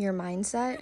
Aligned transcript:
your 0.00 0.14
mindset, 0.14 0.80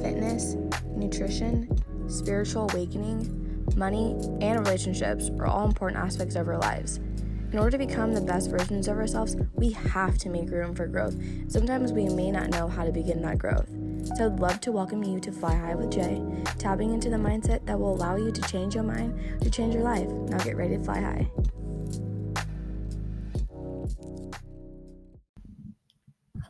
fitness, 0.00 0.56
nutrition, 0.88 1.68
spiritual 2.08 2.70
awakening, 2.70 3.66
money, 3.76 4.12
and 4.40 4.60
relationships 4.60 5.30
are 5.38 5.46
all 5.46 5.66
important 5.66 6.00
aspects 6.00 6.36
of 6.36 6.48
our 6.48 6.58
lives. 6.58 7.00
In 7.52 7.58
order 7.58 7.72
to 7.72 7.78
become 7.78 8.12
the 8.12 8.20
best 8.20 8.50
versions 8.50 8.88
of 8.88 8.96
ourselves, 8.96 9.36
we 9.54 9.70
have 9.70 10.18
to 10.18 10.28
make 10.28 10.50
room 10.50 10.74
for 10.74 10.86
growth. 10.86 11.16
Sometimes 11.48 11.92
we 11.92 12.08
may 12.08 12.30
not 12.30 12.50
know 12.50 12.68
how 12.68 12.84
to 12.84 12.92
begin 12.92 13.22
that 13.22 13.38
growth. 13.38 13.68
So 14.16 14.26
I'd 14.26 14.40
love 14.40 14.60
to 14.60 14.72
welcome 14.72 15.02
you 15.02 15.18
to 15.20 15.32
Fly 15.32 15.54
High 15.54 15.74
with 15.74 15.90
Jay, 15.90 16.22
tapping 16.58 16.92
into 16.92 17.10
the 17.10 17.16
mindset 17.16 17.64
that 17.66 17.78
will 17.78 17.94
allow 17.94 18.16
you 18.16 18.30
to 18.30 18.42
change 18.42 18.74
your 18.74 18.84
mind 18.84 19.40
to 19.40 19.50
change 19.50 19.74
your 19.74 19.84
life. 19.84 20.08
Now 20.08 20.38
get 20.38 20.56
ready 20.56 20.76
to 20.76 20.84
fly 20.84 21.00
high. 21.00 21.30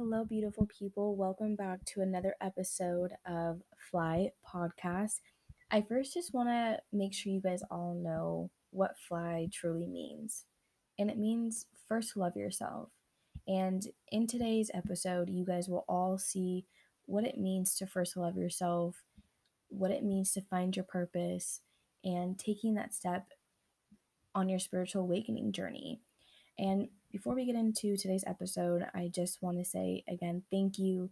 Hello, 0.06 0.22
beautiful 0.22 0.66
people. 0.66 1.16
Welcome 1.16 1.56
back 1.56 1.82
to 1.86 2.02
another 2.02 2.36
episode 2.42 3.12
of 3.24 3.62
Fly 3.90 4.32
Podcast. 4.46 5.20
I 5.70 5.80
first 5.80 6.12
just 6.12 6.34
want 6.34 6.50
to 6.50 6.78
make 6.92 7.14
sure 7.14 7.32
you 7.32 7.40
guys 7.40 7.62
all 7.70 7.94
know 7.94 8.50
what 8.70 8.98
fly 8.98 9.48
truly 9.50 9.86
means. 9.86 10.44
And 10.98 11.10
it 11.10 11.16
means 11.16 11.64
first 11.88 12.18
love 12.18 12.36
yourself. 12.36 12.90
And 13.48 13.82
in 14.12 14.26
today's 14.26 14.70
episode, 14.74 15.30
you 15.30 15.46
guys 15.46 15.70
will 15.70 15.86
all 15.88 16.18
see 16.18 16.66
what 17.06 17.24
it 17.24 17.38
means 17.38 17.74
to 17.76 17.86
first 17.86 18.14
love 18.14 18.36
yourself, 18.36 19.04
what 19.68 19.90
it 19.90 20.04
means 20.04 20.32
to 20.32 20.42
find 20.42 20.76
your 20.76 20.84
purpose, 20.84 21.62
and 22.04 22.38
taking 22.38 22.74
that 22.74 22.92
step 22.92 23.28
on 24.34 24.50
your 24.50 24.58
spiritual 24.58 25.00
awakening 25.00 25.52
journey. 25.52 26.02
And 26.58 26.88
before 27.14 27.36
we 27.36 27.46
get 27.46 27.54
into 27.54 27.96
today's 27.96 28.24
episode, 28.26 28.84
I 28.92 29.08
just 29.14 29.40
want 29.40 29.58
to 29.58 29.64
say 29.64 30.02
again, 30.08 30.42
thank 30.50 30.80
you 30.80 31.10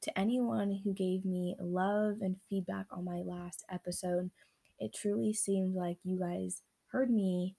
to 0.00 0.18
anyone 0.18 0.80
who 0.82 0.94
gave 0.94 1.26
me 1.26 1.56
love 1.60 2.22
and 2.22 2.36
feedback 2.48 2.86
on 2.90 3.04
my 3.04 3.18
last 3.18 3.62
episode. 3.70 4.30
It 4.78 4.94
truly 4.94 5.34
seemed 5.34 5.74
like 5.74 5.98
you 6.04 6.18
guys 6.18 6.62
heard 6.90 7.10
me 7.10 7.54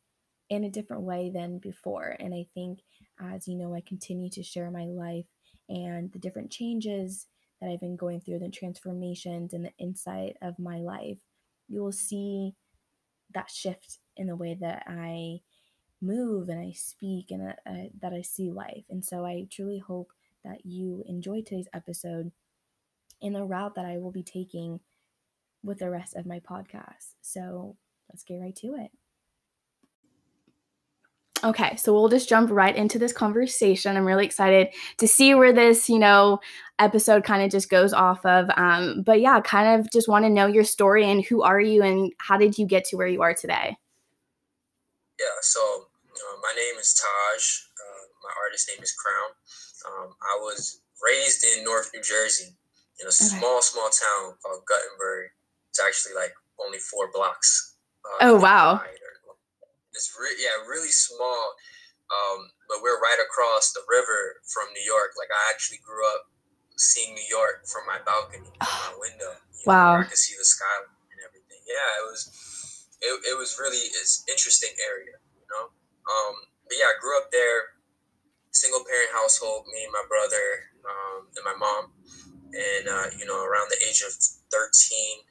in 0.50 0.64
a 0.64 0.72
different 0.72 1.04
way 1.04 1.30
than 1.32 1.60
before. 1.60 2.18
And 2.20 2.34
I 2.34 2.48
think 2.56 2.80
as 3.20 3.48
you 3.48 3.56
know, 3.56 3.76
I 3.76 3.84
continue 3.88 4.32
to 4.32 4.42
share 4.42 4.72
my 4.72 4.86
life 4.86 5.28
and 5.70 6.12
the 6.12 6.20
different 6.20 6.52
changes 6.52 7.28
that 7.62 7.70
I've 7.70 7.80
been 7.80 7.96
going 7.96 8.22
through, 8.22 8.40
the 8.40 8.50
transformations 8.50 9.54
and 9.54 9.66
the 9.66 9.74
insight 9.78 10.36
of 10.42 10.58
my 10.58 10.78
life, 10.80 11.20
you 11.68 11.84
will 11.84 11.92
see 11.92 12.56
that 13.36 13.52
shift 13.52 14.00
in 14.18 14.26
the 14.26 14.36
way 14.36 14.58
that 14.60 14.84
I 14.88 15.42
move 16.04 16.50
and 16.50 16.60
I 16.60 16.74
speak 16.74 17.32
and 17.32 17.50
uh, 17.50 17.70
uh, 17.70 17.88
that 18.02 18.14
I 18.14 18.22
see 18.22 18.52
life. 18.52 18.84
And 18.90 19.04
so 19.04 19.26
I 19.26 19.48
truly 19.50 19.80
hope 19.80 20.12
that 20.44 20.66
you 20.66 21.04
enjoy 21.08 21.42
today's 21.42 21.70
episode 21.74 22.32
in 23.22 23.34
the 23.34 23.44
route 23.44 23.76
that 23.76 23.86
I 23.86 23.98
will 23.98 24.12
be 24.12 24.24
taking 24.24 24.82
with 25.64 25.80
the 25.80 25.90
rest 25.90 26.16
of 26.16 26.26
my 26.26 26.40
podcast. 26.40 27.16
So 27.22 27.78
let's 28.10 28.24
get 28.24 28.42
right 28.42 28.56
to 28.58 28.76
it. 28.76 28.92
Okay, 31.44 31.76
so 31.76 31.92
we'll 31.92 32.08
just 32.08 32.30
jump 32.30 32.50
right 32.52 32.74
into 32.74 32.98
this 32.98 33.12
conversation. 33.12 33.98
I'm 33.98 34.06
really 34.06 34.26
excited 34.26 34.70
to 35.00 35.08
see 35.10 35.36
where 35.36 35.52
this, 35.52 35.90
you 35.90 36.00
know, 36.00 36.40
episode 36.80 37.26
kind 37.26 37.44
of 37.44 37.52
just 37.52 37.70
goes 37.70 37.92
off 37.92 38.26
of. 38.26 38.50
Um, 38.56 39.04
but 39.06 39.20
yeah, 39.20 39.42
kind 39.42 39.80
of 39.80 39.92
just 39.92 40.08
want 40.08 40.24
to 40.24 40.30
know 40.30 40.48
your 40.48 40.64
story 40.64 41.10
and 41.10 41.24
who 41.26 41.42
are 41.42 41.60
you 41.60 41.84
and 41.84 42.14
how 42.18 42.38
did 42.38 42.58
you 42.58 42.66
get 42.66 42.86
to 42.86 42.98
where 42.98 43.08
you 43.08 43.22
are 43.22 43.34
today? 43.34 43.76
Yeah, 45.20 45.26
so 45.42 45.88
my 46.44 46.52
name 46.52 46.76
is 46.76 46.92
Taj. 46.92 47.42
Uh, 47.80 48.04
my 48.20 48.34
artist 48.44 48.68
name 48.68 48.84
is 48.84 48.92
Crown. 48.92 49.32
Um, 49.88 50.12
I 50.20 50.36
was 50.44 50.84
raised 51.00 51.48
in 51.48 51.64
North 51.64 51.90
New 51.96 52.04
Jersey 52.04 52.52
in 53.00 53.08
a 53.08 53.16
okay. 53.16 53.32
small, 53.32 53.64
small 53.64 53.88
town 53.88 54.36
called 54.44 54.68
Guttenberg. 54.68 55.32
It's 55.72 55.80
actually 55.80 56.20
like 56.20 56.36
only 56.60 56.78
four 56.78 57.10
blocks. 57.16 57.80
Uh, 58.04 58.28
oh 58.28 58.36
wow! 58.36 58.84
It's 59.96 60.12
re- 60.20 60.38
yeah, 60.38 60.68
really 60.68 60.92
small. 60.92 61.56
Um, 62.12 62.52
but 62.68 62.84
we're 62.84 63.00
right 63.00 63.18
across 63.24 63.72
the 63.72 63.82
river 63.88 64.44
from 64.52 64.68
New 64.76 64.84
York. 64.84 65.16
Like 65.18 65.32
I 65.32 65.50
actually 65.50 65.80
grew 65.80 66.04
up 66.14 66.28
seeing 66.76 67.16
New 67.16 67.26
York 67.32 67.66
from 67.66 67.88
my 67.88 68.04
balcony, 68.04 68.52
from 68.60 68.92
my 68.92 68.96
window. 69.08 69.32
wow! 69.66 70.04
I 70.04 70.04
could 70.04 70.20
see 70.20 70.36
the 70.38 70.46
sky 70.46 70.84
and 70.84 71.20
everything. 71.24 71.64
Yeah, 71.64 72.04
it 72.04 72.06
was. 72.12 72.22
It, 73.04 73.36
it 73.36 73.36
was 73.36 73.60
really 73.60 73.84
it's 74.00 74.24
interesting 74.30 74.72
area, 74.80 75.12
know. 75.12 75.23
Um, 76.04 76.36
but 76.68 76.76
yeah, 76.78 76.92
I 76.92 76.96
grew 77.00 77.16
up 77.18 77.32
there, 77.32 77.80
single 78.52 78.84
parent 78.84 79.12
household. 79.14 79.66
Me 79.72 79.84
and 79.84 79.94
my 79.94 80.06
brother 80.08 80.46
um, 80.84 81.28
and 81.36 81.46
my 81.46 81.56
mom, 81.58 81.92
and 82.54 82.84
uh, 82.88 83.08
you 83.18 83.26
know, 83.26 83.44
around 83.44 83.72
the 83.72 83.80
age 83.88 84.04
of 84.06 84.14
thirteen, 84.52 85.24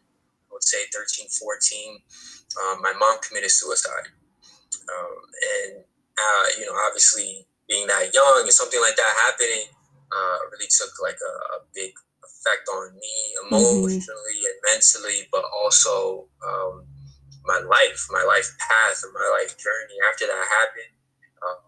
I 0.52 0.52
would 0.52 0.64
say 0.64 0.84
13, 0.92 1.28
14, 1.32 1.96
um, 2.60 2.82
my 2.82 2.92
mom 2.92 3.16
committed 3.24 3.50
suicide. 3.50 4.12
Um, 4.84 5.16
and 5.32 5.84
uh, 6.18 6.46
you 6.58 6.66
know, 6.66 6.76
obviously 6.86 7.46
being 7.68 7.86
that 7.86 8.12
young 8.12 8.44
and 8.44 8.52
something 8.52 8.80
like 8.80 8.96
that 8.96 9.14
happening 9.24 9.64
uh, 10.12 10.38
really 10.52 10.68
took 10.68 10.92
like 11.00 11.16
a, 11.16 11.34
a 11.56 11.58
big 11.74 11.92
effect 12.20 12.68
on 12.68 12.92
me 12.94 13.16
emotionally 13.48 13.96
mm-hmm. 13.96 14.44
and 14.44 14.56
mentally, 14.68 15.28
but 15.32 15.44
also 15.48 16.28
um, 16.44 16.84
my 17.44 17.58
life, 17.58 18.06
my 18.10 18.24
life 18.24 18.48
path, 18.58 19.02
and 19.02 19.12
my 19.12 19.28
life 19.38 19.56
journey. 19.58 19.96
After 20.10 20.26
that 20.26 20.44
happened, 20.60 20.92
uh, 21.42 21.60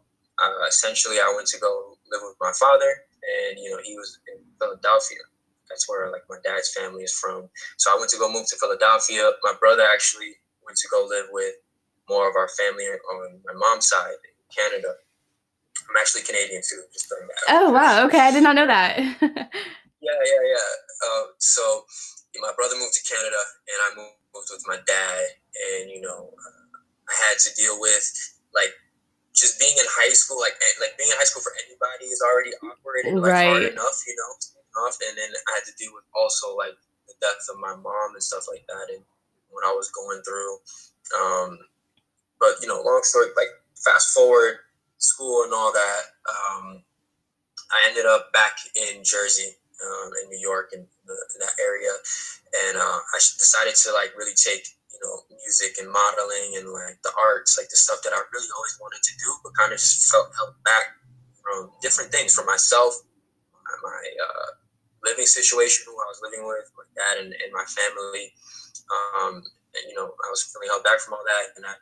uh, 0.43 0.67
essentially 0.69 1.17
I 1.19 1.33
went 1.35 1.49
to 1.49 1.59
go 1.59 1.97
live 2.11 2.23
with 2.23 2.37
my 2.41 2.53
father, 2.59 2.91
and 3.23 3.59
you 3.59 3.71
know 3.71 3.81
he 3.83 3.97
was 3.97 4.19
in 4.31 4.43
Philadelphia. 4.59 5.23
That's 5.69 5.89
where 5.89 6.11
like 6.11 6.23
my 6.29 6.39
dad's 6.45 6.73
family 6.73 7.03
is 7.03 7.15
from. 7.15 7.49
So 7.79 7.91
I 7.91 7.99
went 7.99 8.11
to 8.11 8.19
go 8.19 8.31
move 8.31 8.47
to 8.51 8.57
Philadelphia. 8.57 9.31
My 9.43 9.55
brother 9.59 9.83
actually 9.83 10.37
went 10.65 10.79
to 10.79 10.89
go 10.91 11.07
live 11.09 11.27
with 11.33 11.55
more 12.09 12.29
of 12.29 12.37
our 12.37 12.49
family 12.61 12.85
on 12.85 13.41
my 13.45 13.55
mom's 13.57 13.89
side 13.89 14.13
in 14.13 14.35
Canada. 14.55 14.95
I'm 15.91 15.97
actually 15.99 16.23
Canadian 16.23 16.63
too, 16.63 16.83
just. 16.93 17.13
Oh 17.49 17.71
wow! 17.71 18.07
Okay, 18.07 18.21
I 18.21 18.31
did 18.31 18.43
not 18.43 18.55
know 18.55 18.67
that. 18.67 18.99
yeah, 19.21 20.21
yeah, 20.23 20.43
yeah. 20.47 20.71
Uh, 21.03 21.25
so 21.39 21.85
my 22.41 22.53
brother 22.57 22.77
moved 22.79 22.95
to 22.95 23.05
Canada, 23.05 23.43
and 23.69 23.79
I 23.83 23.89
moved, 23.97 24.24
moved 24.35 24.51
with 24.51 24.67
my 24.67 24.79
dad, 24.83 25.25
and 25.55 25.91
you 25.91 26.03
know, 26.03 26.35
uh, 26.35 26.67
I 27.09 27.15
had 27.31 27.39
to 27.47 27.51
deal 27.55 27.79
with 27.81 28.05
like 28.55 28.75
just 29.33 29.59
being 29.59 29.75
in 29.79 29.87
high 30.03 30.13
school. 30.13 30.43
Like 30.43 30.59
like 30.83 30.99
being 30.99 31.11
in 31.11 31.19
high 31.19 31.29
school 31.31 31.43
for 31.43 31.55
anybody 31.65 32.11
is 32.11 32.21
already 32.21 32.53
awkward 32.61 33.07
and 33.07 33.23
like 33.23 33.33
right. 33.33 33.51
hard 33.51 33.65
enough, 33.65 33.99
you 34.07 34.17
know. 34.19 34.33
Enough, 34.75 34.99
and 35.07 35.15
then 35.15 35.31
I 35.31 35.51
had 35.55 35.65
to 35.71 35.75
deal 35.79 35.95
with 35.95 36.03
also 36.19 36.59
like 36.59 36.75
the 37.07 37.15
death 37.23 37.47
of 37.47 37.63
my 37.63 37.79
mom 37.79 38.19
and 38.19 38.23
stuff 38.23 38.51
like 38.51 38.67
that, 38.67 38.91
and 38.91 39.07
when 39.55 39.63
I 39.63 39.71
was 39.71 39.87
going 39.95 40.19
through. 40.27 40.59
Um, 41.15 41.59
but 42.43 42.59
you 42.61 42.67
know, 42.67 42.83
long 42.83 43.01
story 43.07 43.31
like 43.39 43.55
fast 43.79 44.13
forward 44.13 44.59
school 44.99 45.45
and 45.45 45.53
all 45.53 45.73
that. 45.73 46.03
Um, 46.29 46.83
I 47.71 47.89
ended 47.89 48.07
up 48.07 48.33
back 48.33 48.57
in 48.75 49.05
Jersey, 49.05 49.57
um, 49.85 50.09
in 50.25 50.33
New 50.33 50.41
York, 50.41 50.73
and 50.73 50.89
that 51.07 51.55
area, 51.61 51.93
and 52.67 52.81
uh, 52.81 53.01
I 53.05 53.17
decided 53.21 53.77
to 53.87 53.93
like 53.93 54.17
really 54.17 54.35
take 54.35 54.65
you 54.89 55.01
know 55.05 55.29
music 55.31 55.77
and 55.79 55.93
modeling 55.93 56.57
and 56.57 56.73
like 56.73 56.99
the 57.05 57.13
arts, 57.21 57.61
like 57.61 57.69
the 57.69 57.77
stuff 57.77 58.01
that 58.03 58.17
I 58.17 58.21
really 58.33 58.51
always 58.57 58.77
wanted 58.81 59.03
to 59.05 59.15
do, 59.21 59.29
but 59.45 59.55
kind 59.55 59.73
of 59.73 59.79
just 59.79 60.09
felt 60.09 60.33
held 60.35 60.57
back 60.65 60.97
from 61.45 61.71
different 61.85 62.09
things 62.11 62.33
for 62.33 62.45
myself, 62.49 62.97
my, 63.53 63.77
my 63.85 64.03
uh, 64.17 64.51
living 65.05 65.29
situation, 65.29 65.85
who 65.85 65.95
I 66.01 66.09
was 66.09 66.25
living 66.25 66.49
with, 66.49 66.65
my 66.73 66.89
dad 66.97 67.21
and, 67.21 67.31
and 67.37 67.51
my 67.53 67.67
family. 67.69 68.33
Um, 68.89 69.45
and 69.77 69.85
you 69.91 69.95
know, 69.95 70.09
I 70.09 70.29
was 70.33 70.49
feeling 70.49 70.73
held 70.73 70.85
back 70.85 71.01
from 71.05 71.15
all 71.15 71.25
that, 71.27 71.53
and 71.57 71.67
I 71.69 71.77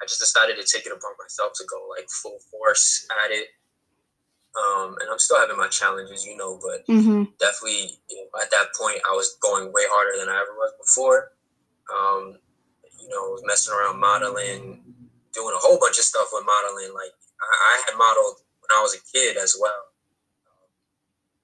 I 0.00 0.06
just 0.06 0.20
decided 0.20 0.56
to 0.56 0.64
take 0.64 0.86
it 0.86 0.92
upon 0.92 1.12
myself 1.20 1.52
to 1.60 1.64
go 1.68 1.76
like 1.92 2.08
full 2.08 2.38
force 2.50 3.06
at 3.24 3.30
it. 3.30 3.48
Um, 4.50 4.96
and 5.00 5.08
I'm 5.10 5.18
still 5.18 5.38
having 5.38 5.56
my 5.56 5.68
challenges, 5.68 6.26
you 6.26 6.36
know, 6.36 6.58
but 6.58 6.82
mm-hmm. 6.90 7.30
definitely 7.38 7.94
you 8.10 8.16
know, 8.18 8.26
at 8.42 8.50
that 8.50 8.74
point 8.74 8.98
I 9.06 9.14
was 9.14 9.38
going 9.40 9.72
way 9.72 9.86
harder 9.86 10.18
than 10.18 10.28
I 10.28 10.42
ever 10.42 10.54
was 10.58 10.74
before. 10.78 11.32
Um, 11.86 12.38
you 12.98 13.08
know, 13.08 13.38
messing 13.46 13.74
around 13.74 13.98
modeling, 13.98 14.82
doing 15.32 15.54
a 15.54 15.62
whole 15.62 15.78
bunch 15.78 15.98
of 15.98 16.04
stuff 16.04 16.28
with 16.32 16.44
modeling. 16.44 16.94
Like 16.94 17.14
I, 17.38 17.46
I 17.46 17.74
had 17.86 17.94
modeled 17.94 18.42
when 18.58 18.70
I 18.74 18.82
was 18.82 18.94
a 18.94 19.02
kid 19.06 19.36
as 19.36 19.56
well. 19.60 19.90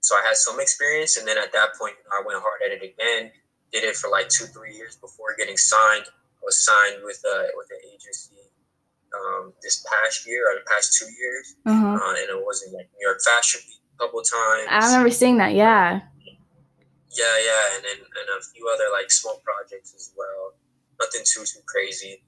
So 0.00 0.14
I 0.14 0.22
had 0.22 0.36
some 0.36 0.60
experience, 0.60 1.16
and 1.16 1.26
then 1.26 1.38
at 1.38 1.52
that 1.52 1.74
point 1.74 1.94
I 2.10 2.22
went 2.26 2.38
hard 2.38 2.62
at 2.62 2.70
it 2.70 2.82
again. 2.82 3.30
Did 3.72 3.82
it 3.82 3.96
for 3.96 4.10
like 4.10 4.28
two, 4.28 4.46
three 4.46 4.74
years 4.74 4.96
before 4.96 5.34
getting 5.38 5.56
signed. 5.56 6.06
I 6.06 6.42
was 6.42 6.62
signed 6.62 7.02
with 7.02 7.22
a 7.26 7.50
with 7.54 7.66
an 7.70 7.82
agency 7.90 8.35
um, 9.16 9.52
this 9.62 9.84
past 9.88 10.26
year 10.26 10.44
or 10.50 10.54
the 10.60 10.66
past 10.68 10.96
two 10.98 11.06
years, 11.06 11.56
uh-huh. 11.64 11.96
uh, 11.96 12.14
and 12.20 12.28
it 12.28 12.44
was 12.44 12.62
in 12.66 12.72
like 12.72 12.88
New 12.94 13.06
York 13.06 13.20
Fashion 13.24 13.60
Week 13.66 13.80
a 13.94 14.04
couple 14.04 14.20
times. 14.20 14.68
I 14.68 14.86
remember 14.86 15.10
seeing 15.10 15.38
that. 15.38 15.54
Yeah. 15.54 16.00
Yeah, 17.16 17.36
yeah, 17.40 17.76
and 17.76 17.84
then 17.84 17.98
and 18.04 18.28
a 18.36 18.42
few 18.52 18.68
other 18.68 18.92
like 18.92 19.10
small 19.10 19.40
projects 19.40 19.94
as 19.96 20.12
well. 20.16 20.52
Nothing 21.00 21.22
too 21.24 21.44
too 21.44 21.64
crazy. 21.66 22.22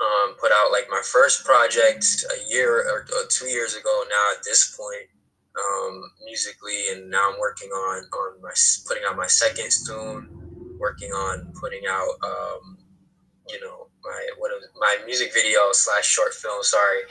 Um, 0.00 0.34
put 0.40 0.50
out 0.50 0.72
like 0.72 0.90
my 0.90 1.00
first 1.04 1.44
project 1.44 2.24
a 2.34 2.50
year 2.50 2.82
or, 2.82 3.06
or 3.14 3.26
two 3.30 3.46
years 3.46 3.76
ago 3.76 4.02
now. 4.10 4.36
At 4.36 4.42
this 4.42 4.76
point, 4.76 5.06
um, 5.54 6.02
musically, 6.24 6.90
and 6.90 7.10
now 7.10 7.30
I'm 7.30 7.38
working 7.38 7.70
on 7.70 8.02
on 8.02 8.42
my 8.42 8.50
putting 8.88 9.04
out 9.06 9.16
my 9.16 9.28
second 9.28 9.70
soon. 9.70 10.28
Working 10.80 11.12
on 11.12 11.52
putting 11.60 11.86
out, 11.88 12.14
um, 12.24 12.78
you 13.48 13.60
know, 13.60 13.86
my 14.02 14.28
what 14.38 14.50
is, 14.52 14.68
my 14.78 14.98
music 15.06 15.32
video 15.32 15.72
slash 15.72 16.06
short 16.06 16.34
film. 16.34 16.62
Sorry, 16.62 17.02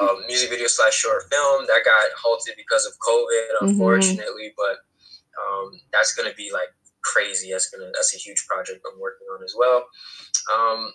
um, 0.00 0.22
music 0.26 0.50
video 0.50 0.66
slash 0.66 0.94
short 0.94 1.22
film 1.30 1.66
that 1.68 1.84
got 1.84 2.10
halted 2.20 2.54
because 2.56 2.86
of 2.86 2.92
COVID, 3.06 3.48
mm-hmm. 3.56 3.66
unfortunately. 3.68 4.52
Mm-hmm. 4.52 4.60
But 4.60 4.76
um, 5.40 5.80
that's 5.92 6.14
gonna 6.14 6.34
be 6.36 6.50
like 6.52 6.70
crazy. 7.02 7.50
That's 7.50 7.70
gonna 7.70 7.90
that's 7.94 8.14
a 8.14 8.18
huge 8.18 8.46
project 8.46 8.84
I'm 8.86 9.00
working 9.00 9.26
on 9.32 9.42
as 9.44 9.54
well. 9.56 9.86
Um, 10.52 10.92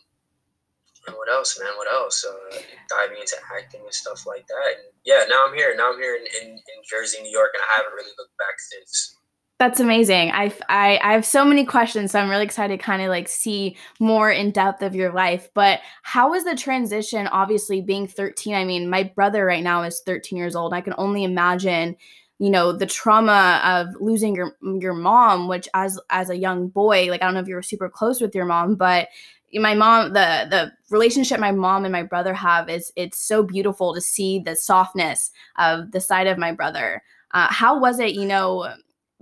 and 1.08 1.16
what 1.16 1.32
else, 1.32 1.58
man? 1.60 1.72
What 1.78 1.88
else? 1.88 2.26
Uh, 2.28 2.60
diving 2.90 3.18
into 3.18 3.38
acting 3.56 3.82
and 3.82 3.94
stuff 3.94 4.28
like 4.28 4.46
that. 4.48 4.68
And 4.76 4.92
yeah, 5.06 5.24
now 5.30 5.48
I'm 5.48 5.56
here. 5.56 5.74
Now 5.76 5.94
I'm 5.94 6.00
here 6.00 6.16
in, 6.20 6.28
in, 6.28 6.52
in 6.60 6.78
Jersey, 6.84 7.24
New 7.24 7.32
York, 7.32 7.52
and 7.56 7.64
I 7.64 7.80
haven't 7.80 7.96
really 7.96 8.12
looked 8.20 8.36
back 8.38 8.60
since. 8.60 9.17
That's 9.60 9.80
amazing. 9.80 10.30
I, 10.32 10.54
I, 10.70 11.00
I 11.04 11.14
have 11.14 11.26
so 11.26 11.44
many 11.44 11.66
questions, 11.66 12.12
so 12.12 12.20
I'm 12.20 12.30
really 12.30 12.44
excited 12.44 12.78
to 12.78 12.84
kind 12.84 13.02
of 13.02 13.10
like 13.10 13.28
see 13.28 13.76
more 14.00 14.30
in 14.30 14.52
depth 14.52 14.84
of 14.84 14.94
your 14.94 15.12
life. 15.12 15.50
But 15.56 15.80
how 16.04 16.30
was 16.30 16.44
the 16.44 16.56
transition? 16.56 17.26
Obviously, 17.28 17.82
being 17.82 18.08
13. 18.08 18.54
I 18.54 18.66
mean, 18.66 18.88
my 18.88 19.02
brother 19.02 19.46
right 19.46 19.64
now 19.64 19.82
is 19.82 20.02
13 20.06 20.38
years 20.38 20.56
old. 20.56 20.74
I 20.74 20.82
can 20.82 20.94
only 21.00 21.24
imagine, 21.24 21.96
you 22.38 22.52
know, 22.52 22.72
the 22.72 22.86
trauma 22.86 23.60
of 23.66 24.00
losing 24.00 24.36
your 24.36 24.56
your 24.62 24.94
mom. 24.94 25.48
Which, 25.48 25.68
as 25.74 26.00
as 26.12 26.30
a 26.30 26.38
young 26.38 26.68
boy, 26.68 27.08
like 27.10 27.24
I 27.24 27.26
don't 27.26 27.34
know 27.34 27.40
if 27.40 27.48
you 27.48 27.56
were 27.56 27.64
super 27.64 27.90
close 27.90 28.22
with 28.22 28.36
your 28.36 28.46
mom, 28.46 28.76
but 28.76 29.08
my 29.56 29.74
mom 29.74 30.14
the 30.14 30.46
the 30.52 30.72
relationship 30.92 31.40
my 31.40 31.52
mom 31.52 31.84
and 31.84 31.92
my 31.92 32.04
brother 32.04 32.34
have 32.34 32.70
is 32.70 32.92
it's 32.96 33.18
so 33.18 33.42
beautiful 33.42 33.96
to 33.96 34.02
see 34.02 34.40
the 34.40 34.56
softness 34.56 35.32
of 35.58 35.92
the 35.92 36.02
side 36.02 36.28
of 36.28 36.38
my 36.38 36.52
brother 36.52 37.02
uh, 37.32 37.48
how 37.50 37.80
was 37.80 37.98
it 38.00 38.14
you 38.14 38.26
know 38.26 38.70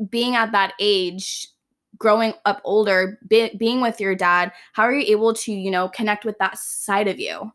being 0.10 0.36
at 0.36 0.52
that 0.52 0.74
age 0.80 1.50
growing 1.98 2.34
up 2.46 2.62
older 2.64 3.20
be, 3.28 3.56
being 3.58 3.80
with 3.80 4.02
your 4.02 4.16
dad 4.16 4.52
how 4.74 4.84
are 4.84 4.94
you 4.94 5.06
able 5.12 5.34
to 5.34 5.52
you 5.52 5.72
know 5.72 5.88
connect 5.90 6.26
with 6.26 6.38
that 6.40 6.58
side 6.58 7.08
of 7.08 7.20
you? 7.20 7.40
Um 7.40 7.52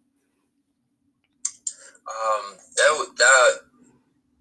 that 2.76 3.06
that 3.18 3.50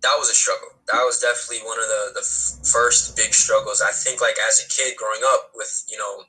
that 0.01 0.15
was 0.17 0.29
a 0.29 0.33
struggle. 0.33 0.69
That 0.87 1.03
was 1.03 1.19
definitely 1.19 1.67
one 1.67 1.77
of 1.77 1.87
the 1.87 2.11
the 2.15 2.67
first 2.71 3.17
big 3.17 3.33
struggles. 3.33 3.81
I 3.81 3.91
think 3.91 4.21
like 4.21 4.37
as 4.47 4.63
a 4.65 4.69
kid 4.69 4.95
growing 4.97 5.21
up 5.33 5.51
with 5.55 5.83
you 5.89 5.97
know 5.97 6.23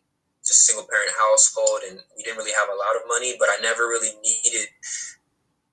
just 0.45 0.67
single 0.67 0.87
parent 0.89 1.13
household 1.19 1.81
and 1.89 2.01
we 2.17 2.23
didn't 2.23 2.39
really 2.39 2.53
have 2.59 2.69
a 2.69 2.79
lot 2.79 2.97
of 2.97 3.07
money 3.09 3.37
but 3.39 3.49
i 3.49 3.57
never 3.63 3.85
really 3.85 4.11
needed 4.25 4.69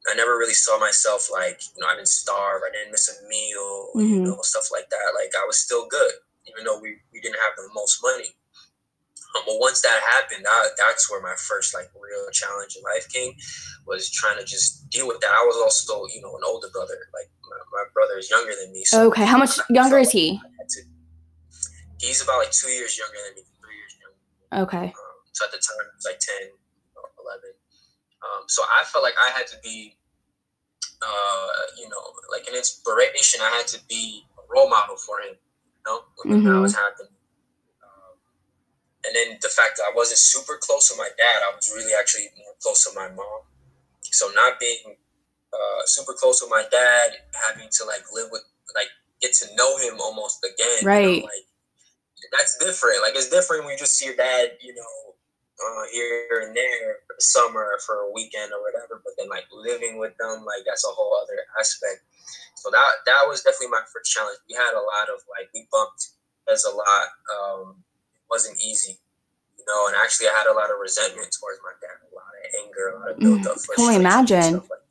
i 0.09 0.15
never 0.15 0.37
really 0.37 0.53
saw 0.53 0.77
myself 0.79 1.29
like 1.31 1.61
you 1.75 1.81
know 1.81 1.87
i 1.87 1.95
didn't 1.95 2.07
starve 2.07 2.61
i 2.67 2.71
didn't 2.71 2.91
miss 2.91 3.09
a 3.09 3.27
meal 3.27 3.89
mm-hmm. 3.95 4.01
you 4.01 4.21
know 4.23 4.37
stuff 4.41 4.69
like 4.71 4.89
that 4.89 5.13
like 5.15 5.31
i 5.37 5.45
was 5.45 5.57
still 5.57 5.87
good 5.87 6.11
even 6.47 6.63
though 6.63 6.79
we, 6.79 6.95
we 7.11 7.19
didn't 7.19 7.39
have 7.43 7.53
the 7.57 7.69
most 7.75 7.99
money 8.01 8.29
um, 9.35 9.43
but 9.45 9.59
once 9.59 9.81
that 9.81 9.99
happened 10.15 10.45
that, 10.45 10.69
that's 10.77 11.11
where 11.11 11.21
my 11.21 11.35
first 11.37 11.73
like 11.73 11.89
real 11.99 12.29
challenge 12.31 12.77
in 12.77 12.83
life 12.83 13.07
came 13.09 13.33
was 13.85 14.09
trying 14.09 14.37
to 14.37 14.45
just 14.45 14.89
deal 14.89 15.07
with 15.07 15.19
that 15.19 15.31
i 15.31 15.43
was 15.43 15.57
also 15.57 16.05
you 16.13 16.21
know 16.21 16.35
an 16.35 16.43
older 16.45 16.67
brother 16.71 16.97
like 17.13 17.29
my, 17.49 17.57
my 17.71 17.83
brother 17.93 18.17
is 18.17 18.29
younger 18.29 18.53
than 18.61 18.71
me 18.73 18.83
so 18.85 19.07
okay 19.07 19.25
how 19.25 19.37
much 19.37 19.59
younger 19.69 19.97
is 19.97 20.11
he 20.11 20.39
to, 20.69 20.81
he's 21.99 22.21
about 22.21 22.39
like 22.39 22.51
two 22.51 22.69
years 22.69 22.97
younger 22.97 23.17
than 23.25 23.35
me 23.35 23.43
three 23.61 23.75
years 23.75 23.93
younger. 23.99 24.63
Okay. 24.63 24.87
Um, 24.93 25.15
so 25.33 25.45
at 25.45 25.51
the 25.51 25.57
time, 25.57 25.85
it 25.85 25.95
was 25.95 26.05
like 26.05 26.19
10, 26.19 26.49
11. 26.49 27.53
Um, 28.23 28.43
so 28.47 28.63
I 28.63 28.83
felt 28.85 29.03
like 29.03 29.15
I 29.15 29.37
had 29.37 29.47
to 29.47 29.57
be, 29.63 29.97
uh, 31.01 31.47
you 31.77 31.87
know, 31.89 32.13
like 32.31 32.47
an 32.47 32.55
inspiration. 32.55 33.41
I 33.41 33.49
had 33.57 33.67
to 33.67 33.79
be 33.87 34.25
a 34.37 34.41
role 34.53 34.69
model 34.69 34.97
for 34.97 35.19
him, 35.19 35.35
you 35.35 35.83
know, 35.85 36.01
when 36.23 36.39
mm-hmm. 36.39 36.53
that 36.53 36.59
was 36.59 36.75
happening. 36.75 37.13
Um, 37.83 38.17
and 39.05 39.15
then 39.15 39.37
the 39.41 39.49
fact 39.49 39.77
that 39.77 39.85
I 39.89 39.93
wasn't 39.95 40.19
super 40.19 40.57
close 40.59 40.89
to 40.89 40.95
my 40.97 41.09
dad, 41.17 41.41
I 41.45 41.55
was 41.55 41.71
really 41.73 41.93
actually 41.97 42.29
more 42.37 42.55
close 42.61 42.83
to 42.85 42.91
my 42.95 43.07
mom. 43.09 43.41
So 44.01 44.29
not 44.33 44.59
being 44.59 44.97
uh, 45.53 45.81
super 45.85 46.13
close 46.13 46.39
to 46.39 46.47
my 46.49 46.63
dad, 46.71 47.11
having 47.47 47.69
to 47.69 47.85
like 47.85 48.03
live 48.13 48.29
with, 48.31 48.43
like, 48.73 48.89
get 49.21 49.33
to 49.33 49.55
know 49.55 49.77
him 49.77 49.99
almost 49.99 50.45
again. 50.45 50.85
Right. 50.85 51.01
You 51.01 51.21
know, 51.21 51.25
like, 51.25 51.47
that's 52.31 52.57
different. 52.57 53.01
Like 53.01 53.15
it's 53.15 53.29
different 53.29 53.63
when 53.63 53.73
you 53.73 53.79
just 53.79 53.95
see 53.95 54.05
your 54.05 54.15
dad, 54.15 54.57
you 54.61 54.73
know, 54.73 55.15
uh, 55.57 55.83
here 55.91 56.45
and 56.45 56.55
there 56.55 57.01
for 57.07 57.15
the 57.17 57.25
summer 57.25 57.77
for 57.85 58.05
a 58.05 58.11
weekend 58.13 58.53
or 58.53 58.61
whatever. 58.61 59.01
But 59.03 59.13
then 59.17 59.29
like 59.29 59.45
living 59.51 59.97
with 59.97 60.13
them, 60.17 60.45
like 60.45 60.63
that's 60.65 60.85
a 60.85 60.93
whole 60.93 61.17
other 61.21 61.41
aspect. 61.59 62.05
So 62.55 62.69
that 62.71 63.05
that 63.05 63.25
was 63.27 63.41
definitely 63.41 63.73
my 63.73 63.85
first 63.91 64.11
challenge. 64.11 64.37
We 64.49 64.55
had 64.55 64.73
a 64.73 64.83
lot 64.83 65.09
of 65.13 65.21
like 65.29 65.49
we 65.53 65.67
bumped 65.71 66.13
as 66.51 66.63
a 66.65 66.73
lot. 66.73 67.07
Um, 67.29 67.83
it 68.15 68.27
wasn't 68.29 68.57
easy, 68.61 68.97
you 69.57 69.65
know. 69.65 69.87
And 69.87 69.95
actually, 69.97 70.27
I 70.27 70.35
had 70.37 70.47
a 70.47 70.55
lot 70.57 70.69
of 70.69 70.77
resentment 70.81 71.33
towards 71.33 71.59
my 71.63 71.73
dad, 71.81 72.01
a 72.01 72.11
lot 72.13 72.33
of 72.33 72.43
anger, 72.61 72.85
a 72.89 72.99
lot 72.99 73.11
of 73.11 73.17
built 73.19 73.47
up. 73.47 73.57
Can 73.75 73.93
imagine? 73.95 74.61
Like 74.61 74.87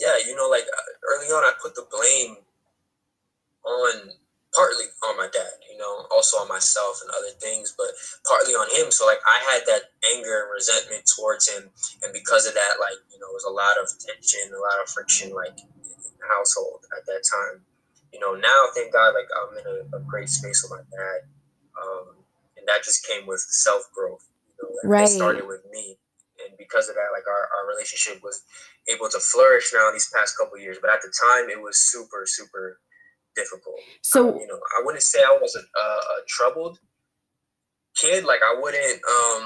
yeah, 0.00 0.16
you 0.26 0.34
know, 0.34 0.48
like 0.48 0.64
uh, 0.64 0.92
early 1.08 1.28
on, 1.28 1.44
I 1.44 1.52
put 1.60 1.74
the 1.74 1.86
blame 1.90 2.36
on 3.64 4.10
partly 4.54 4.84
on 5.08 5.16
my 5.16 5.28
dad, 5.32 5.56
you 5.68 5.76
know, 5.78 6.06
also 6.12 6.36
on 6.38 6.48
myself 6.48 7.00
and 7.00 7.10
other 7.10 7.32
things, 7.40 7.74
but 7.76 7.88
partly 8.28 8.52
on 8.54 8.68
him. 8.70 8.92
So 8.92 9.06
like 9.06 9.20
I 9.24 9.40
had 9.52 9.64
that 9.66 9.92
anger 10.12 10.44
and 10.44 10.52
resentment 10.52 11.08
towards 11.08 11.48
him, 11.48 11.68
and 12.04 12.12
because 12.12 12.46
of 12.46 12.54
that, 12.54 12.76
like 12.80 13.00
you 13.12 13.18
know, 13.18 13.28
it 13.32 13.36
was 13.36 13.48
a 13.48 13.52
lot 13.52 13.80
of 13.80 13.88
tension, 13.96 14.52
a 14.52 14.60
lot 14.60 14.80
of 14.82 14.88
friction, 14.92 15.32
like 15.32 15.56
in 15.58 16.12
the 16.20 16.28
household 16.28 16.84
at 16.96 17.04
that 17.06 17.24
time. 17.24 17.64
You 18.12 18.20
know, 18.20 18.36
now 18.36 18.68
thank 18.76 18.92
God, 18.92 19.16
like 19.16 19.28
I'm 19.32 19.56
in 19.56 19.66
a, 19.66 19.96
a 19.96 20.00
great 20.04 20.28
space 20.28 20.62
with 20.62 20.76
my 20.76 20.84
dad, 20.92 21.18
um, 21.80 22.20
and 22.56 22.68
that 22.68 22.84
just 22.84 23.06
came 23.08 23.26
with 23.26 23.40
self 23.40 23.88
growth. 23.94 24.28
You 24.60 24.68
know, 24.68 24.68
right. 24.84 25.08
it 25.08 25.16
started 25.16 25.48
with 25.48 25.64
me, 25.72 25.96
and 26.44 26.56
because 26.58 26.88
of 26.88 26.94
that, 26.94 27.08
like 27.16 27.24
our, 27.26 27.48
our 27.56 27.64
relationship 27.72 28.22
was 28.22 28.44
able 28.92 29.08
to 29.08 29.18
flourish 29.18 29.72
now 29.72 29.90
these 29.92 30.12
past 30.14 30.36
couple 30.36 30.58
years. 30.58 30.76
But 30.80 30.90
at 30.90 31.00
the 31.00 31.08
time, 31.08 31.48
it 31.48 31.60
was 31.60 31.78
super, 31.78 32.24
super 32.26 32.78
difficult. 33.34 33.76
So 34.02 34.38
you 34.38 34.46
know, 34.46 34.60
I 34.78 34.82
wouldn't 34.84 35.02
say 35.02 35.20
I 35.20 35.36
was 35.40 35.54
a, 35.54 35.60
a, 35.62 35.86
a, 35.86 36.16
troubled 36.28 36.78
kid. 37.96 38.24
Like 38.24 38.40
I 38.44 38.58
wouldn't, 38.58 39.00
um, 39.04 39.44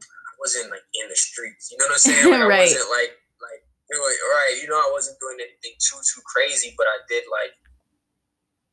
I 0.00 0.32
wasn't 0.38 0.70
like 0.70 0.86
in 0.94 1.08
the 1.08 1.16
streets. 1.16 1.70
You 1.70 1.78
know 1.78 1.86
what 1.86 1.98
I'm 1.98 2.04
saying? 2.04 2.30
Like, 2.30 2.48
right. 2.48 2.68
I 2.68 2.72
wasn't 2.72 2.90
like 2.90 3.12
like 3.42 3.62
doing 3.90 4.18
right. 4.34 4.56
You 4.62 4.68
know, 4.68 4.78
I 4.78 4.90
wasn't 4.92 5.18
doing 5.20 5.38
anything 5.40 5.74
too 5.78 5.98
too 6.02 6.22
crazy, 6.26 6.74
but 6.76 6.86
I 6.86 6.98
did 7.08 7.24
like 7.30 7.54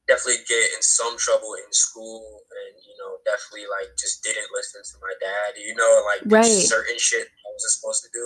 definitely 0.07 0.45
get 0.45 0.69
in 0.77 0.81
some 0.81 1.17
trouble 1.17 1.57
in 1.57 1.69
school, 1.73 2.45
and 2.49 2.73
you 2.85 2.93
know, 3.01 3.17
definitely 3.25 3.65
like 3.69 3.93
just 3.97 4.21
didn't 4.21 4.49
listen 4.53 4.81
to 4.85 4.95
my 5.01 5.13
dad. 5.21 5.57
You 5.57 5.73
know, 5.73 5.91
like 6.05 6.21
right. 6.29 6.65
certain 6.65 6.97
shit 6.97 7.25
I 7.25 7.47
wasn't 7.53 7.73
supposed 7.73 8.03
to 8.05 8.11
do. 8.13 8.25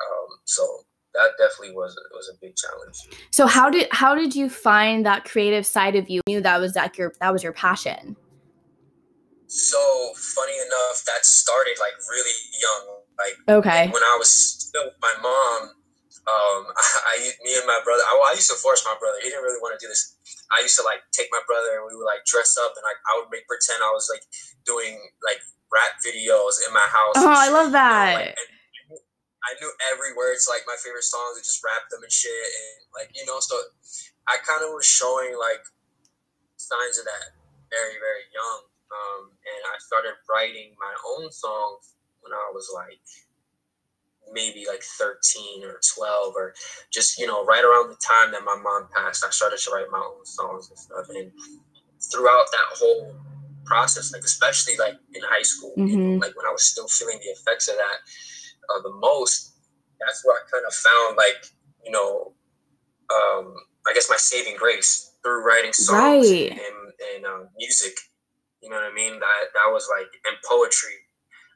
Um, 0.00 0.30
so 0.44 0.64
that 1.20 1.36
definitely 1.36 1.74
was 1.76 1.96
was 2.12 2.30
a 2.32 2.36
big 2.40 2.56
challenge. 2.56 2.96
So 3.30 3.46
how 3.46 3.68
did 3.68 3.88
how 3.92 4.14
did 4.14 4.34
you 4.34 4.48
find 4.48 5.04
that 5.04 5.24
creative 5.24 5.66
side 5.66 5.96
of 5.96 6.08
you? 6.08 6.20
Knew 6.26 6.40
that 6.40 6.58
was 6.60 6.74
like 6.74 6.96
your 6.96 7.12
that 7.20 7.32
was 7.32 7.42
your 7.42 7.52
passion. 7.52 8.16
So 9.46 9.80
funny 10.16 10.56
enough, 10.56 11.04
that 11.04 11.24
started 11.24 11.76
like 11.80 11.94
really 12.08 12.36
young. 12.60 12.84
Like 13.20 13.36
okay, 13.48 13.88
when 13.92 14.02
I 14.02 14.16
was 14.18 14.30
still 14.30 14.84
with 14.84 14.96
my 15.02 15.12
mom, 15.20 15.60
um, 16.24 16.60
I, 16.76 16.84
I 17.04 17.14
me 17.44 17.56
and 17.56 17.66
my 17.66 17.80
brother. 17.84 18.02
I, 18.02 18.32
I 18.32 18.34
used 18.34 18.48
to 18.48 18.56
force 18.56 18.82
my 18.88 18.96
brother. 18.98 19.18
He 19.22 19.28
didn't 19.28 19.44
really 19.44 19.60
want 19.60 19.78
to 19.78 19.80
do 19.84 19.88
this. 19.88 20.16
I 20.56 20.62
used 20.62 20.78
to 20.78 20.84
like 20.84 21.04
take 21.12 21.28
my 21.30 21.42
brother 21.46 21.76
and 21.76 21.84
we 21.84 21.94
would 21.96 22.08
like 22.08 22.24
dress 22.24 22.56
up 22.56 22.72
and 22.72 22.84
like 22.86 22.96
I 23.12 23.20
would 23.20 23.28
make 23.28 23.44
pretend 23.46 23.84
I 23.84 23.92
was 23.92 24.08
like 24.08 24.24
doing 24.64 24.96
like 25.20 25.44
rap 25.68 26.00
videos 26.00 26.64
in 26.64 26.72
my 26.72 26.86
house. 26.88 27.20
Oh, 27.20 27.28
I 27.28 27.50
love 27.50 27.72
that. 27.72 28.08
You 28.08 28.18
know, 28.18 28.24
like, 28.24 28.59
I 29.44 29.56
knew 29.60 29.70
every 29.92 30.12
word 30.12 30.36
to 30.36 30.46
like 30.52 30.68
my 30.68 30.76
favorite 30.80 31.06
songs 31.06 31.40
and 31.40 31.44
just 31.44 31.64
rapped 31.64 31.88
them 31.90 32.04
and 32.04 32.12
shit 32.12 32.30
and 32.30 32.76
like 32.92 33.10
you 33.16 33.24
know 33.24 33.40
so 33.40 33.56
I 34.28 34.36
kind 34.44 34.62
of 34.64 34.76
was 34.76 34.84
showing 34.84 35.36
like 35.38 35.64
signs 36.60 37.00
of 37.00 37.08
that 37.08 37.32
very 37.72 37.96
very 37.96 38.26
young 38.32 38.60
um, 38.90 39.32
and 39.32 39.62
I 39.70 39.76
started 39.80 40.18
writing 40.28 40.76
my 40.76 40.92
own 41.16 41.30
songs 41.32 41.96
when 42.20 42.32
I 42.32 42.50
was 42.52 42.68
like 42.74 43.00
maybe 44.32 44.64
like 44.68 44.82
13 44.82 45.64
or 45.64 45.80
12 45.82 46.34
or 46.36 46.54
just 46.92 47.18
you 47.18 47.26
know 47.26 47.44
right 47.44 47.64
around 47.64 47.90
the 47.90 47.98
time 47.98 48.30
that 48.32 48.44
my 48.44 48.56
mom 48.62 48.88
passed 48.94 49.24
I 49.24 49.30
started 49.30 49.58
to 49.58 49.70
write 49.70 49.90
my 49.90 49.98
own 49.98 50.24
songs 50.24 50.68
and 50.68 50.78
stuff 50.78 51.06
and 51.08 51.32
throughout 52.12 52.46
that 52.52 52.68
whole 52.76 53.14
process 53.64 54.12
like 54.12 54.22
especially 54.22 54.76
like 54.76 54.94
in 55.14 55.22
high 55.22 55.42
school 55.42 55.72
mm-hmm. 55.76 55.86
you 55.86 55.96
know, 55.96 56.18
like 56.18 56.36
when 56.36 56.46
I 56.46 56.52
was 56.52 56.64
still 56.64 56.88
feeling 56.88 57.18
the 57.18 57.30
effects 57.30 57.68
of 57.68 57.76
that 57.76 57.98
uh, 58.76 58.82
the 58.82 58.94
most, 58.94 59.54
that's 59.98 60.24
where 60.24 60.36
I 60.36 60.42
kind 60.50 60.64
of 60.66 60.74
found 60.74 61.16
like 61.16 61.50
you 61.84 61.92
know, 61.92 62.32
um, 63.10 63.54
I 63.88 63.94
guess 63.94 64.08
my 64.08 64.16
saving 64.16 64.56
grace 64.56 65.12
through 65.22 65.44
writing 65.44 65.72
songs 65.72 66.30
right. 66.30 66.50
and 66.50 66.78
and 67.16 67.26
um, 67.26 67.48
music. 67.58 67.94
You 68.62 68.68
know 68.68 68.76
what 68.76 68.90
I 68.90 68.94
mean? 68.94 69.18
That 69.18 69.42
that 69.54 69.68
was 69.72 69.88
like 69.90 70.08
and 70.26 70.36
poetry. 70.48 70.96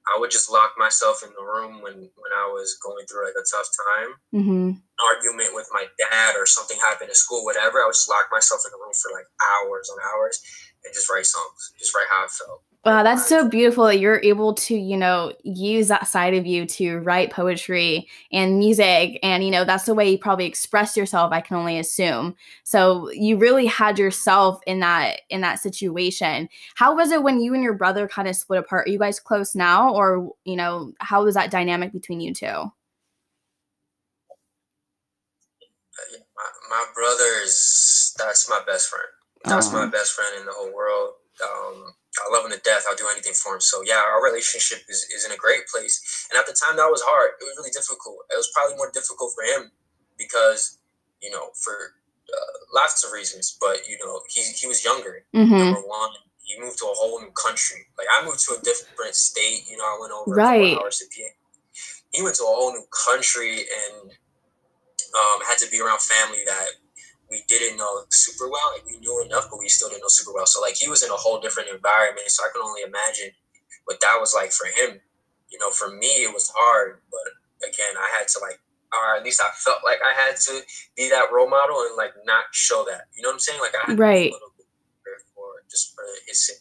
I 0.05 0.21
would 0.21 0.31
just 0.31 0.53
lock 0.53 0.77
myself 0.77 1.25
in 1.25 1.31
the 1.33 1.45
room 1.45 1.81
when 1.81 1.97
when 1.97 2.33
I 2.37 2.47
was 2.53 2.77
going 2.85 3.07
through 3.07 3.25
like 3.25 3.41
a 3.41 3.49
tough 3.49 3.69
time, 3.73 4.11
mm-hmm. 4.37 4.69
argument 5.01 5.57
with 5.57 5.69
my 5.73 5.87
dad 5.97 6.37
or 6.37 6.45
something 6.45 6.77
happened 6.81 7.09
at 7.09 7.17
school, 7.17 7.45
whatever. 7.45 7.81
I 7.81 7.87
would 7.87 7.97
just 7.97 8.09
lock 8.09 8.29
myself 8.31 8.61
in 8.65 8.73
the 8.73 8.81
room 8.81 8.93
for 9.01 9.13
like 9.13 9.29
hours 9.41 9.89
on 9.89 9.99
hours 10.13 10.41
and 10.85 10.93
just 10.93 11.09
write 11.09 11.25
songs, 11.25 11.73
just 11.79 11.95
write 11.95 12.09
how 12.13 12.25
I 12.25 12.29
felt. 12.29 12.63
Wow, 12.85 13.03
that's 13.03 13.27
so 13.27 13.49
beautiful 13.49 13.85
that 13.87 13.99
you're 13.99 14.21
able 14.23 14.53
to, 14.53 14.77
you 14.77 14.99
know, 14.99 15.33
use 15.43 15.89
that 15.89 16.07
side 16.07 16.35
of 16.35 16.45
you 16.45 16.67
to 16.67 16.99
write 16.99 17.31
poetry 17.31 18.07
and 18.31 18.59
music. 18.59 19.19
And, 19.23 19.43
you 19.43 19.51
know, 19.51 19.65
that's 19.65 19.87
the 19.87 19.95
way 19.95 20.11
you 20.11 20.19
probably 20.19 20.45
express 20.45 20.95
yourself, 20.95 21.33
I 21.33 21.41
can 21.41 21.57
only 21.57 21.79
assume. 21.79 22.37
So 22.63 23.11
you 23.13 23.39
really 23.39 23.65
had 23.65 23.99
yourself 23.99 24.61
in 24.67 24.81
that 24.81 25.23
in 25.31 25.41
that 25.41 25.61
situation. 25.61 26.47
How 26.75 26.95
was 26.95 27.11
it 27.11 27.23
when 27.23 27.41
you 27.41 27.55
and 27.55 27.63
your 27.63 27.73
brother 27.73 28.07
kind 28.07 28.29
of 28.29 28.37
split 28.37 28.59
apart? 28.61 28.87
Are 28.87 28.91
you 28.91 28.99
guys 28.99 29.19
close 29.19 29.55
now? 29.55 29.95
Or, 29.95 30.31
you 30.45 30.57
know, 30.57 30.93
how 30.99 31.25
was 31.25 31.35
that 31.37 31.51
dynamic 31.51 31.91
between 31.91 32.21
you 32.21 32.35
two? 32.35 32.47
Uh, 32.47 32.71
my, 36.37 36.51
my 36.69 36.85
brother 36.95 37.43
is 37.45 38.15
that's 38.19 38.51
my 38.51 38.61
best 38.67 38.91
friend. 38.91 39.09
That's 39.47 39.73
my 39.73 39.87
best 39.87 40.13
friend 40.13 40.39
in 40.39 40.45
the 40.45 40.53
whole 40.53 40.75
world. 40.75 41.15
Um, 41.43 41.95
I 42.23 42.31
love 42.31 42.45
him 42.45 42.53
to 42.53 42.63
death. 42.63 42.85
I'll 42.89 42.97
do 42.97 43.09
anything 43.11 43.35
for 43.35 43.55
him. 43.55 43.61
So 43.61 43.83
yeah, 43.83 44.03
our 44.07 44.23
relationship 44.23 44.87
is, 44.89 45.03
is 45.11 45.27
in 45.27 45.33
a 45.33 45.37
great 45.37 45.67
place. 45.67 46.29
And 46.31 46.39
at 46.39 46.47
the 46.47 46.55
time 46.55 46.77
that 46.77 46.87
was 46.87 47.03
hard. 47.03 47.35
It 47.41 47.45
was 47.45 47.57
really 47.59 47.75
difficult. 47.75 48.27
It 48.31 48.37
was 48.37 48.51
probably 48.55 48.77
more 48.77 48.91
difficult 48.93 49.33
for 49.35 49.43
him 49.43 49.71
because, 50.17 50.79
you 51.21 51.31
know, 51.31 51.51
for 51.59 51.99
uh, 52.31 52.55
lots 52.73 53.05
of 53.05 53.13
reasons, 53.13 53.57
but 53.61 53.89
you 53.89 53.99
know, 53.99 54.21
he, 54.31 54.43
he 54.43 54.67
was 54.67 54.85
younger. 54.85 55.25
Mm-hmm. 55.35 55.53
Number 55.53 55.81
one, 55.81 56.11
he 56.43 56.61
moved 56.61 56.79
to 56.79 56.87
a 56.87 56.95
whole 56.95 57.21
new 57.21 57.33
country. 57.33 57.87
Like 57.99 58.07
I 58.11 58.25
moved 58.25 58.41
to 58.47 58.55
a 58.55 58.61
different 58.63 59.15
state, 59.15 59.65
you 59.69 59.77
know, 59.77 59.85
I 59.85 59.99
went 60.01 60.13
over 60.13 60.35
right. 60.35 60.77
hours 60.79 60.99
to 60.99 61.07
PA. 61.07 61.31
He 62.13 62.23
went 62.23 62.37
to 62.37 62.45
a 62.45 62.47
whole 62.47 62.73
new 62.73 62.87
country 62.93 63.59
and 63.59 64.11
um, 64.11 65.39
had 65.47 65.59
to 65.59 65.71
be 65.71 65.81
around 65.81 66.01
family 66.01 66.43
that 66.47 66.67
we 67.31 67.43
didn't 67.49 67.77
know 67.77 68.05
super 68.11 68.49
well. 68.49 68.73
Like 68.73 68.87
we 68.87 68.99
knew 68.99 69.25
enough, 69.25 69.49
but 69.51 69.59
we 69.59 69.69
still 69.69 69.89
didn't 69.89 70.03
know 70.03 70.13
super 70.13 70.33
well. 70.33 70.47
So 70.47 70.61
like 70.61 70.75
he 70.77 70.89
was 70.89 71.03
in 71.03 71.11
a 71.11 71.17
whole 71.17 71.41
different 71.41 71.71
environment. 71.71 72.29
So 72.29 72.45
I 72.45 72.51
can 72.53 72.63
only 72.63 72.83
imagine 72.83 73.33
what 73.85 74.01
that 74.01 74.17
was 74.21 74.35
like 74.35 74.53
for 74.53 74.67
him. 74.67 75.01
You 75.51 75.59
know, 75.59 75.71
for 75.71 75.91
me 75.91 76.25
it 76.25 76.33
was 76.33 76.51
hard, 76.55 77.01
but 77.11 77.69
again, 77.69 77.95
I 77.97 78.09
had 78.19 78.29
to 78.29 78.39
like, 78.41 78.61
or 78.93 79.17
at 79.17 79.25
least 79.25 79.41
I 79.41 79.51
felt 79.57 79.79
like 79.85 79.99
I 80.03 80.13
had 80.15 80.37
to 80.37 80.61
be 80.97 81.09
that 81.11 81.33
role 81.33 81.49
model 81.49 81.81
and 81.89 81.97
like 81.97 82.15
not 82.25 82.45
show 82.53 82.85
that. 82.89 83.07
You 83.15 83.23
know 83.23 83.31
what 83.31 83.35
I'm 83.35 83.41
saying? 83.41 83.61
Like 83.61 83.75
I 83.75 83.91
had 83.91 83.99
right. 83.99 84.15
to 84.15 84.23
be 84.23 84.31
a 84.31 84.33
little 84.33 84.55
bit 84.57 84.67
for 85.35 85.63
just 85.71 85.95
for 85.95 86.05
his 86.27 86.47
sake. 86.47 86.59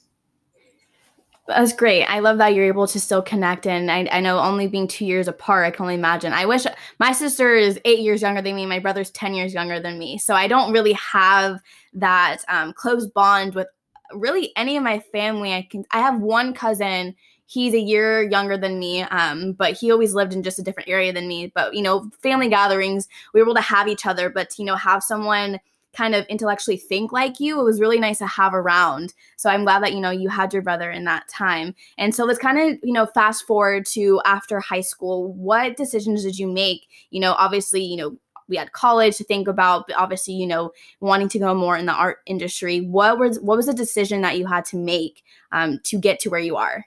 That's 1.47 1.73
great. 1.73 2.05
I 2.05 2.19
love 2.19 2.37
that 2.37 2.53
you're 2.53 2.65
able 2.65 2.87
to 2.87 2.99
still 2.99 3.21
connect. 3.21 3.67
And 3.67 3.91
I, 3.91 4.07
I 4.11 4.21
know 4.21 4.39
only 4.39 4.67
being 4.67 4.87
two 4.87 5.05
years 5.05 5.27
apart, 5.27 5.65
I 5.65 5.71
can 5.71 5.83
only 5.83 5.95
imagine. 5.95 6.31
I 6.31 6.45
wish 6.45 6.65
my 6.99 7.11
sister 7.11 7.53
is 7.53 7.79
eight 7.83 7.99
years 7.99 8.21
younger 8.21 8.41
than 8.41 8.55
me. 8.55 8.65
My 8.65 8.79
brother's 8.79 9.11
10 9.11 9.33
years 9.33 9.53
younger 9.53 9.79
than 9.79 9.99
me. 9.99 10.17
So 10.17 10.35
I 10.35 10.47
don't 10.47 10.71
really 10.71 10.93
have 10.93 11.59
that 11.93 12.37
um, 12.47 12.71
close 12.71 13.07
bond 13.07 13.55
with 13.55 13.67
really 14.13 14.53
any 14.55 14.77
of 14.77 14.83
my 14.83 14.99
family. 14.99 15.53
I 15.53 15.67
can, 15.69 15.83
I 15.91 15.99
have 15.99 16.21
one 16.21 16.53
cousin. 16.53 17.13
He's 17.45 17.73
a 17.73 17.79
year 17.79 18.23
younger 18.23 18.57
than 18.57 18.79
me, 18.79 19.01
um, 19.01 19.51
but 19.51 19.73
he 19.73 19.91
always 19.91 20.13
lived 20.13 20.33
in 20.33 20.43
just 20.43 20.59
a 20.59 20.63
different 20.63 20.87
area 20.87 21.11
than 21.11 21.27
me. 21.27 21.51
But, 21.53 21.75
you 21.75 21.81
know, 21.81 22.09
family 22.21 22.47
gatherings, 22.47 23.09
we 23.33 23.41
were 23.41 23.45
able 23.45 23.55
to 23.55 23.61
have 23.61 23.89
each 23.89 24.05
other, 24.05 24.29
but, 24.29 24.57
you 24.57 24.63
know, 24.63 24.75
have 24.77 25.03
someone– 25.03 25.59
kind 25.93 26.15
of 26.15 26.25
intellectually 26.25 26.77
think 26.77 27.11
like 27.11 27.39
you 27.39 27.59
it 27.59 27.63
was 27.63 27.79
really 27.79 27.99
nice 27.99 28.17
to 28.17 28.27
have 28.27 28.53
around. 28.53 29.13
So 29.37 29.49
i'm 29.49 29.63
glad 29.63 29.83
that 29.83 29.93
you 29.93 29.99
know 29.99 30.11
you 30.11 30.29
had 30.29 30.53
your 30.53 30.61
brother 30.61 30.91
in 30.91 31.03
that 31.05 31.27
time. 31.27 31.75
And 31.97 32.13
so 32.13 32.25
let's 32.25 32.39
kind 32.39 32.59
of 32.59 32.79
you 32.83 32.93
know 32.93 33.05
fast 33.05 33.45
forward 33.45 33.85
to 33.87 34.21
after 34.25 34.59
high 34.59 34.81
school 34.81 35.33
what 35.33 35.77
decisions 35.77 36.23
did 36.23 36.37
you 36.37 36.47
make? 36.47 36.87
You 37.09 37.21
know 37.21 37.33
obviously 37.33 37.83
you 37.83 37.97
know 37.97 38.17
we 38.49 38.57
had 38.57 38.73
college 38.73 39.15
to 39.17 39.23
think 39.23 39.47
about 39.47 39.87
but 39.87 39.95
obviously 39.95 40.33
you 40.33 40.47
know 40.47 40.71
wanting 40.99 41.29
to 41.29 41.39
go 41.39 41.53
more 41.53 41.77
in 41.77 41.85
the 41.85 41.93
art 41.93 42.19
industry. 42.25 42.81
What 42.81 43.19
was 43.19 43.39
what 43.39 43.57
was 43.57 43.67
the 43.67 43.73
decision 43.73 44.21
that 44.21 44.37
you 44.37 44.47
had 44.47 44.65
to 44.65 44.77
make 44.77 45.23
um, 45.51 45.79
to 45.85 45.99
get 45.99 46.19
to 46.21 46.29
where 46.29 46.39
you 46.39 46.57
are? 46.57 46.85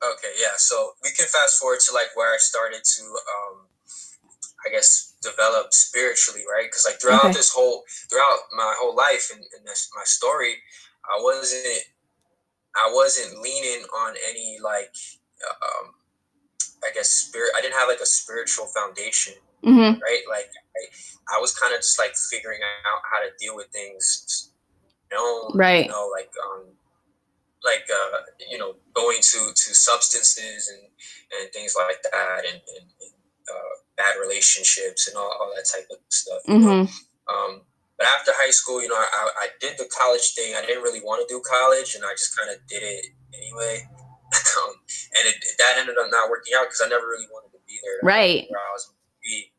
Okay 0.00 0.32
yeah 0.40 0.54
so 0.56 0.92
we 1.02 1.10
can 1.10 1.26
fast 1.26 1.58
forward 1.58 1.80
to 1.80 1.92
like 1.92 2.14
where 2.14 2.32
i 2.32 2.36
started 2.38 2.84
to 2.84 3.02
um, 3.02 3.67
I 4.68 4.72
guess 4.72 5.14
develop 5.22 5.72
spiritually, 5.72 6.42
right? 6.50 6.66
Because 6.66 6.86
like 6.86 7.00
throughout 7.00 7.24
okay. 7.24 7.32
this 7.32 7.50
whole 7.52 7.84
throughout 8.10 8.38
my 8.56 8.74
whole 8.78 8.94
life 8.94 9.30
and, 9.32 9.40
and 9.40 9.66
this 9.66 9.90
my 9.96 10.04
story, 10.04 10.54
I 11.04 11.20
wasn't 11.20 11.84
I 12.76 12.90
wasn't 12.92 13.40
leaning 13.40 13.84
on 13.84 14.14
any 14.28 14.58
like 14.62 14.94
um 15.50 15.94
I 16.84 16.90
guess 16.94 17.08
spirit. 17.10 17.52
I 17.56 17.60
didn't 17.60 17.74
have 17.74 17.88
like 17.88 18.00
a 18.00 18.06
spiritual 18.06 18.66
foundation, 18.66 19.34
mm-hmm. 19.64 20.00
right? 20.00 20.22
Like 20.28 20.50
I, 20.76 21.36
I 21.36 21.40
was 21.40 21.54
kind 21.54 21.74
of 21.74 21.80
just 21.80 21.98
like 21.98 22.14
figuring 22.14 22.60
out 22.62 23.00
how 23.10 23.24
to 23.26 23.32
deal 23.38 23.56
with 23.56 23.66
things, 23.68 24.52
you 25.10 25.16
know, 25.16 25.50
right? 25.54 25.86
You 25.86 25.90
know, 25.90 26.10
like 26.14 26.30
um, 26.44 26.66
like 27.64 27.86
uh, 27.90 28.18
you 28.48 28.58
know, 28.58 28.76
going 28.94 29.18
to 29.20 29.38
to 29.54 29.74
substances 29.74 30.70
and 30.72 30.88
and 31.40 31.52
things 31.52 31.74
like 31.76 32.02
that, 32.02 32.44
and, 32.46 32.60
and, 32.76 32.86
and 33.02 33.12
bad 33.98 34.14
relationships 34.22 35.10
and 35.10 35.18
all, 35.18 35.28
all 35.42 35.52
that 35.54 35.66
type 35.66 35.90
of 35.90 35.98
stuff. 36.08 36.40
Mm-hmm. 36.48 36.86
Um, 37.28 37.66
but 37.98 38.06
after 38.06 38.30
high 38.38 38.54
school, 38.54 38.80
you 38.80 38.88
know, 38.88 38.94
I, 38.94 39.10
I 39.42 39.46
did 39.60 39.74
the 39.76 39.90
college 39.90 40.38
thing. 40.38 40.54
I 40.54 40.62
didn't 40.62 40.86
really 40.86 41.02
want 41.02 41.18
to 41.20 41.26
do 41.26 41.42
college, 41.42 41.98
and 41.98 42.06
I 42.06 42.14
just 42.14 42.38
kind 42.38 42.48
of 42.48 42.62
did 42.70 42.86
it 42.86 43.10
anyway. 43.34 43.82
um, 44.62 44.78
and 45.18 45.26
it, 45.26 45.34
that 45.58 45.82
ended 45.82 45.98
up 45.98 46.06
not 46.14 46.30
working 46.30 46.54
out 46.54 46.70
because 46.70 46.78
I 46.78 46.88
never 46.88 47.10
really 47.10 47.26
wanted 47.34 47.50
to 47.58 47.60
be 47.66 47.82
there. 47.82 47.98
Right. 48.06 48.46
Where 48.48 48.62
I 48.62 48.70
was 48.72 48.94
be. 49.18 49.50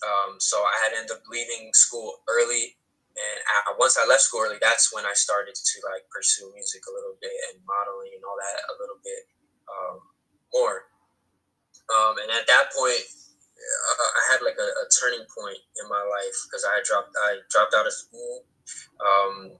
Um, 0.00 0.38
so 0.38 0.56
I 0.62 0.76
had 0.86 0.96
ended 0.96 1.12
up 1.12 1.26
leaving 1.28 1.74
school 1.74 2.22
early, 2.30 2.78
and 3.18 3.38
I, 3.68 3.74
once 3.76 3.98
I 4.00 4.06
left 4.06 4.22
school 4.22 4.46
early, 4.46 4.62
that's 4.62 4.94
when 4.94 5.04
I 5.04 5.12
started 5.12 5.58
to 5.58 5.76
like 5.90 6.06
pursue 6.08 6.48
music 6.54 6.86
a 6.88 6.94
little 6.94 7.18
bit 7.20 7.34
and 7.50 7.60
modeling 7.66 8.16
and 8.16 8.24
all 8.24 8.38
that 8.38 8.58
a 8.70 8.74
little 8.80 9.02
bit 9.02 9.22
um, 9.66 9.98
more. 10.54 10.88
Um, 11.90 12.22
and 12.22 12.30
at 12.32 12.46
that 12.46 12.70
point, 12.72 13.02
I 13.60 14.32
had 14.32 14.40
like 14.42 14.56
a, 14.58 14.68
a, 14.68 14.86
turning 15.00 15.24
point 15.28 15.58
in 15.80 15.88
my 15.88 16.00
life 16.00 16.36
because 16.46 16.64
I 16.64 16.80
dropped 16.84 17.12
I 17.16 17.38
dropped 17.50 17.74
out 17.74 17.86
of 17.86 17.92
school. 17.92 18.44
Um, 19.00 19.52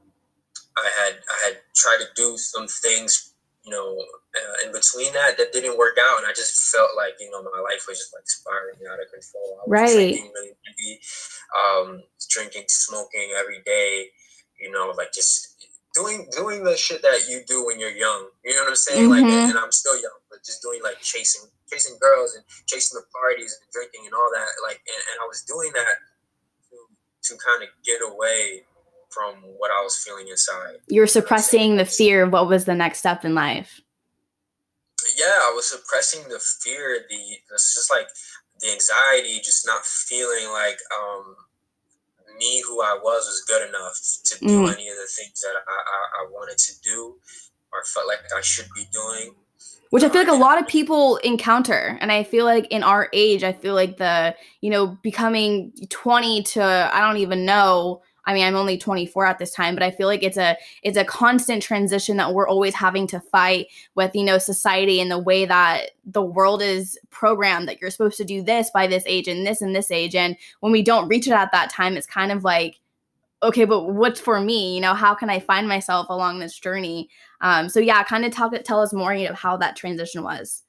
I 0.77 0.89
had 0.99 1.15
I 1.29 1.39
had 1.47 1.57
tried 1.75 2.01
to 2.01 2.09
do 2.17 2.37
some 2.37 2.67
things, 2.67 3.35
you 3.65 3.71
know, 3.71 3.99
uh, 3.99 4.67
in 4.67 4.73
between 4.73 5.13
that 5.13 5.37
that 5.39 5.53
didn't 5.53 5.79
work 5.79 5.99
out, 6.01 6.19
and 6.19 6.27
I 6.27 6.33
just 6.33 6.73
felt 6.73 6.91
like 6.97 7.15
you 7.21 7.31
know 7.31 7.43
my 7.43 7.61
life 7.61 7.85
was 7.89 7.99
just 7.99 8.15
like 8.15 8.27
spiraling 8.27 8.81
out 8.91 9.01
of 9.01 9.13
control. 9.13 9.61
I 9.61 9.63
was 9.67 9.69
right. 9.69 9.93
drinking 9.93 10.33
really 10.35 10.55
heavy, 10.65 11.01
um, 11.53 12.03
drinking, 12.29 12.65
smoking 12.69 13.31
every 13.39 13.61
day. 13.65 14.09
You 14.61 14.71
know, 14.71 14.93
like 14.97 15.13
just 15.13 15.57
doing 15.95 16.29
doing 16.37 16.65
the 16.65 16.77
shit 16.77 17.03
that 17.03 17.29
you 17.29 17.43
do 17.47 17.67
when 17.67 17.81
you're 17.81 17.91
young. 17.91 18.29
You 18.45 18.55
know 18.55 18.63
what 18.63 18.71
I'm 18.71 18.77
saying? 18.77 19.09
Mm-hmm. 19.09 19.29
Like, 19.29 19.51
and 19.51 19.59
I'm 19.59 19.73
still 19.73 19.97
young, 20.01 20.19
but 20.31 20.45
just 20.45 20.63
doing 20.63 20.81
like 20.83 21.01
chasing 21.01 21.49
chasing 21.71 21.97
girls 22.01 22.35
and 22.35 22.45
chasing 22.67 22.99
the 22.99 23.07
parties 23.13 23.57
and 23.61 23.71
drinking 23.73 24.03
and 24.05 24.15
all 24.15 24.31
that. 24.35 24.51
Like, 24.63 24.83
and, 24.87 25.03
and 25.13 25.17
I 25.23 25.27
was 25.27 25.43
doing 25.43 25.71
that 25.75 25.97
to, 26.71 26.77
to 27.35 27.39
kind 27.39 27.63
of 27.63 27.69
get 27.85 28.01
away 28.03 28.65
from 29.11 29.35
what 29.59 29.71
I 29.71 29.83
was 29.83 29.97
feeling 30.03 30.29
inside. 30.29 30.79
You 30.89 31.01
were 31.01 31.07
suppressing 31.07 31.77
the 31.77 31.85
fear 31.85 32.23
of 32.23 32.33
what 32.33 32.49
was 32.49 32.65
the 32.65 32.75
next 32.75 32.99
step 32.99 33.25
in 33.25 33.35
life. 33.35 33.81
Yeah, 35.19 35.27
I 35.27 35.53
was 35.55 35.69
suppressing 35.69 36.23
the 36.29 36.39
fear, 36.39 37.05
the 37.09 37.17
it's 37.53 37.75
just 37.75 37.91
like 37.91 38.07
the 38.61 38.71
anxiety, 38.71 39.41
just 39.43 39.67
not 39.67 39.85
feeling 39.85 40.53
like 40.53 40.79
um 40.95 41.35
me 42.39 42.63
who 42.67 42.81
I 42.81 42.99
was 43.03 43.27
was 43.27 43.45
good 43.47 43.69
enough 43.69 43.99
to 44.25 44.39
do 44.39 44.65
mm. 44.65 44.73
any 44.73 44.89
of 44.89 44.97
the 44.97 45.09
things 45.17 45.41
that 45.41 45.55
I, 45.57 45.73
I, 45.73 46.25
I 46.25 46.31
wanted 46.31 46.59
to 46.59 46.81
do 46.81 47.17
or 47.73 47.85
felt 47.85 48.07
like 48.07 48.21
I 48.37 48.41
should 48.41 48.69
be 48.75 48.85
doing 48.93 49.35
which 49.91 50.05
I 50.05 50.09
feel 50.09 50.23
like 50.23 50.33
a 50.33 50.35
lot 50.35 50.61
of 50.61 50.67
people 50.67 51.17
encounter. 51.19 51.99
And 52.01 52.11
I 52.11 52.23
feel 52.23 52.45
like 52.45 52.67
in 52.69 52.83
our 52.83 53.09
age, 53.13 53.45
I 53.45 53.53
feel 53.53 53.75
like 53.75 53.99
the, 53.99 54.35
you 54.61 54.71
know, 54.71 54.99
becoming 55.03 55.73
20 55.91 56.43
to 56.45 56.63
I 56.63 57.01
don't 57.01 57.19
even 57.19 57.45
know. 57.45 58.03
I 58.27 58.35
mean, 58.35 58.45
I'm 58.45 58.55
only 58.55 58.79
24 58.79 59.27
at 59.27 59.39
this 59.39 59.53
time, 59.53 59.75
but 59.75 59.83
I 59.83 59.91
feel 59.91 60.07
like 60.07 60.23
it's 60.23 60.37
a 60.37 60.57
it's 60.83 60.97
a 60.97 61.05
constant 61.05 61.63
transition 61.63 62.17
that 62.19 62.33
we're 62.33 62.49
always 62.49 62.75
having 62.75 63.07
to 63.09 63.19
fight 63.19 63.67
with, 63.97 64.15
you 64.15 64.23
know, 64.23 64.39
society 64.39 65.01
and 65.01 65.11
the 65.11 65.19
way 65.19 65.45
that 65.47 65.91
the 66.05 66.23
world 66.23 66.63
is 66.63 66.99
programmed 67.11 67.67
that 67.67 67.81
you're 67.81 67.91
supposed 67.91 68.19
to 68.19 68.25
do 68.25 68.43
this 68.43 68.71
by 68.71 68.87
this 68.87 69.03
age 69.07 69.27
and 69.27 69.45
this 69.45 69.61
and 69.61 69.75
this 69.75 69.91
age. 69.91 70.15
And 70.15 70.37
when 70.61 70.71
we 70.71 70.83
don't 70.83 71.09
reach 71.09 71.27
it 71.27 71.33
at 71.33 71.51
that 71.53 71.71
time, 71.71 71.97
it's 71.97 72.07
kind 72.07 72.31
of 72.31 72.45
like 72.45 72.79
okay, 73.43 73.65
but 73.65 73.85
what's 73.85 74.21
for 74.21 74.41
me? 74.41 74.75
You 74.75 74.81
know, 74.81 74.95
how 74.95 75.15
can 75.15 75.31
I 75.31 75.41
find 75.41 75.69
myself 75.69 76.09
along 76.09 76.39
this 76.39 76.59
journey? 76.59 77.09
Um, 77.41 77.69
so 77.69 77.81
yeah, 77.81 78.03
kind 78.03 78.25
of 78.25 78.33
talk 78.33 78.53
tell 78.65 78.81
us 78.81 78.93
more, 78.93 79.15
you 79.15 79.29
know, 79.29 79.35
how 79.35 79.57
that 79.59 79.77
transition 79.77 80.23
was. 80.23 80.63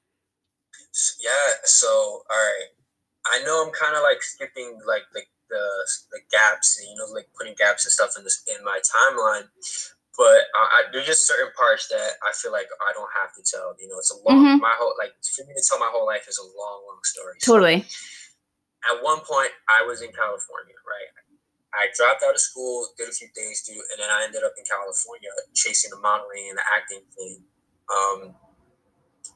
Yeah. 1.24 1.54
So 1.64 1.88
all 1.88 2.24
right, 2.30 2.68
I 3.28 3.44
know 3.44 3.66
I'm 3.66 3.74
kind 3.74 3.96
of 3.96 4.04
like 4.04 4.22
skipping 4.22 4.80
like 4.88 5.04
the, 5.14 5.22
the 5.50 5.66
the 6.12 6.20
gaps, 6.32 6.80
you 6.82 6.96
know, 6.96 7.14
like 7.14 7.28
putting 7.38 7.56
gaps 7.56 7.86
and 7.86 7.92
stuff 7.92 8.16
in 8.18 8.24
this 8.24 8.44
in 8.48 8.64
my 8.64 8.80
timeline. 8.80 9.48
but 10.18 10.48
uh, 10.56 10.70
I, 10.76 10.84
there's 10.92 11.08
just 11.08 11.28
certain 11.28 11.52
parts 11.58 11.88
that 11.90 12.12
I 12.24 12.32
feel 12.34 12.52
like 12.52 12.68
I 12.88 12.94
don't 12.94 13.10
have 13.20 13.34
to 13.36 13.44
tell. 13.44 13.76
You 13.80 13.88
know, 13.88 13.96
it's 13.98 14.12
a 14.12 14.20
long 14.28 14.46
mm-hmm. 14.46 14.62
my 14.62 14.76
whole 14.78 14.94
like 15.00 15.12
for 15.24 15.46
me 15.46 15.54
to 15.56 15.64
tell 15.68 15.80
my 15.80 15.90
whole 15.92 16.06
life 16.06 16.28
is 16.28 16.40
a 16.40 16.44
long, 16.44 16.84
long 16.88 17.00
story. 17.04 17.36
Totally. 17.44 17.84
So, 17.88 17.96
at 18.82 19.04
one 19.04 19.20
point, 19.20 19.52
I 19.70 19.86
was 19.86 20.02
in 20.02 20.10
California, 20.10 20.74
right? 20.90 21.10
I 21.74 21.88
dropped 21.96 22.24
out 22.28 22.36
of 22.36 22.42
school, 22.42 22.88
did 22.98 23.08
a 23.08 23.12
few 23.12 23.28
things, 23.36 23.64
dude, 23.64 23.78
and 23.78 23.98
then 24.00 24.12
I 24.12 24.24
ended 24.28 24.44
up 24.44 24.54
in 24.60 24.66
California 24.68 25.30
chasing 25.56 25.90
the 25.90 26.00
modeling 26.00 26.52
and 26.52 26.58
the 26.58 26.66
acting 26.68 27.04
thing. 27.16 27.44
Um, 27.88 28.36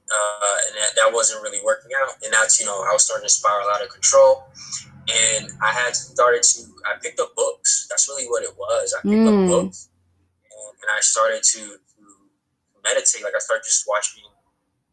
uh, 0.06 0.58
and 0.68 0.76
that, 0.78 0.92
that 0.96 1.10
wasn't 1.14 1.42
really 1.42 1.60
working 1.64 1.92
out. 2.04 2.16
And 2.24 2.34
that's, 2.34 2.60
you 2.60 2.66
know, 2.66 2.84
I 2.84 2.92
was 2.94 3.06
starting 3.06 3.26
to 3.26 3.32
spiral 3.32 3.68
out 3.74 3.82
of 3.82 3.90
control. 3.90 4.46
And 5.08 5.50
I 5.62 5.72
had 5.72 5.96
started 5.96 6.44
to, 6.44 6.62
I 6.86 6.98
picked 7.02 7.20
up 7.20 7.36
books. 7.36 7.88
That's 7.90 8.08
really 8.10 8.26
what 8.26 8.44
it 8.44 8.54
was. 8.58 8.94
I 8.94 9.02
picked 9.02 9.14
mm. 9.14 9.44
up 9.44 9.50
books. 9.50 9.90
And, 10.44 10.78
and 10.82 10.90
I 10.96 11.00
started 11.02 11.44
to, 11.44 11.60
to 11.60 12.04
meditate. 12.84 13.24
Like 13.24 13.36
I 13.36 13.40
started 13.40 13.64
just 13.64 13.86
watching 13.88 14.24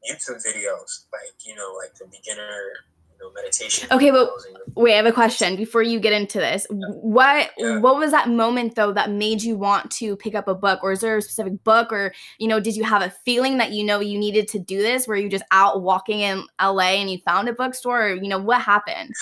YouTube 0.03 0.43
videos, 0.45 1.07
like, 1.13 1.35
you 1.47 1.55
know, 1.55 1.75
like 1.79 1.95
the 1.95 2.07
beginner 2.07 2.85
know, 3.23 3.33
meditation. 3.33 3.89
Okay, 3.91 4.11
but 4.11 4.31
wait, 4.75 4.95
I 4.95 4.97
have 4.97 5.07
a 5.07 5.13
question 5.13 5.57
before 5.57 5.83
you 5.83 6.01
get 6.01 6.13
into 6.13 6.39
this. 6.39 6.67
What 6.71 7.51
yeah. 7.57 7.79
what 7.79 7.97
was 7.97 8.11
that 8.11 8.29
moment 8.29 8.75
though 8.75 8.93
that 8.93 9.11
made 9.11 9.43
you 9.43 9.57
want 9.57 9.91
to 9.93 10.17
pick 10.17 10.35
up 10.35 10.49
a 10.49 10.55
book, 10.55 10.81
or 10.83 10.93
is 10.93 11.01
there 11.01 11.17
a 11.17 11.23
specific 11.23 11.63
book, 11.65 11.93
or 11.93 12.13
you 12.39 12.49
know, 12.49 12.61
did 12.61 12.77
you 12.77 12.85
have 12.85 13.03
a 13.03 13.11
feeling 13.25 13.59
that 13.59 13.73
you 13.73 13.85
know 13.85 14.01
you 14.01 14.19
needed 14.19 14.49
to 14.49 14.59
do 14.59 14.83
this? 14.83 15.07
Were 15.07 15.17
you 15.17 15.29
just 15.29 15.45
out 15.51 15.83
walking 15.83 16.21
in 16.21 16.45
LA 16.61 16.99
and 17.01 17.11
you 17.11 17.19
found 17.25 17.49
a 17.49 17.53
bookstore, 17.53 18.09
or 18.09 18.15
you 18.15 18.29
know, 18.29 18.39
what 18.39 18.61
happened? 18.61 19.13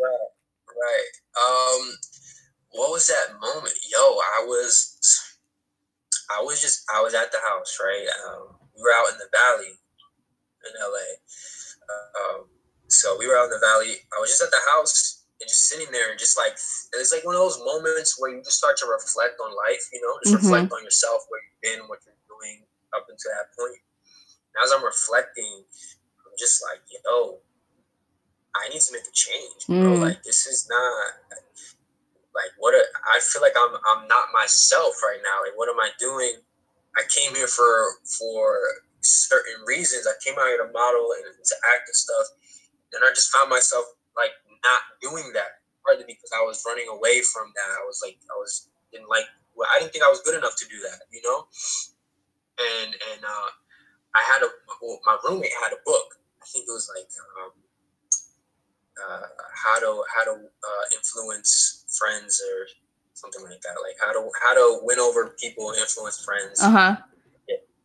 Right, 0.00 0.28
right. 0.68 1.12
Um, 1.36 1.94
what 2.70 2.90
was 2.90 3.06
that 3.08 3.34
moment? 3.40 3.74
Yo, 3.90 3.98
I 3.98 4.44
was, 4.46 5.36
I 6.30 6.42
was 6.42 6.60
just, 6.60 6.84
I 6.94 7.00
was 7.02 7.14
at 7.14 7.30
the 7.32 7.38
house, 7.48 7.78
right? 7.82 8.06
Um, 8.28 8.56
we 8.74 8.82
were 8.82 8.92
out 8.92 9.12
in 9.12 9.18
the 9.18 9.28
valley 9.32 9.78
in 10.64 10.72
LA. 10.80 11.12
Uh, 11.82 12.38
um, 12.38 12.44
so 12.92 13.16
we 13.16 13.26
were 13.26 13.36
out 13.40 13.48
in 13.48 13.56
the 13.56 13.64
valley. 13.64 13.96
I 14.12 14.20
was 14.20 14.28
just 14.28 14.44
at 14.44 14.52
the 14.52 14.60
house 14.76 15.24
and 15.40 15.48
just 15.48 15.66
sitting 15.72 15.88
there 15.90 16.12
and 16.12 16.20
just 16.20 16.36
like 16.36 16.52
it's 16.52 17.12
like 17.12 17.24
one 17.24 17.34
of 17.34 17.40
those 17.40 17.58
moments 17.64 18.20
where 18.20 18.28
you 18.28 18.44
just 18.44 18.60
start 18.60 18.76
to 18.84 18.86
reflect 18.86 19.40
on 19.40 19.50
life, 19.56 19.80
you 19.92 20.00
know, 20.04 20.20
just 20.20 20.36
mm-hmm. 20.36 20.44
reflect 20.44 20.72
on 20.76 20.84
yourself, 20.84 21.24
where 21.32 21.40
you've 21.40 21.62
been, 21.64 21.80
what 21.88 22.04
you're 22.04 22.20
doing 22.28 22.68
up 22.92 23.08
until 23.08 23.32
that 23.32 23.48
point. 23.56 23.80
And 24.52 24.60
as 24.60 24.70
I'm 24.76 24.84
reflecting, 24.84 25.64
I'm 26.20 26.36
just 26.36 26.60
like, 26.60 26.84
yo, 26.92 27.40
I 28.52 28.68
need 28.68 28.84
to 28.84 28.92
make 28.92 29.08
a 29.08 29.16
change, 29.16 29.64
bro. 29.64 29.96
Mm. 29.96 30.04
Like 30.04 30.22
this 30.22 30.44
is 30.44 30.68
not 30.68 31.40
like 32.36 32.52
what 32.60 32.76
a, 32.76 32.84
I 33.08 33.24
feel 33.24 33.40
like 33.40 33.56
I'm 33.56 33.72
I'm 33.88 34.04
not 34.04 34.28
myself 34.36 35.00
right 35.00 35.20
now. 35.24 35.48
Like 35.48 35.56
what 35.56 35.72
am 35.72 35.80
I 35.80 35.96
doing? 35.96 36.44
I 36.92 37.08
came 37.08 37.32
here 37.34 37.48
for 37.48 37.96
for 38.04 38.60
certain 39.00 39.64
reasons. 39.64 40.04
I 40.04 40.12
came 40.20 40.36
out 40.36 40.52
here 40.52 40.60
to 40.60 40.68
model 40.70 41.08
and 41.16 41.24
to 41.32 41.54
act 41.72 41.88
and 41.88 41.96
stuff 41.96 42.28
and 42.92 43.02
I 43.04 43.10
just 43.14 43.30
found 43.30 43.50
myself 43.50 43.84
like 44.16 44.32
not 44.64 44.82
doing 45.00 45.32
that, 45.34 45.64
partly 45.84 46.04
because 46.06 46.30
I 46.34 46.42
was 46.44 46.62
running 46.66 46.88
away 46.88 47.22
from 47.22 47.52
that. 47.56 47.68
I 47.80 47.84
was 47.84 48.00
like, 48.04 48.18
I 48.30 48.36
was 48.38 48.68
didn't 48.92 49.08
like, 49.08 49.24
well, 49.56 49.68
I 49.74 49.80
didn't 49.80 49.92
think 49.92 50.04
I 50.04 50.12
was 50.12 50.20
good 50.22 50.36
enough 50.36 50.56
to 50.56 50.66
do 50.68 50.78
that, 50.84 51.08
you 51.10 51.22
know. 51.24 51.48
And 52.60 52.92
and 52.92 53.20
uh, 53.24 53.50
I 54.14 54.22
had 54.28 54.42
a 54.44 54.48
well, 54.80 55.00
my 55.04 55.16
roommate 55.24 55.56
had 55.62 55.72
a 55.72 55.80
book. 55.84 56.20
I 56.42 56.46
think 56.46 56.64
it 56.68 56.72
was 56.72 56.90
like 56.92 57.08
um, 57.40 57.52
uh, 59.00 59.26
how 59.56 59.80
to 59.80 60.04
how 60.14 60.24
to 60.24 60.34
uh, 60.36 60.84
influence 60.96 61.84
friends 61.98 62.40
or 62.40 62.66
something 63.14 63.42
like 63.42 63.60
that. 63.62 63.76
Like 63.80 63.96
how 64.00 64.12
to 64.12 64.30
how 64.44 64.54
to 64.54 64.80
win 64.82 64.98
over 64.98 65.34
people, 65.40 65.72
influence 65.78 66.22
friends. 66.22 66.60
Uh 66.62 66.70
huh. 66.70 66.96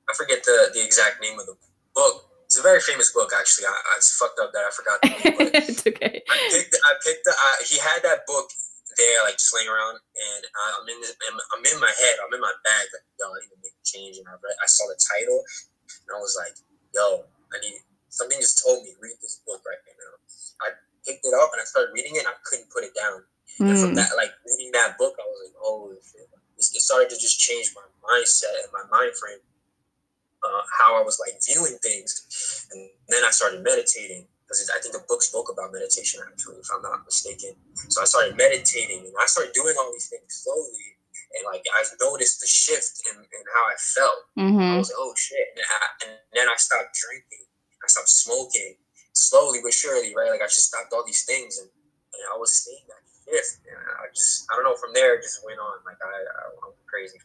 I 0.09 0.13
forget 0.15 0.43
the 0.43 0.71
the 0.73 0.83
exact 0.83 1.21
name 1.21 1.39
of 1.39 1.45
the 1.45 1.55
book, 1.95 2.26
it's 2.57 2.65
a 2.65 2.73
very 2.73 2.81
famous 2.81 3.13
book, 3.13 3.29
actually. 3.37 3.69
I, 3.69 3.77
I 3.77 4.01
it's 4.01 4.17
fucked 4.17 4.41
up 4.41 4.49
that 4.49 4.65
I 4.65 4.73
forgot 4.73 4.97
the 5.05 5.13
name. 5.13 5.53
it's 5.61 5.85
okay. 5.85 6.25
I 6.25 6.37
picked. 6.49 6.73
I 6.73 6.93
picked. 7.05 7.21
The, 7.21 7.33
I, 7.37 7.49
he 7.61 7.77
had 7.77 8.01
that 8.01 8.25
book 8.25 8.49
there, 8.97 9.21
like 9.29 9.37
just 9.37 9.53
laying 9.53 9.69
around, 9.69 10.01
and 10.01 10.41
I'm 10.49 10.89
in. 10.89 10.97
The, 11.05 11.13
I'm 11.53 11.61
in 11.61 11.77
my 11.77 11.93
head. 12.01 12.17
I'm 12.17 12.33
in 12.33 12.41
my 12.41 12.49
bag. 12.65 12.89
Like, 12.89 13.05
yo, 13.21 13.29
I 13.29 13.37
need 13.45 13.53
to 13.53 13.61
make 13.61 13.77
a 13.77 13.85
change. 13.85 14.17
And 14.17 14.25
I 14.25 14.33
read. 14.41 14.57
I 14.57 14.65
saw 14.65 14.89
the 14.89 14.97
title, 14.97 15.37
and 15.37 16.09
I 16.09 16.17
was 16.17 16.33
like, 16.33 16.57
yo, 16.97 17.29
I 17.53 17.61
need. 17.61 17.77
Something 18.09 18.41
just 18.41 18.57
told 18.65 18.81
me 18.81 18.97
read 18.97 19.21
this 19.21 19.45
book 19.45 19.61
right 19.61 19.77
now. 19.85 20.13
I 20.65 20.73
picked 21.05 21.21
it 21.21 21.37
up 21.37 21.53
and 21.53 21.61
I 21.61 21.65
started 21.69 21.93
reading 21.93 22.17
it. 22.17 22.25
and 22.25 22.33
I 22.33 22.37
couldn't 22.41 22.73
put 22.73 22.81
it 22.81 22.97
down. 22.97 23.21
Mm. 23.61 23.69
And 23.69 23.77
from 23.77 23.93
hmm. 23.93 24.01
that, 24.01 24.17
like 24.17 24.33
reading 24.49 24.73
that 24.73 24.97
book, 24.97 25.13
I 25.13 25.25
was 25.29 25.37
like, 25.45 25.53
holy 25.61 26.01
shit! 26.01 26.25
It 26.57 26.81
started 26.81 27.13
to 27.13 27.17
just 27.21 27.37
change 27.37 27.69
my 27.77 27.85
mindset 28.01 28.65
and 28.65 28.73
my 28.73 28.81
mind 28.89 29.13
frame 29.13 29.45
uh, 30.43 30.63
how 30.79 30.99
I 30.99 31.03
was 31.03 31.17
like 31.19 31.39
viewing 31.41 31.77
things. 31.81 32.67
And 32.71 32.89
then 33.09 33.23
I 33.25 33.31
started 33.31 33.63
meditating 33.63 34.27
because 34.47 34.63
I 34.71 34.79
think 34.79 34.95
the 34.95 35.03
book 35.11 35.21
spoke 35.21 35.51
about 35.51 35.75
meditation 35.75 36.23
actually, 36.23 36.63
if 36.63 36.69
I'm 36.71 36.81
not 36.81 37.03
mistaken. 37.03 37.51
So 37.91 38.01
I 38.01 38.07
started 38.07 38.39
meditating 38.39 39.03
and 39.03 39.15
I 39.19 39.27
started 39.27 39.51
doing 39.51 39.75
all 39.75 39.91
these 39.91 40.07
things 40.07 40.43
slowly. 40.43 40.95
And 41.35 41.43
like 41.51 41.67
I 41.67 41.83
noticed 41.99 42.39
the 42.39 42.47
shift 42.47 43.03
in, 43.11 43.19
in 43.19 43.43
how 43.51 43.63
I 43.67 43.75
felt. 43.75 44.21
Mm-hmm. 44.39 44.71
I 44.71 44.77
was 44.79 44.87
like, 44.87 45.01
oh 45.03 45.13
shit. 45.19 45.47
And, 45.55 45.67
I, 45.67 45.79
and 46.07 46.11
then 46.31 46.47
I 46.47 46.55
stopped 46.55 46.95
drinking. 46.95 47.43
I 47.83 47.87
stopped 47.91 48.09
smoking 48.09 48.79
slowly 49.11 49.59
but 49.59 49.73
surely, 49.73 50.15
right? 50.15 50.31
Like 50.31 50.41
I 50.41 50.47
just 50.47 50.71
stopped 50.71 50.93
all 50.93 51.03
these 51.03 51.25
things 51.25 51.59
and, 51.59 51.67
and 51.67 52.23
I 52.31 52.39
was 52.39 52.55
seeing 52.55 52.87
that 52.87 53.03
shift. 53.27 53.67
And 53.67 53.75
I 53.99 54.07
just, 54.15 54.47
I 54.47 54.55
don't 54.55 54.63
know, 54.63 54.79
from 54.79 54.95
there 54.95 55.19
it 55.19 55.27
just 55.27 55.43
went 55.43 55.59
on. 55.59 55.83
Like 55.83 55.99
I, 55.99 56.07
I, 56.07 56.43
I 56.55 56.65
went 56.71 56.87
crazy 56.87 57.19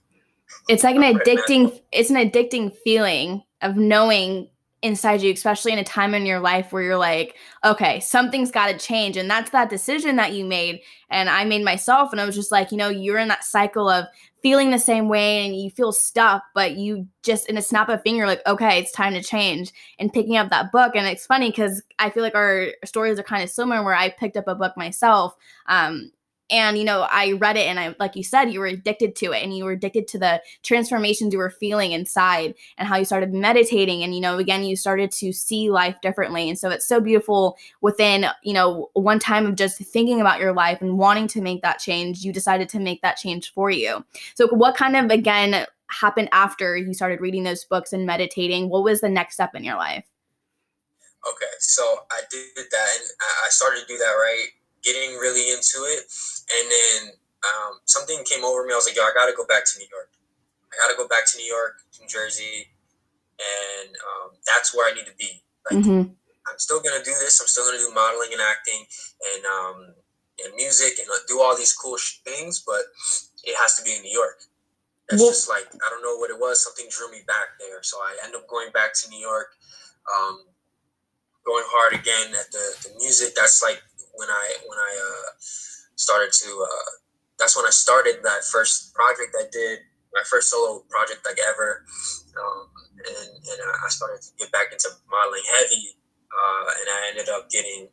it's 0.68 0.84
like 0.84 0.96
an 0.96 1.02
addicting 1.02 1.80
it's 1.92 2.10
an 2.10 2.16
addicting 2.16 2.74
feeling 2.84 3.42
of 3.62 3.76
knowing 3.76 4.48
inside 4.82 5.22
you 5.22 5.32
especially 5.32 5.72
in 5.72 5.78
a 5.78 5.84
time 5.84 6.12
in 6.12 6.26
your 6.26 6.40
life 6.40 6.72
where 6.72 6.82
you're 6.82 6.96
like 6.96 7.36
okay 7.64 8.00
something's 8.00 8.50
got 8.50 8.66
to 8.66 8.76
change. 8.76 9.16
And 9.16 9.30
that's 9.30 9.50
that 9.50 9.70
decision 9.70 10.16
that 10.16 10.32
you 10.32 10.44
made. 10.44 10.80
And 11.08 11.28
i 11.28 11.44
made 11.44 11.64
myself 11.64 12.10
and 12.10 12.20
i 12.20 12.24
was 12.24 12.34
just 12.34 12.50
like 12.50 12.72
you 12.72 12.78
know 12.78 12.88
you're 12.88 13.18
in 13.18 13.28
that 13.28 13.44
cycle 13.44 13.88
of 13.88 14.06
feeling 14.42 14.70
the 14.70 14.78
same 14.78 15.08
way 15.08 15.46
and 15.46 15.54
you 15.54 15.70
feel 15.70 15.92
stuck 15.92 16.42
but 16.52 16.76
you 16.76 17.06
just 17.22 17.48
in 17.48 17.56
a 17.56 17.62
snap 17.62 17.88
of 17.88 18.00
a 18.00 18.02
finger 18.02 18.26
like 18.26 18.40
okay 18.46 18.78
it's 18.78 18.92
time 18.92 19.12
to 19.14 19.22
change. 19.22 19.72
And 19.98 20.12
picking 20.12 20.36
up 20.36 20.50
that 20.50 20.72
book 20.72 20.96
and 20.96 21.06
it's 21.06 21.26
funny 21.26 21.50
because 21.50 21.82
i 21.98 22.10
feel 22.10 22.22
like 22.22 22.34
our 22.34 22.68
stories 22.84 23.18
are 23.18 23.24
kind 23.24 23.42
of 23.42 23.50
similar 23.50 23.84
where 23.84 23.94
i 23.94 24.08
picked 24.08 24.36
up 24.36 24.48
a 24.48 24.54
book 24.54 24.76
myself 24.76 25.34
um, 25.66 26.10
and 26.52 26.78
you 26.78 26.84
know 26.84 27.06
i 27.10 27.32
read 27.32 27.56
it 27.56 27.66
and 27.66 27.80
i 27.80 27.94
like 27.98 28.14
you 28.14 28.22
said 28.22 28.52
you 28.52 28.60
were 28.60 28.66
addicted 28.66 29.16
to 29.16 29.32
it 29.32 29.42
and 29.42 29.56
you 29.56 29.64
were 29.64 29.72
addicted 29.72 30.06
to 30.06 30.18
the 30.18 30.40
transformations 30.62 31.32
you 31.32 31.38
were 31.38 31.50
feeling 31.50 31.92
inside 31.92 32.54
and 32.78 32.86
how 32.86 32.96
you 32.96 33.04
started 33.04 33.32
meditating. 33.32 34.02
And 34.02 34.14
you 34.14 34.20
know 34.20 34.38
again 34.38 34.64
you 34.64 34.76
started 34.76 35.10
to 35.12 35.32
see 35.32 35.70
life 35.70 35.96
differently. 36.02 36.48
And 36.48 36.58
so 36.58 36.70
it's 36.70 36.86
so 36.86 37.00
beautiful 37.00 37.56
within 37.80 38.26
you 38.42 38.52
know 38.52 38.90
one 38.92 39.18
time 39.18 39.46
of 39.46 39.56
just 39.56 39.78
thinking 39.78 40.20
about 40.20 40.40
your 40.40 40.52
life 40.52 40.80
and 40.80 40.98
wanting 40.98 41.26
to 41.28 41.40
make 41.40 41.62
that 41.62 41.78
change 41.78 42.22
you 42.22 42.32
decided 42.32 42.68
to 42.70 42.78
make 42.78 43.02
that 43.02 43.16
change 43.16 43.52
for 43.52 43.70
you. 43.70 44.04
So 44.34 44.48
what 44.48 44.76
kind 44.76 44.96
of 44.96 45.10
again 45.10 45.66
happened 45.88 46.28
after 46.32 46.76
you 46.76 46.94
started 46.94 47.20
reading 47.20 47.42
those 47.42 47.64
books 47.64 47.92
and 47.92 48.06
meditating? 48.06 48.70
What 48.70 48.84
was 48.84 49.00
the 49.00 49.08
next 49.08 49.34
step 49.34 49.54
in 49.54 49.64
your 49.64 49.76
life? 49.76 50.04
Okay 51.28 51.52
so 51.60 51.82
i 52.10 52.20
did 52.30 52.48
that 52.56 52.96
and 52.98 53.08
i 53.46 53.48
started 53.48 53.82
to 53.82 53.86
do 53.86 53.96
that 53.96 54.14
right 54.18 54.48
getting 54.82 55.16
really 55.16 55.50
into 55.50 55.86
it. 55.86 56.06
And 56.50 56.64
then 56.70 57.14
um, 57.42 57.80
something 57.84 58.22
came 58.24 58.44
over 58.44 58.64
me. 58.64 58.72
I 58.72 58.76
was 58.76 58.86
like, 58.86 58.96
yo, 58.96 59.02
I 59.02 59.12
got 59.14 59.26
to 59.26 59.36
go 59.36 59.46
back 59.46 59.64
to 59.64 59.78
New 59.78 59.86
York. 59.90 60.10
I 60.72 60.74
got 60.78 60.90
to 60.90 60.96
go 60.96 61.08
back 61.08 61.26
to 61.32 61.38
New 61.38 61.46
York, 61.46 61.82
New 62.00 62.08
Jersey. 62.08 62.68
And 63.38 63.90
um, 63.90 64.38
that's 64.46 64.74
where 64.74 64.90
I 64.90 64.94
need 64.94 65.06
to 65.06 65.16
be. 65.18 65.42
Like, 65.70 65.82
mm-hmm. 65.82 66.10
I'm 66.46 66.58
still 66.58 66.80
going 66.80 66.98
to 66.98 67.04
do 67.04 67.14
this. 67.22 67.40
I'm 67.40 67.46
still 67.46 67.64
going 67.64 67.78
to 67.78 67.84
do 67.84 67.94
modeling 67.94 68.30
and 68.32 68.42
acting 68.42 68.82
and, 69.34 69.42
um, 69.46 69.78
and 70.44 70.54
music 70.56 70.98
and 70.98 71.06
do 71.28 71.40
all 71.40 71.56
these 71.56 71.72
cool 71.72 71.96
sh- 71.96 72.18
things, 72.24 72.62
but 72.66 72.82
it 73.44 73.54
has 73.58 73.76
to 73.76 73.82
be 73.82 73.94
in 73.94 74.02
New 74.02 74.12
York. 74.12 74.42
It's 75.10 75.20
well, 75.20 75.30
just 75.30 75.48
like, 75.48 75.66
I 75.66 75.86
don't 75.90 76.02
know 76.02 76.16
what 76.16 76.30
it 76.30 76.38
was. 76.38 76.62
Something 76.62 76.86
drew 76.90 77.10
me 77.10 77.22
back 77.26 77.58
there. 77.58 77.82
So 77.82 77.98
I 77.98 78.16
end 78.24 78.34
up 78.34 78.46
going 78.48 78.70
back 78.72 78.94
to 79.02 79.10
New 79.10 79.18
York, 79.18 79.54
um, 80.08 80.46
going 81.44 81.64
hard 81.66 81.94
again 81.94 82.34
at 82.38 82.50
the, 82.50 82.64
the 82.86 82.90
music. 82.98 83.34
That's 83.34 83.62
like 83.62 83.82
when 84.22 84.30
I 84.30 84.46
when 84.70 84.78
I 84.78 84.92
uh, 85.02 85.28
started 85.98 86.30
to 86.30 86.48
uh, 86.62 86.90
that's 87.42 87.58
when 87.58 87.66
I 87.66 87.74
started 87.74 88.22
that 88.22 88.46
first 88.46 88.94
project 88.94 89.34
I 89.34 89.50
did 89.50 89.82
my 90.14 90.22
first 90.30 90.50
solo 90.50 90.86
project 90.86 91.26
like 91.26 91.42
ever. 91.42 91.82
Um, 92.38 92.70
and, 93.02 93.34
and 93.34 93.58
I 93.82 93.88
started 93.88 94.22
to 94.22 94.30
get 94.38 94.52
back 94.52 94.70
into 94.70 94.88
modeling 95.10 95.42
heavy 95.58 95.98
uh, 96.30 96.70
and 96.78 96.86
I 96.86 96.98
ended 97.10 97.28
up 97.34 97.50
getting 97.50 97.88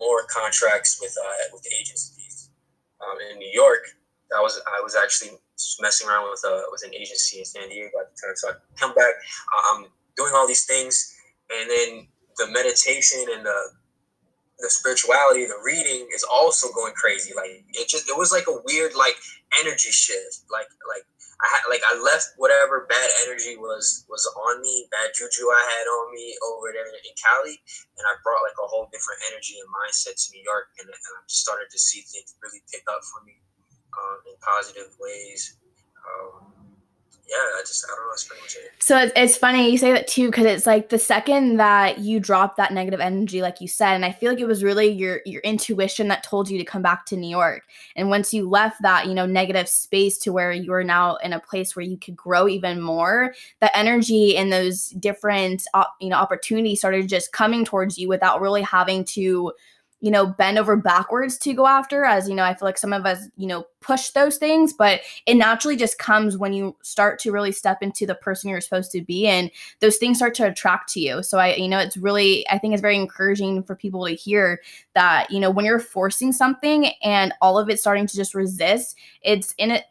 more 0.00 0.24
contracts 0.32 0.96
with 0.96 1.12
uh, 1.12 1.52
with 1.52 1.66
agencies. 1.78 2.48
Um, 3.04 3.16
in 3.20 3.38
New 3.38 3.52
York 3.52 3.84
I 4.32 4.40
was 4.40 4.60
I 4.64 4.80
was 4.80 4.96
actually 4.96 5.36
messing 5.80 6.08
around 6.08 6.30
with 6.30 6.42
uh, 6.46 6.62
with 6.72 6.82
an 6.84 6.94
agency 6.94 7.38
in 7.40 7.44
San 7.44 7.68
Diego 7.68 8.00
at 8.00 8.08
the 8.08 8.16
time 8.16 8.36
so 8.36 8.48
I 8.48 8.52
come 8.76 8.94
back 8.94 9.12
I'm 9.52 9.86
doing 10.16 10.32
all 10.34 10.46
these 10.48 10.64
things 10.64 11.14
and 11.50 11.68
then 11.68 12.08
the 12.36 12.48
meditation 12.48 13.24
and 13.36 13.44
the 13.44 13.58
the 14.60 14.70
spirituality, 14.70 15.46
the 15.46 15.60
reading 15.64 16.08
is 16.14 16.24
also 16.24 16.72
going 16.72 16.92
crazy. 16.94 17.32
Like 17.34 17.64
it 17.72 17.88
just 17.88 18.08
it 18.08 18.16
was 18.16 18.32
like 18.32 18.46
a 18.48 18.60
weird 18.64 18.94
like 18.94 19.16
energy 19.60 19.90
shift. 19.90 20.44
Like 20.52 20.68
like 20.88 21.04
I 21.40 21.46
had 21.48 21.64
like 21.72 21.80
I 21.88 21.96
left 22.00 22.36
whatever 22.36 22.84
bad 22.88 23.08
energy 23.24 23.56
was 23.56 24.04
was 24.08 24.28
on 24.48 24.60
me, 24.60 24.86
bad 24.92 25.16
juju 25.16 25.48
I 25.48 25.64
had 25.72 25.86
on 25.88 26.14
me 26.14 26.36
over 26.52 26.68
there 26.72 26.84
in 26.84 27.14
Cali, 27.16 27.56
and 27.96 28.04
I 28.04 28.20
brought 28.20 28.44
like 28.44 28.56
a 28.60 28.68
whole 28.68 28.92
different 28.92 29.24
energy 29.32 29.56
and 29.56 29.68
mindset 29.72 30.20
to 30.20 30.26
New 30.36 30.44
York, 30.44 30.68
and, 30.78 30.88
and 30.88 31.12
I 31.16 31.20
started 31.28 31.72
to 31.72 31.78
see 31.80 32.04
things 32.04 32.36
really 32.44 32.60
pick 32.68 32.84
up 32.92 33.00
for 33.08 33.24
me 33.24 33.40
um, 33.96 34.20
in 34.28 34.36
positive 34.44 34.92
ways. 35.00 35.56
Um, 36.04 36.49
yeah, 37.30 37.36
I 37.36 37.62
just 37.64 37.84
I 37.84 37.94
don't 37.94 38.06
know. 38.06 38.12
It's 38.12 38.24
pretty 38.24 38.42
much 38.42 38.56
it. 38.56 38.72
So 38.80 38.98
it's, 38.98 39.12
it's 39.14 39.36
funny 39.36 39.70
you 39.70 39.78
say 39.78 39.92
that 39.92 40.08
too 40.08 40.26
because 40.26 40.46
it's 40.46 40.66
like 40.66 40.88
the 40.88 40.98
second 40.98 41.58
that 41.58 42.00
you 42.00 42.18
drop 42.18 42.56
that 42.56 42.72
negative 42.72 42.98
energy, 42.98 43.40
like 43.40 43.60
you 43.60 43.68
said, 43.68 43.94
and 43.94 44.04
I 44.04 44.10
feel 44.10 44.32
like 44.32 44.40
it 44.40 44.48
was 44.48 44.64
really 44.64 44.88
your 44.88 45.20
your 45.24 45.40
intuition 45.42 46.08
that 46.08 46.24
told 46.24 46.50
you 46.50 46.58
to 46.58 46.64
come 46.64 46.82
back 46.82 47.06
to 47.06 47.16
New 47.16 47.30
York. 47.30 47.62
And 47.94 48.10
once 48.10 48.34
you 48.34 48.48
left 48.48 48.82
that 48.82 49.06
you 49.06 49.14
know 49.14 49.26
negative 49.26 49.68
space 49.68 50.18
to 50.18 50.32
where 50.32 50.52
you 50.52 50.72
are 50.72 50.82
now 50.82 51.16
in 51.16 51.32
a 51.32 51.38
place 51.38 51.76
where 51.76 51.84
you 51.84 51.96
could 51.96 52.16
grow 52.16 52.48
even 52.48 52.80
more, 52.80 53.32
the 53.60 53.76
energy 53.76 54.36
and 54.36 54.52
those 54.52 54.88
different 54.88 55.68
you 56.00 56.08
know 56.08 56.16
opportunities 56.16 56.80
started 56.80 57.08
just 57.08 57.32
coming 57.32 57.64
towards 57.64 57.96
you 57.96 58.08
without 58.08 58.40
really 58.40 58.62
having 58.62 59.04
to 59.04 59.52
you 60.00 60.10
know, 60.10 60.26
bend 60.26 60.58
over 60.58 60.76
backwards 60.76 61.36
to 61.38 61.52
go 61.52 61.66
after. 61.66 62.04
As 62.04 62.28
you 62.28 62.34
know, 62.34 62.42
I 62.42 62.54
feel 62.54 62.66
like 62.66 62.78
some 62.78 62.92
of 62.92 63.04
us, 63.04 63.28
you 63.36 63.46
know, 63.46 63.66
push 63.80 64.10
those 64.10 64.36
things, 64.36 64.72
but 64.72 65.00
it 65.26 65.34
naturally 65.34 65.76
just 65.76 65.98
comes 65.98 66.36
when 66.36 66.52
you 66.52 66.76
start 66.82 67.18
to 67.20 67.32
really 67.32 67.52
step 67.52 67.82
into 67.82 68.06
the 68.06 68.14
person 68.14 68.50
you're 68.50 68.60
supposed 68.60 68.90
to 68.92 69.02
be, 69.02 69.26
and 69.26 69.50
those 69.80 69.96
things 69.96 70.18
start 70.18 70.34
to 70.34 70.46
attract 70.46 70.92
to 70.92 71.00
you. 71.00 71.22
So 71.22 71.38
I, 71.38 71.54
you 71.54 71.68
know, 71.68 71.78
it's 71.78 71.96
really, 71.96 72.48
I 72.48 72.58
think 72.58 72.72
it's 72.72 72.80
very 72.80 72.96
encouraging 72.96 73.62
for 73.62 73.76
people 73.76 74.06
to 74.06 74.14
hear 74.14 74.60
that, 74.94 75.30
you 75.30 75.40
know, 75.40 75.50
when 75.50 75.64
you're 75.64 75.78
forcing 75.78 76.32
something 76.32 76.86
and 77.02 77.32
all 77.40 77.58
of 77.58 77.68
it 77.68 77.78
starting 77.78 78.06
to 78.06 78.16
just 78.16 78.34
resist, 78.34 78.96
it's 79.22 79.54
in 79.58 79.70
it. 79.72 79.84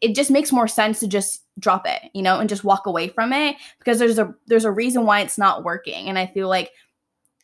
It 0.00 0.14
just 0.14 0.30
makes 0.30 0.52
more 0.52 0.68
sense 0.68 1.00
to 1.00 1.08
just 1.08 1.42
drop 1.58 1.86
it, 1.86 2.02
you 2.14 2.22
know, 2.22 2.38
and 2.38 2.48
just 2.48 2.64
walk 2.64 2.86
away 2.86 3.08
from 3.08 3.32
it 3.32 3.56
because 3.78 3.98
there's 3.98 4.18
a 4.18 4.32
there's 4.46 4.64
a 4.64 4.70
reason 4.70 5.04
why 5.04 5.20
it's 5.20 5.36
not 5.36 5.64
working. 5.64 6.08
And 6.08 6.18
I 6.18 6.26
feel 6.26 6.48
like 6.48 6.70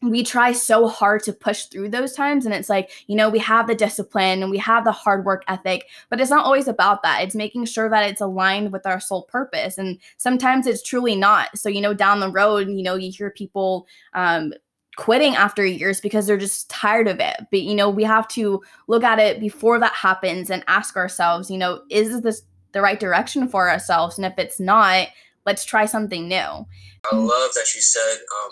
we 0.00 0.22
try 0.22 0.52
so 0.52 0.86
hard 0.86 1.22
to 1.24 1.32
push 1.32 1.64
through 1.64 1.88
those 1.88 2.12
times 2.12 2.46
and 2.46 2.54
it's 2.54 2.68
like 2.68 2.90
you 3.08 3.16
know 3.16 3.28
we 3.28 3.38
have 3.38 3.66
the 3.66 3.74
discipline 3.74 4.42
and 4.42 4.50
we 4.50 4.58
have 4.58 4.84
the 4.84 4.92
hard 4.92 5.24
work 5.24 5.42
ethic 5.48 5.86
but 6.08 6.20
it's 6.20 6.30
not 6.30 6.44
always 6.44 6.68
about 6.68 7.02
that. 7.02 7.22
It's 7.22 7.34
making 7.34 7.64
sure 7.64 7.90
that 7.90 8.08
it's 8.08 8.20
aligned 8.20 8.72
with 8.72 8.86
our 8.86 9.00
sole 9.00 9.24
purpose 9.24 9.76
and 9.76 9.98
sometimes 10.16 10.66
it's 10.66 10.82
truly 10.82 11.16
not. 11.16 11.56
So 11.58 11.68
you 11.68 11.80
know 11.80 11.94
down 11.94 12.20
the 12.20 12.30
road 12.30 12.68
you 12.68 12.82
know 12.82 12.94
you 12.94 13.10
hear 13.10 13.30
people 13.30 13.88
um, 14.14 14.52
quitting 14.96 15.34
after 15.34 15.64
years 15.64 16.00
because 16.00 16.26
they're 16.26 16.36
just 16.36 16.70
tired 16.70 17.08
of 17.08 17.18
it. 17.18 17.36
But 17.50 17.62
you 17.62 17.74
know 17.74 17.90
we 17.90 18.04
have 18.04 18.28
to 18.28 18.62
look 18.86 19.02
at 19.02 19.18
it 19.18 19.40
before 19.40 19.80
that 19.80 19.94
happens 19.94 20.48
and 20.48 20.62
ask 20.68 20.96
ourselves 20.96 21.50
you 21.50 21.58
know 21.58 21.82
is 21.90 22.20
this 22.22 22.42
the 22.72 22.82
right 22.82 23.00
direction 23.00 23.48
for 23.48 23.68
ourselves? 23.68 24.16
And 24.16 24.26
if 24.26 24.34
it's 24.38 24.60
not 24.60 25.08
let's 25.44 25.64
try 25.64 25.86
something 25.86 26.28
new. 26.28 26.36
I 26.36 27.16
love 27.16 27.54
that 27.54 27.74
you 27.74 27.80
said 27.80 28.18
um 28.44 28.50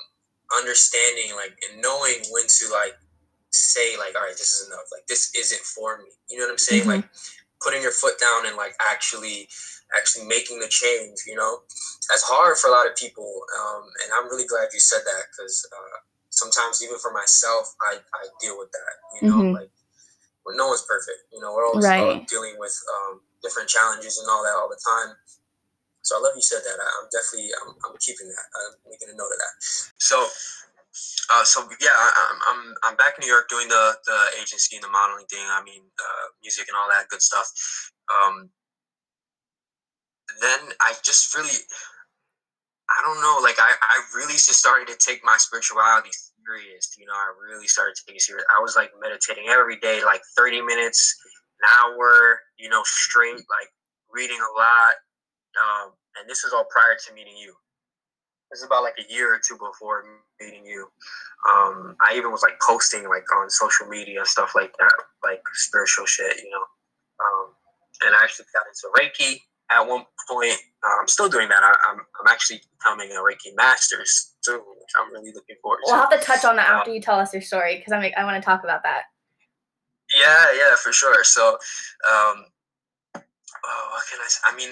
understanding 0.55 1.35
like 1.35 1.59
and 1.69 1.83
knowing 1.83 2.23
when 2.31 2.47
to 2.47 2.71
like 2.71 2.95
say 3.51 3.97
like 3.99 4.15
all 4.15 4.23
right 4.23 4.37
this 4.39 4.61
is 4.61 4.69
enough. 4.69 4.87
Like 4.93 5.07
this 5.07 5.35
isn't 5.35 5.63
for 5.63 5.99
me. 5.99 6.11
You 6.31 6.39
know 6.39 6.45
what 6.45 6.53
i'm 6.53 6.59
saying? 6.59 6.83
Mm-hmm. 6.83 7.03
like 7.03 7.09
putting 7.65 7.83
your 7.83 7.93
foot 7.93 8.21
down 8.21 8.47
and 8.47 8.57
like 8.57 8.75
actually 8.79 9.49
actually 9.97 10.27
making 10.27 10.61
the 10.61 10.69
change 10.69 11.25
you 11.27 11.35
know? 11.35 11.63
That's 12.09 12.23
hard 12.23 12.57
for 12.59 12.69
a 12.69 12.75
lot 12.75 12.87
of 12.87 12.95
people 12.97 13.27
um, 13.59 13.83
and 14.05 14.13
i'm 14.15 14.31
really 14.31 14.47
glad 14.47 14.69
you 14.75 14.81
said 14.81 15.03
that 15.05 15.25
because 15.33 15.67
uh, 15.73 15.99
sometimes 16.31 16.83
even 16.85 16.99
for 16.99 17.13
myself 17.13 17.75
i 17.83 17.97
i 17.97 18.23
deal 18.41 18.59
with 18.59 18.71
that 18.73 18.95
you 19.15 19.29
know? 19.29 19.39
Mm-hmm. 19.39 19.55
like 19.55 19.71
well, 20.45 20.57
no 20.57 20.69
one's 20.69 20.85
perfect 20.87 21.27
you 21.33 21.41
know? 21.41 21.55
We're 21.55 21.67
always 21.67 21.87
right. 21.87 22.23
uh, 22.23 22.25
dealing 22.29 22.55
with 22.59 22.77
um, 22.95 23.21
different 23.43 23.69
challenges 23.69 24.19
and 24.19 24.29
all 24.29 24.43
that 24.45 24.55
all 24.55 24.69
the 24.69 24.79
time 24.79 25.17
so 26.07 26.15
I 26.15 26.23
love 26.23 26.39
you 26.39 26.47
said 26.47 26.63
that. 26.63 26.79
I, 26.79 26.89
am 27.03 27.11
definitely 27.11 27.51
I'm, 27.59 27.75
I'm 27.83 27.97
keeping 27.99 28.31
that. 28.31 28.47
I'm 28.55 28.79
making 28.87 29.11
a 29.11 29.17
note 29.19 29.35
of 29.35 29.41
that. 29.43 29.55
So 29.99 30.23
uh, 31.29 31.45
so 31.45 31.67
yeah, 31.83 31.93
I, 31.93 32.39
I'm 32.49 32.61
I'm 32.85 32.97
back 32.97 33.19
in 33.19 33.27
New 33.27 33.33
York 33.33 33.51
doing 33.51 33.69
the 33.69 33.99
the 34.07 34.19
agency 34.41 34.77
and 34.77 34.85
the 34.85 34.89
modeling 34.89 35.27
thing. 35.27 35.43
I 35.43 35.61
mean, 35.67 35.83
uh, 35.83 36.27
music 36.41 36.71
and 36.71 36.77
all 36.79 36.89
that 36.89 37.09
good 37.11 37.21
stuff. 37.21 37.51
Um, 38.09 38.49
then 40.41 40.61
I 40.81 40.95
just 41.03 41.35
really, 41.35 41.59
I 42.89 42.99
don't 43.05 43.21
know, 43.21 43.43
like 43.43 43.59
I 43.59 43.75
I 43.75 43.97
really 44.15 44.39
just 44.39 44.57
started 44.57 44.89
to 44.89 44.97
take 44.97 45.21
my 45.25 45.37
spirituality 45.37 46.11
serious. 46.47 46.95
You 46.97 47.07
know, 47.07 47.19
I 47.19 47.35
really 47.51 47.67
started 47.67 47.97
taking 47.99 48.17
it 48.17 48.23
serious. 48.23 48.47
I 48.49 48.63
was 48.63 48.77
like 48.77 48.93
meditating 49.03 49.51
every 49.51 49.77
day, 49.83 50.01
like 50.05 50.23
30 50.39 50.63
minutes, 50.63 51.19
an 51.61 51.69
hour. 51.83 52.41
You 52.57 52.71
know, 52.71 52.83
straight, 52.85 53.37
like 53.37 53.71
reading 54.09 54.39
a 54.39 54.53
lot, 54.59 54.95
um, 55.57 55.93
and 56.19 56.29
this 56.29 56.45
is 56.45 56.53
all 56.53 56.65
prior 56.71 56.97
to 57.07 57.15
meeting 57.15 57.37
you. 57.37 57.55
This 58.51 58.61
is 58.61 58.67
about 58.67 58.83
like 58.83 58.95
a 58.99 59.13
year 59.13 59.35
or 59.35 59.41
two 59.43 59.59
before 59.59 60.05
meeting 60.41 60.65
you. 60.65 60.87
Um, 61.49 61.97
I 62.01 62.15
even 62.17 62.31
was 62.31 62.43
like 62.43 62.59
posting 62.61 63.09
like 63.09 63.25
on 63.37 63.51
social 63.51 63.87
media 63.87 64.21
and 64.21 64.29
stuff 64.29 64.53
like 64.55 64.73
that, 64.79 64.93
like 65.25 65.43
spiritual 65.55 66.07
shit, 66.07 66.37
you 66.39 66.51
know. 66.51 66.65
Um, 67.19 67.47
and 68.07 68.15
I 68.15 68.23
actually 68.23 68.47
got 68.55 68.67
into 68.69 68.87
Reiki 68.95 69.41
at 69.71 69.87
one 69.87 70.05
point. 70.29 70.59
Uh, 70.85 71.01
I'm 71.01 71.09
still 71.09 71.29
doing 71.29 71.49
that. 71.49 71.63
I, 71.63 71.69
am 71.69 71.75
I'm, 71.91 71.99
I'm 72.21 72.33
actually 72.33 72.61
becoming 72.79 73.11
a 73.11 73.21
Reiki 73.21 73.55
master 73.57 73.97
soon, 74.05 74.59
which 74.59 74.93
I'm 74.99 75.13
really 75.13 75.33
looking 75.35 75.57
forward 75.63 75.79
to. 75.79 75.93
We'll 75.93 76.01
have 76.01 76.11
to 76.11 76.19
touch 76.19 76.45
on 76.45 76.57
that 76.57 76.69
after 76.69 76.91
um, 76.91 76.95
you 76.95 77.01
tell 77.01 77.19
us 77.19 77.33
your 77.33 77.43
story 77.43 77.77
because 77.77 77.93
I'm 77.93 78.01
like, 78.01 78.15
I 78.17 78.25
want 78.25 78.41
to 78.41 78.45
talk 78.45 78.63
about 78.65 78.83
that. 78.85 79.03
Yeah, 80.17 80.47
yeah, 80.57 80.77
for 80.77 80.93
sure. 80.93 81.25
So, 81.25 81.49
um, 81.49 82.45
oh, 83.17 83.89
what 83.91 84.05
can 84.11 84.21
I 84.21 84.29
say? 84.29 84.41
I 84.47 84.57
mean, 84.57 84.71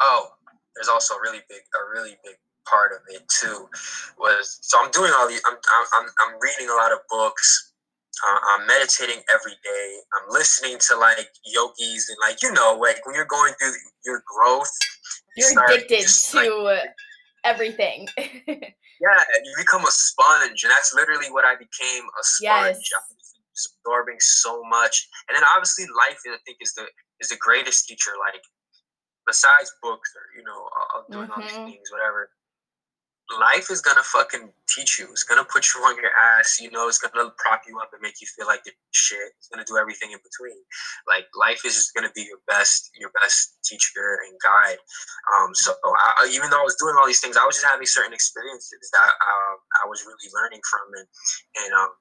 oh, 0.00 0.30
there's 0.74 0.88
also 0.88 1.14
a 1.14 1.20
really 1.20 1.40
big, 1.48 1.60
a 1.74 1.90
really 1.92 2.16
big 2.24 2.36
part 2.68 2.92
of 2.92 3.00
it 3.08 3.22
too. 3.28 3.68
Was 4.18 4.58
so 4.62 4.78
I'm 4.82 4.90
doing 4.90 5.12
all 5.16 5.28
these. 5.28 5.42
I'm 5.46 5.56
I'm 5.56 6.06
I'm 6.06 6.34
reading 6.40 6.68
a 6.68 6.76
lot 6.76 6.92
of 6.92 6.98
books. 7.08 7.72
Uh, 8.20 8.38
I'm 8.52 8.66
meditating 8.66 9.22
every 9.32 9.56
day. 9.64 9.96
I'm 10.14 10.28
listening 10.30 10.76
to 10.88 10.96
like 10.96 11.28
yogis 11.44 12.08
and 12.08 12.18
like 12.20 12.42
you 12.42 12.52
know 12.52 12.78
like 12.80 13.04
when 13.06 13.14
you're 13.14 13.30
going 13.30 13.54
through 13.58 13.72
your 14.04 14.22
growth, 14.26 14.72
you 15.36 15.46
you're 15.52 15.64
addicted 15.64 16.06
to 16.06 16.62
like, 16.62 16.90
everything. 17.44 18.08
yeah, 18.18 19.20
you 19.44 19.54
become 19.56 19.84
a 19.84 19.90
sponge, 19.90 20.62
and 20.62 20.70
that's 20.70 20.94
literally 20.94 21.30
what 21.30 21.44
I 21.44 21.54
became 21.54 22.04
a 22.04 22.22
sponge. 22.22 22.76
Yes. 22.78 23.66
absorbing 23.84 24.16
so 24.20 24.62
much, 24.68 25.08
and 25.28 25.36
then 25.36 25.44
obviously 25.54 25.84
life, 26.08 26.18
I 26.26 26.36
think, 26.46 26.58
is 26.60 26.74
the 26.74 26.86
is 27.20 27.28
the 27.28 27.36
greatest 27.36 27.86
teacher. 27.86 28.12
Like 28.18 28.42
besides 29.30 29.70
books 29.78 30.10
or 30.18 30.26
you 30.34 30.42
know 30.42 30.66
uh, 30.74 31.06
doing 31.06 31.30
mm-hmm. 31.30 31.38
all 31.38 31.46
these 31.46 31.54
mm-hmm. 31.54 31.70
things, 31.70 31.86
whatever. 31.94 32.34
Life 33.30 33.70
is 33.70 33.78
gonna 33.78 34.02
fucking 34.02 34.50
teach 34.66 34.98
you. 34.98 35.06
It's 35.14 35.22
gonna 35.22 35.46
put 35.46 35.62
you 35.70 35.78
on 35.86 35.94
your 36.02 36.10
ass. 36.10 36.58
You 36.58 36.66
know, 36.74 36.90
it's 36.90 36.98
gonna 36.98 37.30
prop 37.38 37.62
you 37.62 37.78
up 37.78 37.94
and 37.94 38.02
make 38.02 38.18
you 38.18 38.26
feel 38.26 38.50
like 38.50 38.66
shit. 38.90 39.30
It's 39.38 39.46
gonna 39.46 39.62
do 39.70 39.78
everything 39.78 40.10
in 40.10 40.18
between. 40.18 40.58
Like 41.06 41.30
life 41.38 41.62
is 41.62 41.78
just 41.78 41.94
gonna 41.94 42.10
be 42.10 42.26
your 42.26 42.42
best, 42.50 42.90
your 42.98 43.14
best 43.22 43.54
teacher 43.62 44.18
and 44.26 44.34
guide. 44.42 44.82
Um, 45.30 45.54
so 45.54 45.78
I, 45.78 46.26
even 46.34 46.50
though 46.50 46.58
I 46.58 46.66
was 46.66 46.74
doing 46.82 46.98
all 46.98 47.06
these 47.06 47.22
things, 47.22 47.38
I 47.38 47.46
was 47.46 47.54
just 47.54 47.70
having 47.70 47.86
certain 47.86 48.12
experiences 48.12 48.90
that 48.90 49.14
um, 49.14 49.56
I 49.78 49.86
was 49.86 50.02
really 50.02 50.26
learning 50.34 50.66
from 50.66 50.90
and 50.98 51.06
and 51.62 51.70
um, 51.78 51.94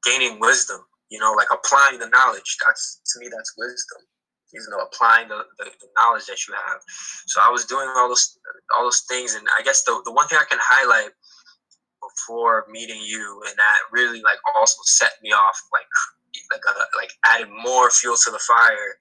gaining 0.00 0.40
wisdom. 0.40 0.80
You 1.12 1.20
know, 1.20 1.36
like 1.36 1.52
applying 1.52 2.00
the 2.00 2.08
knowledge. 2.08 2.56
That's 2.64 3.04
to 3.12 3.20
me, 3.20 3.28
that's 3.28 3.52
wisdom 3.60 4.00
you 4.52 4.60
know 4.70 4.82
applying 4.84 5.28
the, 5.28 5.44
the, 5.58 5.64
the, 5.64 5.86
knowledge 5.98 6.26
that 6.26 6.46
you 6.46 6.54
have. 6.54 6.80
So 7.26 7.40
i 7.42 7.48
was 7.50 7.64
doing 7.64 7.88
all 7.96 8.08
those 8.08 8.38
all 8.76 8.84
those 8.84 9.04
things 9.08 9.34
and 9.34 9.46
i 9.58 9.62
guess 9.62 9.84
the, 9.84 10.00
the 10.04 10.12
one 10.12 10.26
thing 10.28 10.38
i 10.40 10.44
can 10.48 10.58
highlight 10.60 11.10
before 12.00 12.66
meeting 12.70 13.00
you 13.02 13.42
and 13.46 13.56
that 13.56 13.76
really 13.92 14.22
like 14.22 14.38
also 14.56 14.78
set 14.84 15.12
me 15.22 15.30
off 15.30 15.58
like 15.72 15.86
like 16.52 16.62
a, 16.66 16.78
uh, 16.78 16.84
like 16.96 17.10
added 17.24 17.48
more 17.62 17.90
fuel 17.90 18.16
to 18.16 18.30
the 18.30 18.38
fire 18.38 18.96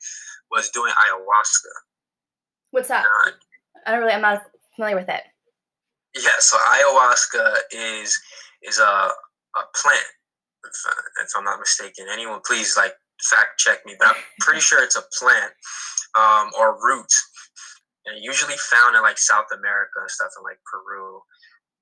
was 0.51 0.69
doing 0.71 0.91
ayahuasca. 0.91 1.73
What's 2.71 2.87
that? 2.89 3.05
Uh, 3.05 3.31
i 3.85 3.91
don't 3.91 4.01
really 4.01 4.13
i'm 4.13 4.21
not 4.21 4.43
familiar 4.75 4.95
with 4.95 5.09
it. 5.09 5.23
Yeah 6.15 6.39
so 6.39 6.57
ayahuasca 6.57 7.55
is 7.71 8.19
is 8.63 8.79
a, 8.79 8.83
a 8.83 9.63
plant 9.75 10.05
if, 10.65 10.93
if 11.23 11.29
i'm 11.37 11.45
not 11.45 11.59
mistaken. 11.59 12.05
Anyone 12.11 12.41
please 12.45 12.75
like 12.77 12.93
fact 13.29 13.59
check 13.59 13.79
me, 13.85 13.95
but 13.99 14.09
I'm 14.09 14.23
pretty 14.39 14.61
sure 14.61 14.83
it's 14.83 14.95
a 14.95 15.03
plant 15.19 15.51
um, 16.17 16.49
or 16.57 16.77
root. 16.81 17.11
And 18.05 18.23
usually 18.23 18.55
found 18.71 18.95
in 18.95 19.01
like 19.01 19.17
South 19.17 19.45
America 19.53 19.99
and 20.01 20.09
stuff 20.09 20.31
in 20.37 20.43
like 20.43 20.59
Peru. 20.65 21.21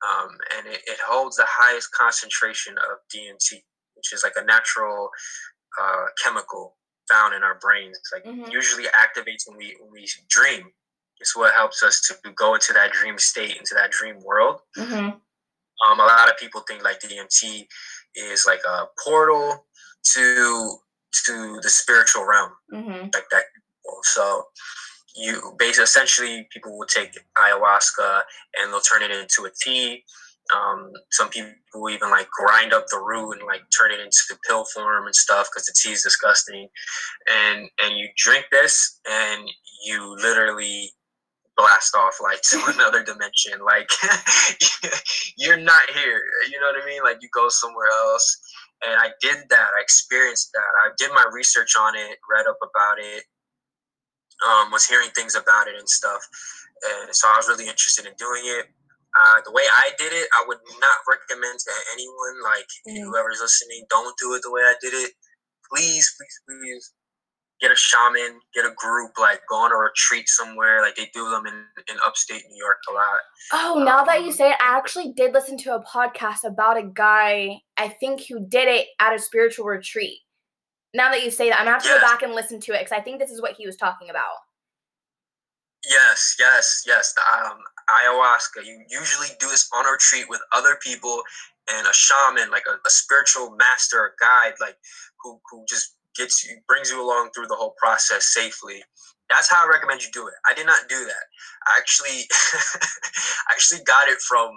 Um, 0.05 0.29
and 0.57 0.67
it, 0.67 0.81
it, 0.85 0.99
holds 1.07 1.37
the 1.37 1.45
highest 1.47 1.89
concentration 1.91 2.75
of 2.77 2.99
DMT, 3.13 3.63
which 3.95 4.13
is 4.13 4.23
like 4.23 4.33
a 4.35 4.45
natural 4.45 5.09
uh, 5.81 6.05
chemical 6.23 6.75
found 7.09 7.33
in 7.33 7.43
our 7.43 7.57
brains. 7.59 7.97
It's 7.97 8.11
like 8.13 8.23
mm-hmm. 8.23 8.51
usually 8.51 8.83
activates 8.83 9.47
when 9.47 9.57
we 9.57 9.75
when 9.79 9.91
we 9.91 10.07
dream. 10.29 10.67
It's 11.19 11.35
what 11.35 11.55
helps 11.55 11.81
us 11.81 12.01
to 12.01 12.31
go 12.33 12.53
into 12.53 12.73
that 12.73 12.91
dream 12.91 13.17
state, 13.17 13.57
into 13.57 13.73
that 13.73 13.89
dream 13.89 14.17
world. 14.23 14.59
Mm-hmm. 14.77 15.17
Um, 15.89 15.99
a 15.99 16.03
lot 16.03 16.29
of 16.29 16.37
people 16.37 16.61
think 16.67 16.83
like 16.83 16.99
DMT 16.99 17.65
is 18.15 18.45
like 18.45 18.61
a 18.69 18.85
portal 19.03 19.65
to 20.13 20.77
to 21.25 21.59
the 21.61 21.69
spiritual 21.69 22.25
realm, 22.25 22.51
mm-hmm. 22.73 23.03
like 23.13 23.29
that. 23.31 23.43
So 24.03 24.43
you 25.15 25.55
basically 25.57 25.83
essentially 25.83 26.47
people 26.51 26.77
will 26.77 26.85
take 26.85 27.17
ayahuasca 27.37 28.21
and 28.59 28.71
they'll 28.71 28.81
turn 28.81 29.01
it 29.01 29.11
into 29.11 29.45
a 29.45 29.51
tea 29.63 30.03
um, 30.55 30.91
some 31.11 31.29
people 31.29 31.53
even 31.89 32.09
like 32.09 32.27
grind 32.29 32.73
up 32.73 32.85
the 32.87 32.99
root 32.99 33.33
and 33.33 33.47
like 33.47 33.61
turn 33.77 33.91
it 33.91 33.99
into 33.99 34.19
the 34.29 34.37
pill 34.47 34.65
form 34.65 35.05
and 35.05 35.15
stuff 35.15 35.49
because 35.51 35.65
the 35.65 35.75
tea 35.75 35.93
is 35.93 36.03
disgusting. 36.03 36.67
And 37.29 37.69
and 37.83 37.97
you 37.97 38.09
drink 38.17 38.45
this 38.51 38.99
and 39.09 39.49
you 39.85 40.15
literally 40.15 40.91
blast 41.55 41.95
off 41.95 42.17
like 42.21 42.41
to 42.51 42.61
another 42.67 43.03
dimension. 43.03 43.59
Like 43.65 43.89
you're 45.37 45.57
not 45.57 45.89
here. 45.93 46.21
You 46.49 46.59
know 46.59 46.67
what 46.67 46.83
I 46.83 46.85
mean? 46.85 47.03
Like 47.03 47.17
you 47.21 47.29
go 47.33 47.49
somewhere 47.49 47.87
else. 48.05 48.41
And 48.85 48.93
I 48.99 49.09
did 49.21 49.37
that. 49.49 49.69
I 49.77 49.81
experienced 49.81 50.51
that. 50.53 50.71
I 50.85 50.93
did 50.97 51.09
my 51.11 51.25
research 51.33 51.73
on 51.79 51.95
it, 51.95 52.17
read 52.29 52.45
up 52.45 52.59
about 52.61 52.99
it, 52.99 53.23
um, 54.45 54.71
was 54.71 54.85
hearing 54.85 55.09
things 55.15 55.35
about 55.35 55.67
it 55.67 55.75
and 55.77 55.89
stuff. 55.89 56.21
And 56.85 57.15
so 57.15 57.27
I 57.27 57.37
was 57.37 57.47
really 57.47 57.65
interested 57.65 58.05
in 58.05 58.13
doing 58.19 58.43
it. 58.45 58.69
Uh, 59.17 59.41
the 59.45 59.51
way 59.51 59.63
I 59.65 59.89
did 59.97 60.13
it, 60.13 60.29
I 60.29 60.45
would 60.45 60.61
not 60.77 60.99
recommend 61.09 61.57
to 61.57 61.73
anyone. 61.93 62.37
Like 62.43 62.69
mm-hmm. 62.85 63.09
whoever's 63.09 63.41
listening, 63.41 63.85
don't 63.89 64.13
do 64.21 64.35
it 64.35 64.41
the 64.43 64.51
way 64.51 64.61
I 64.61 64.75
did 64.79 64.93
it. 64.93 65.11
Please, 65.73 66.05
please, 66.15 66.37
please 66.45 66.93
get 67.59 67.71
a 67.71 67.75
shaman, 67.75 68.39
get 68.53 68.65
a 68.65 68.73
group, 68.75 69.11
like 69.19 69.41
go 69.49 69.55
on 69.55 69.71
a 69.71 69.75
retreat 69.75 70.29
somewhere. 70.29 70.81
Like 70.81 70.95
they 70.95 71.09
do 71.13 71.29
them 71.29 71.45
in, 71.47 71.53
in 71.53 71.97
upstate 72.05 72.43
New 72.49 72.57
York 72.57 72.77
a 72.89 72.93
lot. 72.93 73.19
Oh, 73.53 73.83
now 73.83 73.99
um, 73.99 74.05
that 74.07 74.21
you 74.21 74.27
um, 74.27 74.33
say 74.33 74.51
it, 74.51 74.57
I 74.61 74.77
actually 74.77 75.13
did 75.13 75.33
listen 75.33 75.57
to 75.59 75.75
a 75.75 75.83
podcast 75.83 76.43
about 76.43 76.77
a 76.77 76.83
guy, 76.83 77.61
I 77.77 77.89
think 77.89 78.25
who 78.27 78.45
did 78.47 78.67
it 78.67 78.87
at 78.99 79.13
a 79.13 79.19
spiritual 79.19 79.65
retreat. 79.65 80.19
Now 80.93 81.11
that 81.11 81.23
you 81.23 81.31
say 81.31 81.49
that, 81.49 81.59
I'm 81.59 81.65
gonna 81.65 81.75
have 81.75 81.83
to 81.83 81.89
yes. 81.89 82.01
go 82.01 82.07
back 82.07 82.21
and 82.21 82.33
listen 82.33 82.59
to 82.61 82.73
it 82.73 82.79
because 82.79 82.97
I 82.97 83.01
think 83.01 83.19
this 83.19 83.31
is 83.31 83.41
what 83.41 83.53
he 83.53 83.65
was 83.65 83.75
talking 83.75 84.09
about. 84.09 84.23
Yes, 85.89 86.35
yes, 86.39 86.83
yes. 86.87 87.13
Um, 87.33 87.57
ayahuasca. 87.89 88.65
You 88.65 88.83
usually 88.89 89.27
do 89.39 89.47
this 89.47 89.69
on 89.75 89.85
a 89.85 89.91
retreat 89.91 90.25
with 90.29 90.41
other 90.53 90.77
people 90.81 91.21
and 91.69 91.85
a 91.87 91.93
shaman, 91.93 92.49
like 92.51 92.63
a, 92.67 92.75
a 92.85 92.89
spiritual 92.89 93.55
master, 93.57 94.05
a 94.05 94.09
guide, 94.19 94.53
like 94.59 94.75
who 95.21 95.39
who 95.49 95.65
just 95.67 95.96
gets 96.17 96.43
you 96.43 96.57
brings 96.67 96.89
you 96.89 97.03
along 97.03 97.31
through 97.33 97.47
the 97.47 97.55
whole 97.55 97.75
process 97.77 98.33
safely. 98.33 98.83
That's 99.29 99.49
how 99.51 99.65
I 99.65 99.69
recommend 99.69 100.01
you 100.01 100.09
do 100.13 100.27
it. 100.27 100.33
I 100.49 100.53
did 100.53 100.65
not 100.65 100.87
do 100.89 100.97
that. 100.97 101.25
I 101.67 101.77
actually 101.77 102.25
I 103.49 103.53
actually 103.53 103.83
got 103.85 104.07
it 104.09 104.19
from 104.21 104.51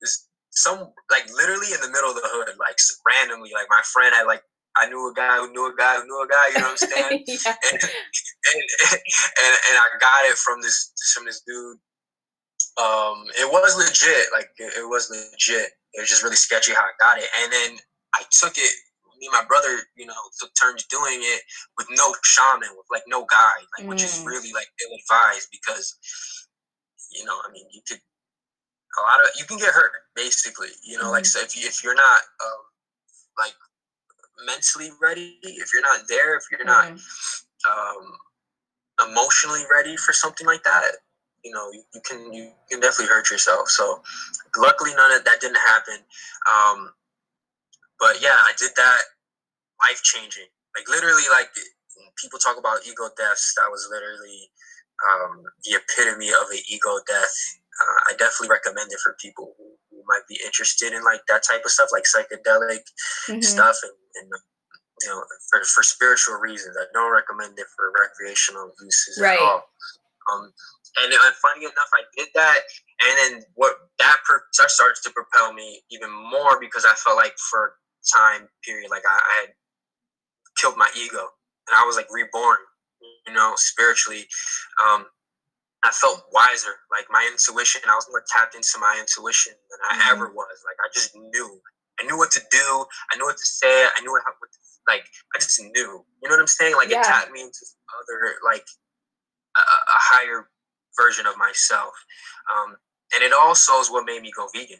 this 0.00 0.28
some 0.52 0.92
like 1.10 1.28
literally 1.34 1.72
in 1.72 1.80
the 1.80 1.90
middle 1.90 2.10
of 2.10 2.16
the 2.16 2.24
hood, 2.24 2.54
like 2.58 2.76
randomly. 3.08 3.50
Like 3.54 3.66
my 3.70 3.82
friend 3.92 4.14
had 4.14 4.24
like 4.24 4.42
I 4.76 4.88
knew 4.88 5.00
a 5.10 5.14
guy 5.14 5.36
who 5.38 5.52
knew 5.52 5.66
a 5.66 5.74
guy 5.76 5.96
who 5.96 6.04
knew 6.04 6.22
a 6.22 6.28
guy. 6.28 6.48
You 6.48 6.60
know 6.60 6.72
what 6.72 6.82
I'm 6.82 6.88
saying? 6.92 7.24
yeah. 7.26 7.56
and, 7.72 7.78
and, 7.82 8.62
and 9.40 9.54
and 9.68 9.76
I 9.80 9.86
got 10.00 10.28
it 10.28 10.36
from 10.36 10.60
this 10.62 10.92
from 11.14 11.24
this 11.26 11.42
dude. 11.46 11.78
Um, 12.80 13.24
it 13.36 13.50
was 13.50 13.76
legit. 13.76 14.28
Like 14.32 14.48
it, 14.58 14.72
it 14.78 14.88
was 14.88 15.10
legit. 15.10 15.72
It 15.94 16.00
was 16.00 16.08
just 16.08 16.22
really 16.22 16.36
sketchy 16.36 16.72
how 16.72 16.84
I 16.84 16.94
got 17.00 17.18
it. 17.18 17.28
And 17.42 17.52
then 17.52 17.78
I 18.14 18.22
took 18.30 18.56
it. 18.56 18.72
Me 19.22 19.30
and 19.30 19.38
my 19.38 19.46
brother, 19.46 19.86
you 19.94 20.04
know, 20.04 20.18
took 20.38 20.50
turns 20.58 20.84
doing 20.90 21.22
it 21.22 21.42
with 21.78 21.86
no 21.94 22.10
shaman, 22.24 22.74
with 22.74 22.90
like 22.90 23.06
no 23.06 23.24
guide, 23.30 23.70
like 23.78 23.86
mm. 23.86 23.90
which 23.90 24.02
is 24.02 24.18
mm. 24.18 24.26
really 24.26 24.52
like 24.52 24.66
ill 24.82 24.98
advised 24.98 25.46
because, 25.54 25.94
you 27.14 27.24
know, 27.24 27.38
I 27.46 27.52
mean, 27.52 27.64
you 27.70 27.80
could 27.86 28.02
a 28.98 29.00
lot 29.00 29.24
of 29.24 29.30
you 29.38 29.44
can 29.44 29.58
get 29.58 29.70
hurt 29.70 29.92
basically. 30.16 30.74
You 30.82 30.98
know, 30.98 31.06
mm. 31.06 31.12
like 31.12 31.24
so 31.24 31.40
if 31.40 31.56
you 31.56 31.62
if 31.66 31.84
you're 31.84 31.94
not 31.94 32.20
um, 32.42 32.62
like 33.38 33.54
mentally 34.44 34.90
ready, 35.00 35.38
if 35.42 35.72
you're 35.72 35.82
not 35.82 36.00
there, 36.08 36.36
if 36.36 36.44
you're 36.50 36.64
not 36.64 36.88
mm-hmm. 36.88 37.70
um, 37.70 39.10
emotionally 39.10 39.62
ready 39.70 39.96
for 39.96 40.12
something 40.12 40.46
like 40.46 40.62
that, 40.64 40.92
you 41.44 41.52
know, 41.52 41.70
you, 41.72 41.82
you, 41.94 42.00
can 42.04 42.32
you 42.32 42.50
can 42.70 42.80
definitely 42.80 43.06
hurt 43.06 43.30
yourself. 43.30 43.68
So, 43.68 44.02
luckily, 44.56 44.94
none 44.94 45.12
of 45.12 45.24
that 45.24 45.40
didn't 45.40 45.56
happen. 45.56 45.98
Um, 46.50 46.90
but 48.02 48.18
yeah, 48.18 48.34
I 48.34 48.50
did 48.58 48.74
that. 48.74 49.02
Life 49.86 50.02
changing, 50.02 50.50
like 50.74 50.86
literally, 50.90 51.26
like 51.30 51.50
people 52.18 52.38
talk 52.38 52.58
about 52.58 52.82
ego 52.86 53.10
deaths. 53.16 53.54
That 53.58 53.70
was 53.70 53.86
literally 53.90 54.50
um, 55.06 55.42
the 55.64 55.78
epitome 55.78 56.30
of 56.30 56.50
an 56.50 56.62
ego 56.70 56.98
death. 57.06 57.34
Uh, 57.72 58.00
I 58.10 58.12
definitely 58.18 58.50
recommend 58.50 58.92
it 58.92 59.00
for 59.02 59.16
people 59.18 59.54
who 59.58 60.02
might 60.06 60.26
be 60.28 60.38
interested 60.44 60.92
in 60.92 61.02
like 61.02 61.22
that 61.28 61.42
type 61.42 61.62
of 61.64 61.70
stuff, 61.70 61.90
like 61.90 62.04
psychedelic 62.04 62.84
mm-hmm. 63.26 63.40
stuff, 63.40 63.76
and, 63.82 63.96
and, 64.22 64.28
you 65.02 65.08
know, 65.08 65.22
for, 65.50 65.64
for 65.64 65.82
spiritual 65.82 66.36
reasons. 66.36 66.76
I 66.78 66.86
don't 66.92 67.10
recommend 67.10 67.58
it 67.58 67.66
for 67.74 67.90
recreational 67.90 68.70
uses 68.82 69.18
right. 69.22 69.38
at 69.38 69.42
all. 69.42 69.66
Um, 70.30 70.52
and, 71.02 71.10
and 71.10 71.34
funny 71.42 71.64
enough, 71.64 71.90
I 71.96 72.04
did 72.16 72.28
that, 72.34 72.60
and 73.02 73.14
then 73.18 73.42
what 73.54 73.74
that 73.98 74.18
per- 74.28 74.44
that 74.58 74.70
started 74.70 75.00
to 75.02 75.10
propel 75.10 75.52
me 75.52 75.82
even 75.90 76.10
more 76.12 76.60
because 76.60 76.84
I 76.84 76.94
felt 76.94 77.16
like 77.16 77.34
for 77.50 77.74
time 78.02 78.48
period, 78.64 78.90
like 78.90 79.02
I, 79.06 79.14
I 79.14 79.34
had 79.46 79.50
killed 80.56 80.76
my 80.76 80.88
ego, 80.96 81.28
and 81.68 81.74
I 81.76 81.84
was 81.86 81.96
like 81.96 82.10
reborn, 82.10 82.58
you 83.26 83.32
know, 83.32 83.52
spiritually. 83.56 84.26
Um, 84.84 85.06
I 85.84 85.90
felt 85.90 86.22
wiser. 86.32 86.78
Like 86.90 87.06
my 87.10 87.26
intuition, 87.30 87.82
I 87.88 87.94
was 87.94 88.06
more 88.10 88.24
tapped 88.30 88.54
into 88.54 88.78
my 88.78 88.96
intuition 88.98 89.52
than 89.70 89.80
I 89.90 89.94
mm-hmm. 89.94 90.12
ever 90.14 90.26
was. 90.32 90.56
Like 90.64 90.78
I 90.78 90.88
just 90.94 91.14
knew. 91.14 91.60
I 92.00 92.06
knew 92.06 92.16
what 92.16 92.30
to 92.32 92.40
do. 92.50 92.84
I 93.12 93.16
knew 93.16 93.26
what 93.26 93.36
to 93.36 93.46
say. 93.46 93.86
I 93.86 94.00
knew 94.00 94.10
what, 94.10 94.22
what 94.24 94.50
to, 94.50 94.58
like 94.86 95.04
I 95.34 95.38
just 95.38 95.60
knew. 95.60 96.04
You 96.22 96.28
know 96.28 96.34
what 96.34 96.40
I'm 96.40 96.46
saying? 96.46 96.74
Like 96.76 96.90
yeah. 96.90 97.00
it 97.00 97.04
tapped 97.04 97.30
me 97.30 97.42
into 97.42 97.66
other 97.90 98.36
like 98.44 98.66
a, 99.56 99.60
a 99.60 99.98
higher 99.98 100.48
version 100.98 101.26
of 101.26 101.36
myself. 101.36 101.92
Um, 102.50 102.76
and 103.14 103.22
it 103.22 103.32
also 103.32 103.78
is 103.80 103.90
what 103.90 104.06
made 104.06 104.22
me 104.22 104.32
go 104.34 104.48
vegan. 104.54 104.78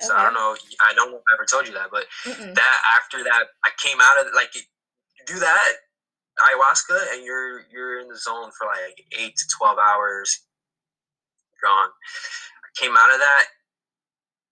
So 0.00 0.12
okay. 0.12 0.20
I 0.20 0.24
don't 0.24 0.34
know. 0.34 0.56
I 0.82 0.94
don't 0.94 1.10
know 1.10 1.18
if 1.18 1.22
I 1.30 1.34
ever 1.34 1.46
told 1.46 1.66
you 1.66 1.74
that, 1.74 1.88
but 1.90 2.04
Mm-mm. 2.24 2.54
that 2.54 2.78
after 2.98 3.22
that, 3.24 3.44
I 3.64 3.70
came 3.82 3.98
out 4.00 4.26
of 4.26 4.32
like 4.34 4.52
do 5.26 5.38
that 5.38 5.72
ayahuasca 6.42 7.14
and 7.14 7.24
you're 7.24 7.62
you're 7.70 8.00
in 8.00 8.08
the 8.08 8.16
zone 8.18 8.50
for 8.58 8.66
like 8.66 8.98
eight 9.18 9.36
to 9.36 9.44
twelve 9.56 9.78
hours. 9.78 10.46
Gone. 11.62 11.88
I 11.88 12.68
came 12.76 12.92
out 12.98 13.12
of 13.12 13.18
that. 13.18 13.44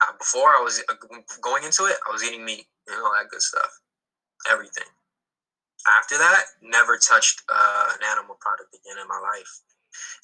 Uh, 0.03 0.13
before 0.19 0.49
I 0.49 0.61
was 0.63 0.83
uh, 0.89 0.95
going 1.43 1.65
into 1.65 1.85
it, 1.85 1.97
I 2.09 2.13
was 2.13 2.25
eating 2.25 2.45
meat 2.45 2.67
and 2.89 2.97
all 3.03 3.13
that 3.13 3.31
good 3.31 3.43
stuff, 3.43 3.71
everything. 4.51 4.89
After 5.99 6.17
that, 6.19 6.43
never 6.63 6.97
touched 6.97 7.43
uh, 7.53 7.93
an 7.95 8.01
animal 8.11 8.37
product 8.41 8.75
again 8.75 9.03
in 9.03 9.09
my 9.09 9.19
life. 9.19 9.51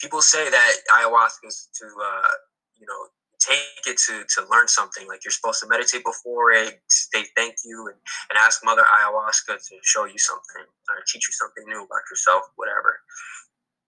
People 0.01 0.23
say 0.23 0.49
that 0.51 0.73
ayahuasca 0.95 1.47
is 1.47 1.69
to, 1.79 1.87
uh, 1.87 2.31
you 2.79 2.87
know, 2.87 3.07
take 3.49 3.87
it 3.87 3.99
to 4.07 4.25
to 4.29 4.49
learn 4.51 4.69
something. 4.69 5.07
Like 5.09 5.25
you're 5.25 5.33
supposed 5.33 5.61
to 5.61 5.69
meditate 5.69 6.05
before 6.05 6.53
it, 6.53 6.81
say 6.89 7.25
thank 7.37 7.57
you, 7.65 7.89
and, 7.89 7.97
and 8.31 8.39
ask 8.39 8.65
Mother 8.65 8.83
Ayahuasca 8.83 9.57
to 9.69 9.75
show 9.83 10.05
you 10.05 10.19
something 10.19 10.65
or 10.89 10.97
teach 11.07 11.29
you 11.29 11.33
something 11.33 11.65
new 11.67 11.85
about 11.85 12.05
yourself, 12.11 12.43
whatever. 12.57 13.01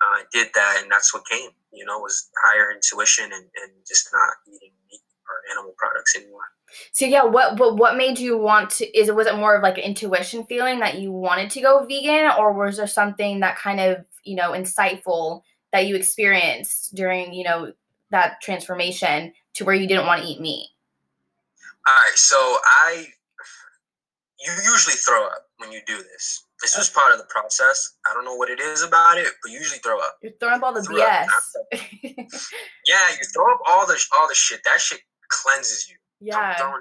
Uh, 0.02 0.20
I 0.20 0.22
did 0.32 0.48
that, 0.54 0.78
and 0.82 0.90
that's 0.90 1.12
what 1.12 1.28
came. 1.28 1.50
You 1.72 1.84
know, 1.84 1.98
was 1.98 2.30
higher 2.42 2.72
intuition 2.72 3.24
and, 3.24 3.44
and 3.62 3.72
just 3.86 4.08
not 4.12 4.34
eating 4.46 4.72
meat 4.90 5.00
or 5.28 5.52
animal 5.52 5.74
products 5.76 6.16
anymore. 6.16 6.48
So 6.92 7.04
yeah, 7.04 7.24
what 7.24 7.58
what 7.58 7.76
what 7.76 7.96
made 7.96 8.18
you 8.18 8.38
want 8.38 8.70
to? 8.70 8.98
Is 8.98 9.08
it 9.08 9.14
was 9.14 9.26
it 9.26 9.36
more 9.36 9.56
of 9.56 9.62
like 9.62 9.78
an 9.78 9.84
intuition 9.84 10.44
feeling 10.46 10.80
that 10.80 10.98
you 10.98 11.12
wanted 11.12 11.50
to 11.50 11.60
go 11.60 11.84
vegan, 11.84 12.30
or 12.38 12.52
was 12.52 12.76
there 12.76 12.86
something 12.86 13.40
that 13.40 13.58
kind 13.58 13.80
of 13.80 14.04
you 14.24 14.36
know 14.36 14.52
insightful 14.52 15.42
that 15.72 15.86
you 15.86 15.96
experienced 15.96 16.94
during 16.94 17.32
you 17.32 17.44
know 17.44 17.72
that 18.10 18.40
transformation 18.40 19.32
to 19.54 19.64
where 19.64 19.74
you 19.74 19.86
didn't 19.86 20.06
want 20.06 20.22
to 20.22 20.28
eat 20.28 20.40
meat? 20.40 20.68
All 21.86 21.94
right, 21.94 22.16
so 22.16 22.36
I 22.36 23.06
you 24.40 24.52
usually 24.72 24.96
throw 24.96 25.26
up 25.26 25.48
when 25.58 25.70
you 25.70 25.80
do 25.86 25.96
this. 25.96 26.46
This 26.62 26.76
was 26.76 26.90
part 26.90 27.12
of 27.12 27.18
the 27.18 27.24
process. 27.24 27.94
I 28.10 28.14
don't 28.14 28.24
know 28.24 28.34
what 28.34 28.50
it 28.50 28.60
is 28.60 28.82
about 28.82 29.18
it, 29.18 29.28
but 29.42 29.50
you 29.50 29.58
usually 29.58 29.80
throw 29.80 29.98
up. 29.98 30.16
You're 30.22 30.32
throwing 30.40 30.56
up 30.56 30.62
all 30.62 30.72
the 30.72 30.80
BS. 30.80 31.26
yeah, 32.02 33.08
you 33.10 33.24
throw 33.34 33.52
up 33.52 33.60
all 33.68 33.86
the 33.86 33.98
all 34.18 34.28
the 34.28 34.34
shit. 34.34 34.60
That 34.64 34.80
shit 34.80 35.00
cleanses 35.28 35.88
you. 35.88 35.96
Yeah. 36.20 36.56
throwing. 36.56 36.80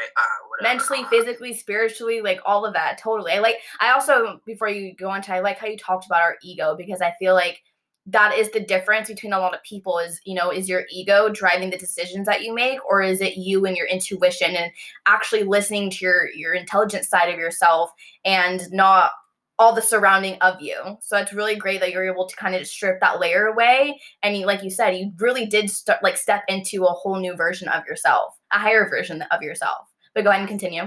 Right, 0.00 0.08
uh, 0.16 0.62
Mentally, 0.62 1.04
physically, 1.10 1.52
spiritually, 1.52 2.22
like 2.22 2.40
all 2.46 2.64
of 2.64 2.72
that. 2.72 2.96
Totally. 2.98 3.32
I 3.32 3.40
like. 3.40 3.56
I 3.80 3.92
also 3.92 4.40
before 4.46 4.68
you 4.68 4.94
go 4.94 5.10
on 5.10 5.20
to, 5.22 5.34
I 5.34 5.40
like 5.40 5.58
how 5.58 5.66
you 5.66 5.76
talked 5.76 6.06
about 6.06 6.22
our 6.22 6.36
ego 6.42 6.74
because 6.76 7.02
I 7.02 7.14
feel 7.18 7.34
like 7.34 7.62
that 8.06 8.36
is 8.36 8.50
the 8.50 8.60
difference 8.60 9.08
between 9.08 9.32
a 9.32 9.38
lot 9.38 9.54
of 9.54 9.62
people 9.62 9.98
is 9.98 10.20
you 10.24 10.34
know 10.34 10.50
is 10.50 10.68
your 10.68 10.84
ego 10.90 11.28
driving 11.28 11.70
the 11.70 11.78
decisions 11.78 12.26
that 12.26 12.42
you 12.42 12.52
make 12.52 12.78
or 12.84 13.00
is 13.00 13.20
it 13.20 13.36
you 13.36 13.64
and 13.64 13.76
your 13.76 13.86
intuition 13.86 14.56
and 14.56 14.72
actually 15.06 15.44
listening 15.44 15.88
to 15.90 16.04
your 16.04 16.28
your 16.32 16.54
intelligent 16.54 17.04
side 17.04 17.32
of 17.32 17.38
yourself 17.38 17.90
and 18.24 18.70
not 18.72 19.12
all 19.58 19.74
the 19.74 19.82
surrounding 19.82 20.36
of 20.40 20.60
you? 20.60 20.96
So 21.00 21.16
it's 21.16 21.32
really 21.32 21.54
great 21.54 21.80
that 21.80 21.92
you're 21.92 22.10
able 22.10 22.26
to 22.26 22.34
kind 22.34 22.56
of 22.56 22.66
strip 22.66 22.98
that 23.00 23.20
layer 23.20 23.46
away 23.46 24.00
and 24.22 24.36
you 24.36 24.46
like 24.46 24.64
you 24.64 24.70
said 24.70 24.96
you 24.96 25.12
really 25.18 25.46
did 25.46 25.70
start 25.70 26.02
like 26.02 26.16
step 26.16 26.42
into 26.48 26.84
a 26.84 26.92
whole 26.92 27.20
new 27.20 27.36
version 27.36 27.68
of 27.68 27.86
yourself 27.86 28.36
a 28.52 28.58
higher 28.58 28.88
version 28.88 29.22
of 29.30 29.42
yourself. 29.42 29.88
But 30.14 30.24
go 30.24 30.30
ahead 30.30 30.40
and 30.40 30.48
continue. 30.48 30.82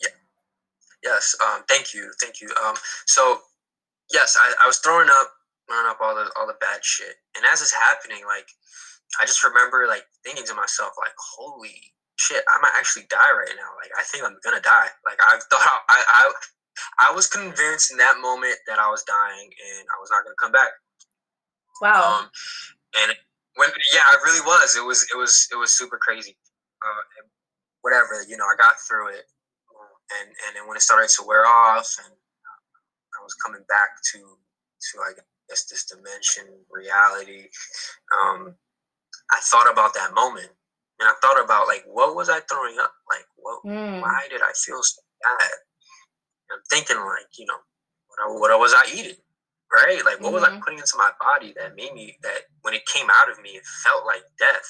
Yeah 0.00 0.08
yes 1.02 1.34
um 1.44 1.64
thank 1.68 1.92
you 1.92 2.12
thank 2.20 2.40
you. 2.40 2.48
Um 2.64 2.76
so 3.06 3.40
yes, 4.12 4.36
I, 4.38 4.64
I 4.64 4.66
was 4.66 4.78
throwing 4.78 5.08
up, 5.08 5.28
throwing 5.68 5.88
up 5.88 5.98
all 6.00 6.14
the 6.14 6.30
all 6.38 6.46
the 6.46 6.58
bad 6.60 6.84
shit. 6.84 7.16
And 7.36 7.44
as 7.46 7.60
it's 7.60 7.72
happening, 7.72 8.24
like 8.26 8.46
I 9.20 9.26
just 9.26 9.44
remember 9.44 9.86
like 9.88 10.04
thinking 10.24 10.46
to 10.46 10.54
myself, 10.54 10.92
like, 10.98 11.16
holy 11.16 11.92
shit, 12.16 12.44
I 12.48 12.58
might 12.62 12.76
actually 12.76 13.04
die 13.08 13.32
right 13.32 13.56
now. 13.56 13.70
Like 13.80 13.90
I 13.98 14.04
think 14.04 14.24
I'm 14.24 14.36
gonna 14.44 14.62
die. 14.62 14.88
Like 15.04 15.18
I 15.20 15.38
thought 15.50 15.82
I 15.88 16.00
I 16.06 16.32
I 17.08 17.14
was 17.14 17.26
convinced 17.26 17.90
in 17.90 17.98
that 17.98 18.20
moment 18.20 18.56
that 18.66 18.78
I 18.78 18.88
was 18.88 19.02
dying 19.04 19.48
and 19.50 19.84
I 19.88 19.98
was 20.00 20.10
not 20.10 20.24
gonna 20.24 20.38
come 20.40 20.52
back. 20.52 20.72
Wow. 21.80 22.20
Um, 22.20 22.30
and 23.02 23.16
when 23.56 23.68
yeah, 23.92 24.06
I 24.06 24.16
really 24.24 24.40
was. 24.40 24.76
It 24.76 24.84
was 24.84 25.06
it 25.12 25.16
was 25.16 25.48
it 25.52 25.56
was 25.56 25.72
super 25.72 25.98
crazy. 25.98 26.36
Uh, 26.82 27.26
whatever, 27.82 28.22
you 28.26 28.36
know, 28.36 28.44
I 28.44 28.56
got 28.56 28.74
through 28.88 29.10
it, 29.10 29.26
and 30.20 30.28
and 30.28 30.56
then 30.56 30.68
when 30.68 30.76
it 30.76 30.82
started 30.82 31.10
to 31.18 31.26
wear 31.26 31.46
off, 31.46 31.88
and 32.04 32.14
I 33.22 33.24
was 33.24 33.34
coming 33.34 33.62
back 33.68 34.02
to 34.12 34.18
to 34.18 34.94
I 34.98 35.12
guess 35.48 35.64
this 35.70 35.86
dimension 35.86 36.50
reality. 36.70 37.46
Um, 38.18 38.54
I 39.30 39.38
thought 39.46 39.70
about 39.70 39.94
that 39.94 40.12
moment, 40.12 40.50
and 40.98 41.08
I 41.08 41.14
thought 41.22 41.42
about 41.42 41.68
like 41.68 41.84
what 41.86 42.16
was 42.16 42.28
I 42.28 42.40
throwing 42.50 42.76
up? 42.82 42.92
Like 43.08 43.26
what? 43.36 43.62
Mm. 43.64 44.02
Why 44.02 44.26
did 44.28 44.42
I 44.42 44.52
feel 44.58 44.82
so 44.82 45.00
bad? 45.22 45.54
And 46.50 46.58
I'm 46.58 46.64
thinking 46.68 46.98
like 46.98 47.30
you 47.38 47.46
know 47.46 47.62
what, 48.26 48.50
what 48.50 48.60
was 48.60 48.74
I 48.74 48.84
eating? 48.92 49.22
right? 49.72 50.04
Like, 50.04 50.20
what 50.20 50.28
mm-hmm. 50.28 50.34
was 50.34 50.44
I 50.44 50.50
mm-hmm. 50.50 50.60
putting 50.60 50.78
into 50.78 50.96
my 50.96 51.10
body 51.18 51.54
that 51.56 51.76
made 51.76 51.94
me 51.94 52.16
that 52.22 52.52
when 52.60 52.74
it 52.74 52.84
came 52.86 53.08
out 53.08 53.30
of 53.30 53.40
me, 53.42 53.50
it 53.50 53.64
felt 53.82 54.04
like 54.06 54.22
death. 54.38 54.68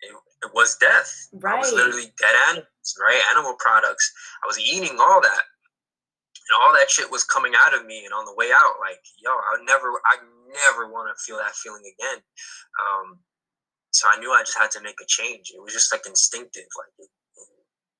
It, 0.00 0.14
it 0.46 0.50
was 0.54 0.76
death. 0.76 1.10
Right. 1.32 1.54
I 1.54 1.58
was 1.58 1.72
literally 1.72 2.12
dead 2.18 2.36
animals, 2.50 2.94
right? 3.00 3.20
Animal 3.34 3.56
products. 3.58 4.12
I 4.44 4.46
was 4.46 4.58
eating 4.58 4.96
all 5.00 5.20
that, 5.20 5.42
and 6.48 6.54
all 6.60 6.72
that 6.72 6.90
shit 6.90 7.10
was 7.10 7.24
coming 7.24 7.52
out 7.58 7.74
of 7.74 7.86
me. 7.86 8.04
And 8.04 8.12
on 8.12 8.24
the 8.26 8.34
way 8.34 8.50
out, 8.52 8.74
like, 8.80 9.00
yo, 9.18 9.30
I 9.30 9.62
never, 9.64 9.88
I 10.04 10.16
never 10.52 10.90
want 10.92 11.08
to 11.08 11.22
feel 11.22 11.38
that 11.38 11.54
feeling 11.54 11.82
again. 11.82 12.22
Um, 12.84 13.18
so 13.90 14.08
I 14.10 14.18
knew 14.18 14.30
I 14.30 14.42
just 14.42 14.58
had 14.58 14.70
to 14.72 14.82
make 14.82 15.00
a 15.00 15.06
change. 15.06 15.52
It 15.54 15.62
was 15.62 15.72
just 15.72 15.92
like 15.92 16.06
instinctive. 16.06 16.68
Like, 16.76 17.08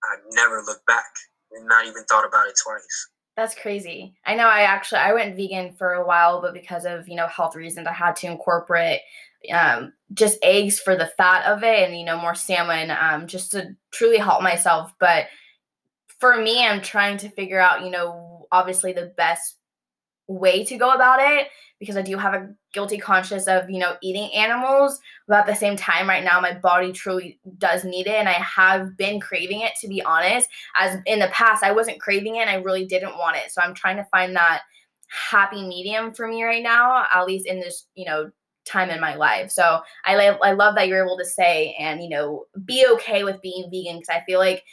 I 0.04 0.16
never 0.32 0.62
looked 0.62 0.86
back, 0.86 1.10
and 1.52 1.66
not 1.66 1.86
even 1.86 2.04
thought 2.04 2.26
about 2.26 2.48
it 2.48 2.54
twice. 2.62 3.08
That's 3.36 3.54
crazy. 3.54 4.14
I 4.24 4.34
know 4.34 4.46
I 4.46 4.62
actually 4.62 5.00
I 5.00 5.12
went 5.12 5.36
vegan 5.36 5.72
for 5.72 5.92
a 5.92 6.06
while, 6.06 6.40
but 6.40 6.54
because 6.54 6.84
of, 6.86 7.08
you 7.08 7.16
know, 7.16 7.26
health 7.26 7.56
reasons, 7.56 7.86
I 7.86 7.92
had 7.92 8.16
to 8.16 8.28
incorporate 8.28 9.00
um, 9.52 9.92
just 10.14 10.38
eggs 10.42 10.80
for 10.80 10.96
the 10.96 11.10
fat 11.18 11.44
of 11.44 11.62
it 11.62 11.86
and, 11.86 11.98
you 11.98 12.04
know, 12.04 12.18
more 12.18 12.34
salmon 12.34 12.90
um, 12.90 13.26
just 13.26 13.50
to 13.52 13.76
truly 13.92 14.18
help 14.18 14.42
myself. 14.42 14.92
But 14.98 15.26
for 16.18 16.36
me, 16.36 16.64
I'm 16.66 16.80
trying 16.80 17.18
to 17.18 17.28
figure 17.28 17.60
out, 17.60 17.84
you 17.84 17.90
know, 17.90 18.25
obviously 18.52 18.92
the 18.92 19.12
best 19.16 19.56
way 20.28 20.64
to 20.64 20.76
go 20.76 20.90
about 20.90 21.20
it 21.20 21.48
because 21.78 21.96
I 21.96 22.02
do 22.02 22.16
have 22.16 22.34
a 22.34 22.48
guilty 22.72 22.98
conscience 22.98 23.46
of, 23.46 23.68
you 23.70 23.78
know, 23.78 23.96
eating 24.02 24.32
animals. 24.34 24.98
But 25.28 25.40
at 25.40 25.46
the 25.46 25.54
same 25.54 25.76
time, 25.76 26.08
right 26.08 26.24
now, 26.24 26.40
my 26.40 26.54
body 26.54 26.92
truly 26.92 27.38
does 27.58 27.84
need 27.84 28.06
it. 28.06 28.14
And 28.14 28.28
I 28.28 28.32
have 28.32 28.96
been 28.96 29.20
craving 29.20 29.60
it, 29.60 29.72
to 29.82 29.88
be 29.88 30.02
honest. 30.02 30.48
As 30.76 30.98
in 31.06 31.18
the 31.18 31.28
past, 31.28 31.62
I 31.62 31.72
wasn't 31.72 32.00
craving 32.00 32.36
it 32.36 32.40
and 32.40 32.50
I 32.50 32.56
really 32.56 32.86
didn't 32.86 33.18
want 33.18 33.36
it. 33.36 33.52
So 33.52 33.60
I'm 33.60 33.74
trying 33.74 33.96
to 33.96 34.06
find 34.10 34.34
that 34.36 34.62
happy 35.08 35.66
medium 35.66 36.12
for 36.12 36.26
me 36.26 36.42
right 36.42 36.62
now, 36.62 37.04
at 37.12 37.26
least 37.26 37.46
in 37.46 37.60
this, 37.60 37.86
you 37.94 38.06
know, 38.06 38.30
time 38.64 38.90
in 38.90 39.00
my 39.00 39.14
life. 39.14 39.50
So 39.50 39.80
I, 40.04 40.16
I 40.16 40.52
love 40.52 40.74
that 40.74 40.88
you're 40.88 41.04
able 41.04 41.18
to 41.18 41.24
say 41.24 41.76
and, 41.78 42.02
you 42.02 42.08
know, 42.08 42.46
be 42.64 42.84
okay 42.94 43.22
with 43.22 43.40
being 43.40 43.70
vegan 43.70 44.00
because 44.00 44.08
I 44.08 44.24
feel 44.26 44.40
like 44.40 44.64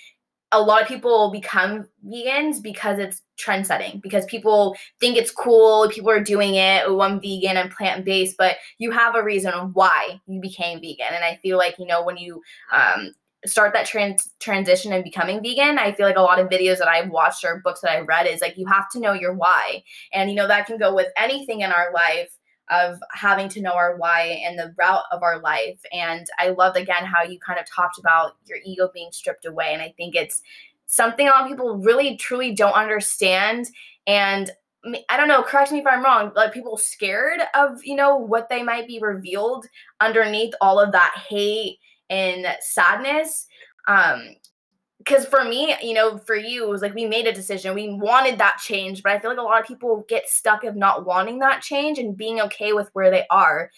a 0.54 0.62
lot 0.62 0.82
of 0.82 0.88
people 0.88 1.32
become 1.32 1.88
vegans 2.08 2.62
because 2.62 3.00
it's 3.00 3.22
trend 3.38 3.66
setting 3.66 4.00
because 4.02 4.26
people 4.26 4.78
think 5.00 5.18
it's 5.18 5.32
cool 5.32 5.90
people 5.90 6.12
are 6.12 6.24
doing 6.24 6.56
it 6.56 6.84
oh 6.86 7.02
i'm 7.02 7.20
vegan 7.20 7.58
i'm 7.58 7.70
plant-based 7.70 8.36
but 8.38 8.58
you 8.78 8.92
have 8.92 9.16
a 9.16 9.24
reason 9.24 9.52
why 9.74 10.20
you 10.28 10.40
became 10.40 10.80
vegan 10.80 11.08
and 11.12 11.26
i 11.26 11.38
feel 11.42 11.58
like 11.58 11.78
you 11.80 11.86
know 11.86 12.04
when 12.04 12.18
you 12.18 12.42
um, 12.72 13.12
start 13.46 13.74
that 13.74 13.86
trans- 13.86 14.32
transition 14.40 14.94
and 14.94 15.04
becoming 15.04 15.42
vegan 15.42 15.80
i 15.80 15.92
feel 15.92 16.06
like 16.06 16.18
a 16.18 16.22
lot 16.22 16.40
of 16.40 16.48
videos 16.48 16.78
that 16.78 16.88
i've 16.88 17.10
watched 17.10 17.44
or 17.44 17.62
books 17.64 17.82
that 17.82 17.92
i've 17.92 18.08
read 18.08 18.28
is 18.28 18.40
like 18.40 18.58
you 18.58 18.66
have 18.68 18.88
to 18.90 19.00
know 19.00 19.14
your 19.14 19.34
why 19.34 19.84
and 20.14 20.30
you 20.30 20.36
know 20.36 20.48
that 20.48 20.68
can 20.68 20.78
go 20.78 20.94
with 20.94 21.08
anything 21.18 21.62
in 21.62 21.72
our 21.72 21.92
life 21.92 22.30
of 22.70 22.98
having 23.12 23.50
to 23.50 23.62
know 23.62 23.74
our 23.74 23.98
why 23.98 24.42
and 24.46 24.58
the 24.58 24.74
route 24.78 25.04
of 25.12 25.22
our 25.22 25.40
life. 25.40 25.80
And 25.92 26.26
I 26.40 26.50
loved 26.50 26.78
again 26.78 27.06
how 27.06 27.24
you 27.24 27.40
kind 27.40 27.60
of 27.60 27.66
talked 27.70 28.00
about 28.00 28.38
your 28.46 28.60
ego 28.66 28.90
being 28.94 29.12
stripped 29.12 29.46
away. 29.46 29.74
And 29.74 29.82
I 29.82 29.94
think 29.98 30.16
it's 30.16 30.42
something 30.86 31.28
a 31.28 31.32
lot 31.32 31.44
of 31.44 31.50
people 31.50 31.78
really 31.78 32.18
truly 32.18 32.54
don't 32.54 32.76
understand. 32.76 33.68
And 34.08 34.52
I 35.10 35.18
don't 35.18 35.28
know, 35.28 35.44
correct 35.44 35.72
me 35.72 35.80
if 35.80 35.88
I'm 35.88 36.04
wrong, 36.04 36.32
like 36.36 36.54
people 36.54 36.78
scared 36.78 37.42
of, 37.56 37.84
you 37.84 37.96
know, 37.96 38.18
what 38.18 38.50
they 38.50 38.64
might 38.64 38.88
be 38.88 39.00
revealed 39.00 39.66
underneath 40.02 40.54
all 40.60 40.80
of 40.80 40.92
that 40.92 41.14
hate 41.28 41.80
and 42.10 42.46
sadness. 42.60 43.48
Um, 43.88 44.36
because 45.04 45.26
for 45.26 45.44
me, 45.44 45.76
you 45.82 45.94
know, 45.94 46.18
for 46.18 46.36
you, 46.36 46.64
it 46.64 46.70
was 46.70 46.82
like 46.82 46.96
we 46.96 47.06
made 47.06 47.28
a 47.28 47.34
decision. 47.34 47.76
We 47.76 47.94
wanted 47.94 48.38
that 48.38 48.60
change, 48.64 49.04
but 49.04 49.12
I 49.12 49.20
feel 49.20 49.32
like 49.32 49.40
a 49.40 49.44
lot 49.44 49.60
of 49.60 49.68
people 49.68 50.06
get 50.08 50.30
stuck 50.30 50.64
of 50.64 50.76
not 50.76 51.06
wanting 51.06 51.40
that 51.40 51.62
change 51.62 52.00
and 52.00 52.16
being 52.16 52.40
okay 52.42 52.74
with 52.74 52.90
where 52.94 53.12
they 53.12 53.26
are. 53.30 53.70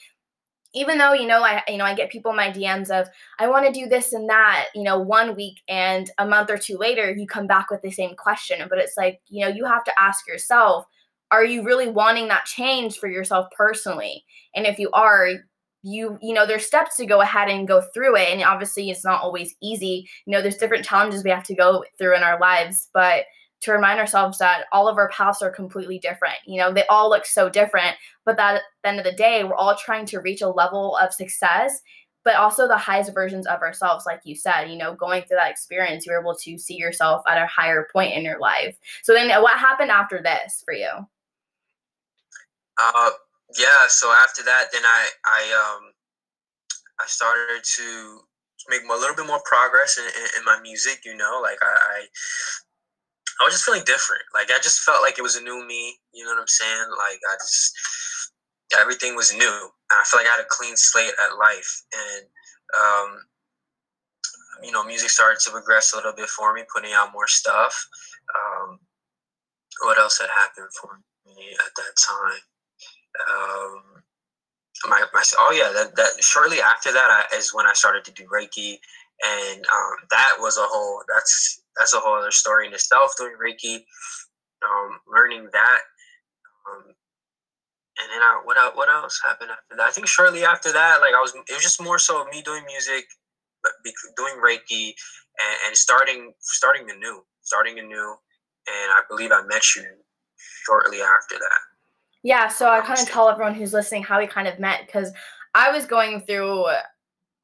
Even 0.73 0.97
though, 0.97 1.13
you 1.13 1.25
know, 1.25 1.41
I 1.41 1.63
you 1.67 1.77
know, 1.77 1.85
I 1.85 1.95
get 1.95 2.11
people 2.11 2.31
in 2.31 2.37
my 2.37 2.51
DMs 2.51 2.89
of 2.89 3.07
I 3.39 3.47
want 3.47 3.65
to 3.65 3.71
do 3.71 3.87
this 3.87 4.13
and 4.13 4.29
that, 4.29 4.67
you 4.75 4.83
know, 4.83 4.99
one 4.99 5.35
week 5.35 5.61
and 5.67 6.11
a 6.17 6.27
month 6.27 6.49
or 6.49 6.57
two 6.57 6.77
later 6.77 7.11
you 7.11 7.25
come 7.25 7.47
back 7.47 7.71
with 7.71 7.81
the 7.81 7.91
same 7.91 8.15
question. 8.15 8.67
But 8.69 8.79
it's 8.79 8.97
like, 8.97 9.21
you 9.27 9.45
know, 9.45 9.51
you 9.51 9.65
have 9.65 9.85
to 9.85 9.99
ask 9.99 10.27
yourself, 10.27 10.85
are 11.31 11.45
you 11.45 11.63
really 11.63 11.87
wanting 11.87 12.27
that 12.27 12.45
change 12.45 12.97
for 12.97 13.07
yourself 13.07 13.47
personally? 13.57 14.25
And 14.53 14.65
if 14.67 14.77
you 14.77 14.89
are, 14.93 15.29
you 15.85 16.17
you 16.19 16.33
know 16.33 16.47
there's 16.47 16.65
steps 16.65 16.97
to 16.97 17.05
go 17.05 17.21
ahead 17.21 17.47
and 17.47 17.67
go 17.67 17.79
through 17.93 18.15
it 18.17 18.29
and 18.29 18.43
obviously 18.43 18.89
it's 18.89 19.05
not 19.05 19.21
always 19.21 19.55
easy. 19.61 20.09
You 20.25 20.31
know 20.31 20.41
there's 20.41 20.57
different 20.57 20.83
challenges 20.83 21.23
we 21.23 21.29
have 21.29 21.43
to 21.43 21.55
go 21.55 21.85
through 21.97 22.15
in 22.15 22.23
our 22.23 22.39
lives 22.39 22.89
but 22.91 23.25
to 23.61 23.71
remind 23.71 23.99
ourselves 23.99 24.39
that 24.39 24.65
all 24.71 24.87
of 24.87 24.97
our 24.97 25.09
paths 25.09 25.43
are 25.43 25.51
completely 25.51 25.99
different. 25.99 26.37
You 26.47 26.59
know 26.59 26.73
they 26.73 26.87
all 26.87 27.09
look 27.09 27.25
so 27.25 27.49
different 27.49 27.95
but 28.25 28.35
that 28.37 28.55
at 28.55 28.61
the 28.83 28.89
end 28.89 28.99
of 28.99 29.05
the 29.05 29.11
day 29.11 29.43
we're 29.43 29.53
all 29.53 29.75
trying 29.75 30.07
to 30.07 30.21
reach 30.21 30.41
a 30.41 30.49
level 30.49 30.97
of 30.97 31.13
success 31.13 31.81
but 32.23 32.33
also 32.35 32.67
the 32.67 32.75
highest 32.75 33.13
versions 33.13 33.45
of 33.45 33.61
ourselves 33.61 34.07
like 34.07 34.21
you 34.23 34.35
said 34.35 34.65
you 34.65 34.77
know 34.77 34.95
going 34.95 35.21
through 35.21 35.37
that 35.37 35.51
experience 35.51 36.07
you're 36.07 36.19
able 36.19 36.35
to 36.35 36.57
see 36.57 36.75
yourself 36.75 37.21
at 37.27 37.37
a 37.37 37.45
higher 37.45 37.87
point 37.93 38.11
in 38.15 38.23
your 38.23 38.39
life. 38.39 38.75
So 39.03 39.13
then 39.13 39.29
what 39.43 39.59
happened 39.59 39.91
after 39.91 40.19
this 40.23 40.63
for 40.65 40.73
you? 40.73 40.89
Uh 42.81 43.11
yeah, 43.53 43.85
so 43.87 44.11
after 44.11 44.41
that, 44.43 44.73
then 44.73 44.81
I 44.83 45.09
I 45.25 45.41
um 45.53 45.91
I 46.99 47.05
started 47.05 47.63
to 47.77 48.19
make 48.69 48.81
a 48.83 48.93
little 48.93 49.15
bit 49.15 49.27
more 49.27 49.41
progress 49.45 49.97
in, 49.97 50.05
in, 50.05 50.39
in 50.39 50.45
my 50.45 50.59
music. 50.61 51.05
You 51.05 51.15
know, 51.15 51.39
like 51.43 51.61
I, 51.61 51.69
I 51.69 51.97
I 53.41 53.43
was 53.43 53.53
just 53.53 53.65
feeling 53.65 53.83
different. 53.85 54.23
Like 54.33 54.49
I 54.49 54.57
just 54.63 54.81
felt 54.81 55.03
like 55.03 55.19
it 55.19 55.23
was 55.23 55.35
a 55.35 55.43
new 55.43 55.65
me. 55.67 55.97
You 56.13 56.25
know 56.25 56.31
what 56.31 56.41
I'm 56.41 56.47
saying? 56.47 56.89
Like 56.97 57.19
I 57.29 57.35
just 57.37 57.73
everything 58.79 59.15
was 59.15 59.33
new. 59.33 59.69
And 59.91 59.97
I 60.01 60.03
feel 60.05 60.19
like 60.19 60.27
I 60.27 60.37
had 60.37 60.45
a 60.45 60.49
clean 60.49 60.75
slate 60.75 61.13
at 61.13 61.37
life, 61.37 61.83
and 61.93 62.25
um, 62.73 63.09
you 64.63 64.71
know, 64.71 64.83
music 64.83 65.09
started 65.09 65.39
to 65.41 65.51
progress 65.51 65.93
a 65.93 65.97
little 65.97 66.13
bit 66.13 66.29
for 66.29 66.53
me, 66.53 66.63
putting 66.73 66.93
out 66.93 67.13
more 67.13 67.27
stuff. 67.27 67.87
Um, 68.33 68.79
what 69.83 69.99
else 69.99 70.19
had 70.19 70.29
happened 70.33 70.69
for 70.81 70.99
me 71.25 71.51
at 71.53 71.71
that 71.75 71.93
time? 72.07 72.41
Um, 73.29 74.03
my, 74.87 75.03
my 75.13 75.23
oh 75.39 75.51
yeah 75.51 75.71
that, 75.73 75.95
that 75.95 76.23
shortly 76.23 76.59
after 76.61 76.91
that 76.91 77.25
I, 77.31 77.35
is 77.35 77.53
when 77.53 77.65
I 77.65 77.73
started 77.73 78.03
to 78.05 78.11
do 78.11 78.23
Reiki. 78.23 78.77
And 79.23 79.59
um, 79.59 79.95
that 80.11 80.35
was 80.39 80.57
a 80.57 80.65
whole 80.65 81.01
that's 81.07 81.61
that's 81.77 81.93
a 81.93 81.99
whole 81.99 82.15
other 82.15 82.31
story 82.31 82.67
in 82.67 82.73
itself 82.73 83.13
doing 83.17 83.35
Reiki 83.41 83.85
um, 84.63 84.99
learning 85.07 85.47
that. 85.53 85.79
Um, 86.67 86.83
and 86.87 88.07
then 88.11 88.21
I, 88.21 88.41
what 88.43 88.57
what 88.75 88.89
else 88.89 89.19
happened 89.23 89.51
after 89.51 89.77
that? 89.77 89.87
I 89.87 89.91
think 89.91 90.07
shortly 90.07 90.43
after 90.43 90.71
that 90.73 90.99
like 91.01 91.13
I 91.15 91.21
was 91.21 91.33
it 91.35 91.53
was 91.53 91.63
just 91.63 91.81
more 91.81 91.99
so 91.99 92.25
me 92.25 92.41
doing 92.41 92.63
music 92.67 93.05
doing 94.15 94.35
Reiki 94.45 94.93
and, 95.39 95.57
and 95.67 95.77
starting 95.77 96.33
starting 96.39 96.89
anew 96.89 97.23
starting 97.41 97.79
anew. 97.79 98.15
And 98.67 98.91
I 98.91 99.01
believe 99.07 99.31
I 99.31 99.43
met 99.43 99.75
you 99.75 99.85
shortly 100.65 101.01
after 101.01 101.35
that 101.35 101.74
yeah, 102.25 102.47
so 102.47 102.67
I 102.67 102.81
kind 102.81 102.99
of 102.99 103.07
tell 103.07 103.29
everyone 103.29 103.53
who's 103.53 103.71
listening 103.71 104.01
how 104.01 104.17
we 104.17 104.25
kind 104.25 104.47
of 104.47 104.57
met 104.57 104.87
because 104.87 105.13
I 105.53 105.71
was 105.71 105.85
going 105.85 106.21
through, 106.21 106.65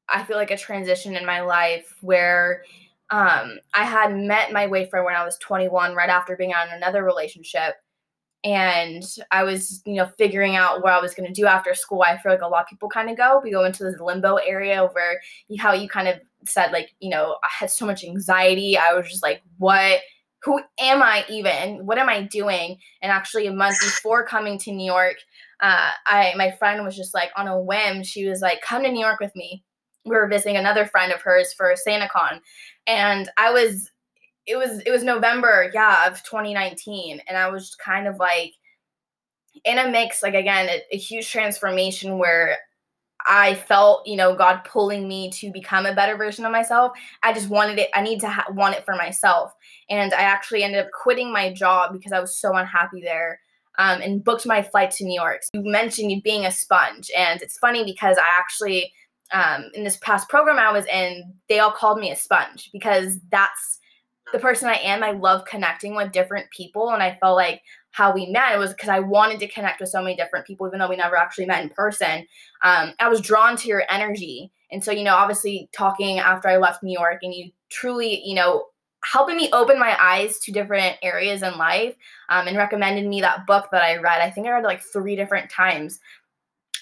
I 0.08 0.24
feel 0.24 0.36
like 0.36 0.50
a 0.50 0.56
transition 0.56 1.14
in 1.14 1.24
my 1.24 1.40
life 1.40 1.94
where 2.00 2.64
um, 3.10 3.60
I 3.74 3.84
had 3.84 4.16
met 4.16 4.50
my 4.50 4.66
boyfriend 4.66 5.06
when 5.06 5.14
I 5.14 5.24
was 5.24 5.38
21, 5.38 5.94
right 5.94 6.08
after 6.08 6.36
being 6.36 6.52
on 6.52 6.66
another 6.70 7.04
relationship. 7.04 7.76
And 8.42 9.04
I 9.30 9.44
was, 9.44 9.82
you 9.86 9.94
know, 9.94 10.10
figuring 10.18 10.56
out 10.56 10.82
what 10.82 10.94
I 10.94 11.00
was 11.00 11.14
going 11.14 11.32
to 11.32 11.40
do 11.40 11.46
after 11.46 11.74
school. 11.74 12.02
I 12.02 12.18
feel 12.18 12.32
like 12.32 12.42
a 12.42 12.48
lot 12.48 12.62
of 12.62 12.68
people 12.68 12.88
kind 12.88 13.08
of 13.08 13.16
go. 13.16 13.40
We 13.40 13.52
go 13.52 13.62
into 13.62 13.84
this 13.84 14.00
limbo 14.00 14.34
area 14.38 14.88
where 14.94 15.20
you, 15.46 15.62
how 15.62 15.74
you 15.74 15.88
kind 15.88 16.08
of 16.08 16.16
said, 16.44 16.72
like, 16.72 16.92
you 16.98 17.10
know, 17.10 17.36
I 17.44 17.48
had 17.56 17.70
so 17.70 17.86
much 17.86 18.02
anxiety. 18.02 18.76
I 18.76 18.94
was 18.94 19.08
just 19.08 19.22
like, 19.22 19.42
what 19.58 20.00
who 20.44 20.60
am 20.78 21.02
I 21.02 21.24
even? 21.28 21.86
What 21.86 21.98
am 21.98 22.08
I 22.08 22.22
doing? 22.22 22.78
And 23.00 23.12
actually, 23.12 23.46
a 23.46 23.52
month 23.52 23.78
before 23.80 24.26
coming 24.26 24.58
to 24.60 24.72
New 24.72 24.84
York, 24.84 25.16
uh, 25.60 25.90
I 26.06 26.34
my 26.36 26.50
friend 26.52 26.84
was 26.84 26.96
just 26.96 27.14
like 27.14 27.30
on 27.36 27.46
a 27.48 27.60
whim. 27.60 28.02
She 28.02 28.26
was 28.28 28.40
like, 28.40 28.60
"Come 28.60 28.82
to 28.82 28.90
New 28.90 29.00
York 29.00 29.20
with 29.20 29.34
me." 29.36 29.64
We 30.04 30.16
were 30.16 30.28
visiting 30.28 30.56
another 30.56 30.86
friend 30.86 31.12
of 31.12 31.22
hers 31.22 31.52
for 31.52 31.74
SantaCon, 31.74 32.40
and 32.86 33.30
I 33.36 33.52
was. 33.52 33.90
It 34.44 34.56
was 34.56 34.80
it 34.80 34.90
was 34.90 35.04
November, 35.04 35.70
yeah, 35.72 36.08
of 36.08 36.22
2019, 36.24 37.20
and 37.28 37.38
I 37.38 37.48
was 37.48 37.76
kind 37.76 38.08
of 38.08 38.16
like 38.16 38.54
in 39.64 39.78
a 39.78 39.88
mix, 39.88 40.22
like 40.22 40.34
again, 40.34 40.68
a, 40.68 40.82
a 40.92 40.98
huge 40.98 41.30
transformation 41.30 42.18
where 42.18 42.58
I 43.26 43.54
felt, 43.54 44.06
you 44.06 44.16
know, 44.16 44.34
God 44.34 44.62
pulling 44.64 45.06
me 45.06 45.30
to 45.32 45.50
become 45.52 45.86
a 45.86 45.94
better 45.94 46.16
version 46.16 46.44
of 46.44 46.52
myself. 46.52 46.92
I 47.22 47.32
just 47.32 47.48
wanted 47.48 47.78
it. 47.78 47.90
I 47.94 48.02
need 48.02 48.20
to 48.20 48.28
ha- 48.28 48.46
want 48.50 48.74
it 48.74 48.84
for 48.84 48.94
myself. 48.94 49.52
And 49.88 50.12
I 50.12 50.22
actually 50.22 50.62
ended 50.62 50.84
up 50.84 50.90
quitting 50.92 51.32
my 51.32 51.52
job 51.52 51.92
because 51.92 52.12
I 52.12 52.20
was 52.20 52.36
so 52.36 52.56
unhappy 52.56 53.00
there 53.00 53.40
um, 53.78 54.00
and 54.00 54.24
booked 54.24 54.46
my 54.46 54.62
flight 54.62 54.90
to 54.92 55.04
New 55.04 55.14
York. 55.14 55.42
So 55.42 55.62
you 55.62 55.70
mentioned 55.70 56.10
you 56.10 56.20
being 56.22 56.46
a 56.46 56.50
sponge. 56.50 57.10
And 57.16 57.40
it's 57.42 57.58
funny 57.58 57.84
because 57.84 58.18
I 58.18 58.38
actually, 58.38 58.92
um, 59.32 59.70
in 59.74 59.84
this 59.84 59.96
past 59.98 60.28
program 60.28 60.58
I 60.58 60.72
was 60.72 60.86
in, 60.86 61.34
they 61.48 61.58
all 61.58 61.72
called 61.72 61.98
me 61.98 62.10
a 62.10 62.16
sponge 62.16 62.70
because 62.72 63.18
that's 63.30 63.78
the 64.32 64.38
person 64.38 64.68
I 64.68 64.76
am. 64.76 65.02
I 65.02 65.12
love 65.12 65.44
connecting 65.44 65.94
with 65.94 66.12
different 66.12 66.50
people. 66.50 66.90
And 66.90 67.02
I 67.02 67.18
felt 67.20 67.36
like 67.36 67.62
how 67.92 68.12
we 68.12 68.26
met 68.26 68.54
It 68.54 68.58
was 68.58 68.72
because 68.72 68.88
I 68.88 69.00
wanted 69.00 69.38
to 69.40 69.48
connect 69.48 69.80
with 69.80 69.90
so 69.90 70.02
many 70.02 70.16
different 70.16 70.46
people, 70.46 70.66
even 70.66 70.80
though 70.80 70.88
we 70.88 70.96
never 70.96 71.16
actually 71.16 71.46
met 71.46 71.62
in 71.62 71.68
person. 71.70 72.26
Um, 72.62 72.94
I 72.98 73.08
was 73.08 73.20
drawn 73.20 73.56
to 73.58 73.68
your 73.68 73.84
energy. 73.88 74.50
And 74.70 74.82
so, 74.82 74.90
you 74.90 75.04
know, 75.04 75.14
obviously 75.14 75.68
talking 75.76 76.18
after 76.18 76.48
I 76.48 76.56
left 76.56 76.82
New 76.82 76.98
York 76.98 77.18
and 77.22 77.34
you 77.34 77.50
truly, 77.68 78.26
you 78.26 78.34
know, 78.34 78.66
helping 79.04 79.36
me 79.36 79.50
open 79.52 79.78
my 79.78 79.96
eyes 80.00 80.38
to 80.40 80.52
different 80.52 80.96
areas 81.02 81.42
in 81.42 81.58
life 81.58 81.94
um, 82.30 82.48
and 82.48 82.56
recommended 82.56 83.06
me 83.06 83.20
that 83.20 83.46
book 83.46 83.68
that 83.72 83.82
I 83.82 83.96
read. 83.96 84.22
I 84.22 84.30
think 84.30 84.46
I 84.46 84.52
read 84.52 84.64
like 84.64 84.80
three 84.80 85.14
different 85.14 85.50
times. 85.50 86.00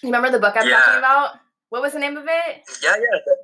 You 0.02 0.08
remember 0.08 0.30
the 0.30 0.38
book 0.38 0.54
I'm 0.56 0.68
yeah. 0.68 0.80
talking 0.80 0.98
about? 0.98 1.40
What 1.70 1.82
was 1.82 1.92
the 1.92 1.98
name 1.98 2.16
of 2.16 2.24
it? 2.24 2.62
Yeah, 2.82 2.94
yeah. 2.96 3.34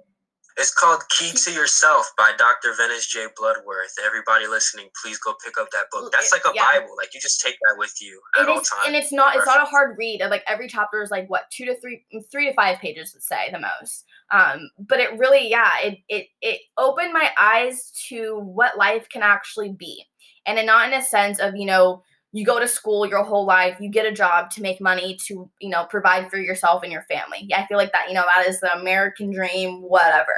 It's 0.59 0.73
called 0.73 1.03
Key 1.11 1.33
to 1.33 1.53
Yourself 1.53 2.11
by 2.17 2.33
Dr. 2.39 2.75
Venice 2.75 3.07
J. 3.07 3.27
Bloodworth. 3.37 3.95
Everybody 4.05 4.47
listening, 4.47 4.89
please 5.03 5.19
go 5.19 5.35
pick 5.45 5.59
up 5.59 5.69
that 5.73 5.87
book. 5.93 6.11
That's 6.13 6.33
like 6.33 6.43
a 6.47 6.55
yeah. 6.55 6.81
Bible. 6.81 6.95
Like 6.97 7.13
you 7.13 7.21
just 7.21 7.43
take 7.43 7.57
that 7.67 7.77
with 7.77 7.95
you 8.01 8.21
at 8.39 8.45
it 8.45 8.49
all 8.49 8.57
times. 8.57 8.87
And 8.87 8.97
it's 8.97 9.13
not 9.13 9.37
it's 9.37 9.45
not 9.45 9.63
a 9.63 9.67
hard 9.67 9.97
read. 9.99 10.23
Like 10.31 10.45
every 10.49 10.67
chapter 10.69 11.03
is 11.03 11.11
like 11.11 11.29
what 11.29 11.51
two 11.51 11.67
to 11.67 11.79
three 11.79 12.05
three 12.33 12.49
to 12.49 12.55
five 12.55 12.79
pages 12.79 13.13
let's 13.15 13.29
say 13.29 13.51
the 13.53 13.61
most. 13.61 14.07
Um, 14.31 14.71
but 14.79 14.99
it 14.99 15.19
really, 15.19 15.49
yeah, 15.49 15.73
it 15.83 15.99
it 16.09 16.27
it 16.41 16.61
opened 16.79 17.13
my 17.13 17.31
eyes 17.39 17.93
to 18.09 18.39
what 18.39 18.79
life 18.79 19.09
can 19.11 19.23
actually 19.23 19.73
be. 19.73 20.05
And 20.47 20.65
not 20.65 20.89
in 20.89 20.99
a 20.99 21.03
sense 21.03 21.41
of, 21.41 21.57
you 21.57 21.67
know, 21.67 22.03
you 22.33 22.45
go 22.45 22.61
to 22.61 22.68
school 22.68 23.07
your 23.07 23.22
whole 23.22 23.47
life, 23.47 23.79
you 23.81 23.89
get 23.89 24.07
a 24.07 24.12
job 24.12 24.51
to 24.51 24.62
make 24.62 24.81
money 24.81 25.16
to, 25.27 25.51
you 25.61 25.68
know, 25.68 25.85
provide 25.85 26.31
for 26.31 26.39
yourself 26.39 26.83
and 26.83 26.93
your 26.93 27.03
family. 27.03 27.39
Yeah, 27.43 27.61
I 27.61 27.66
feel 27.66 27.79
like 27.79 27.93
that, 27.93 28.09
you 28.09 28.14
know, 28.14 28.24
that 28.27 28.47
is 28.47 28.61
the 28.61 28.72
American 28.79 29.33
dream, 29.33 29.83
whatever. 29.83 30.35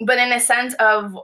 But 0.00 0.18
in 0.18 0.32
a 0.32 0.40
sense 0.40 0.74
of 0.74 1.16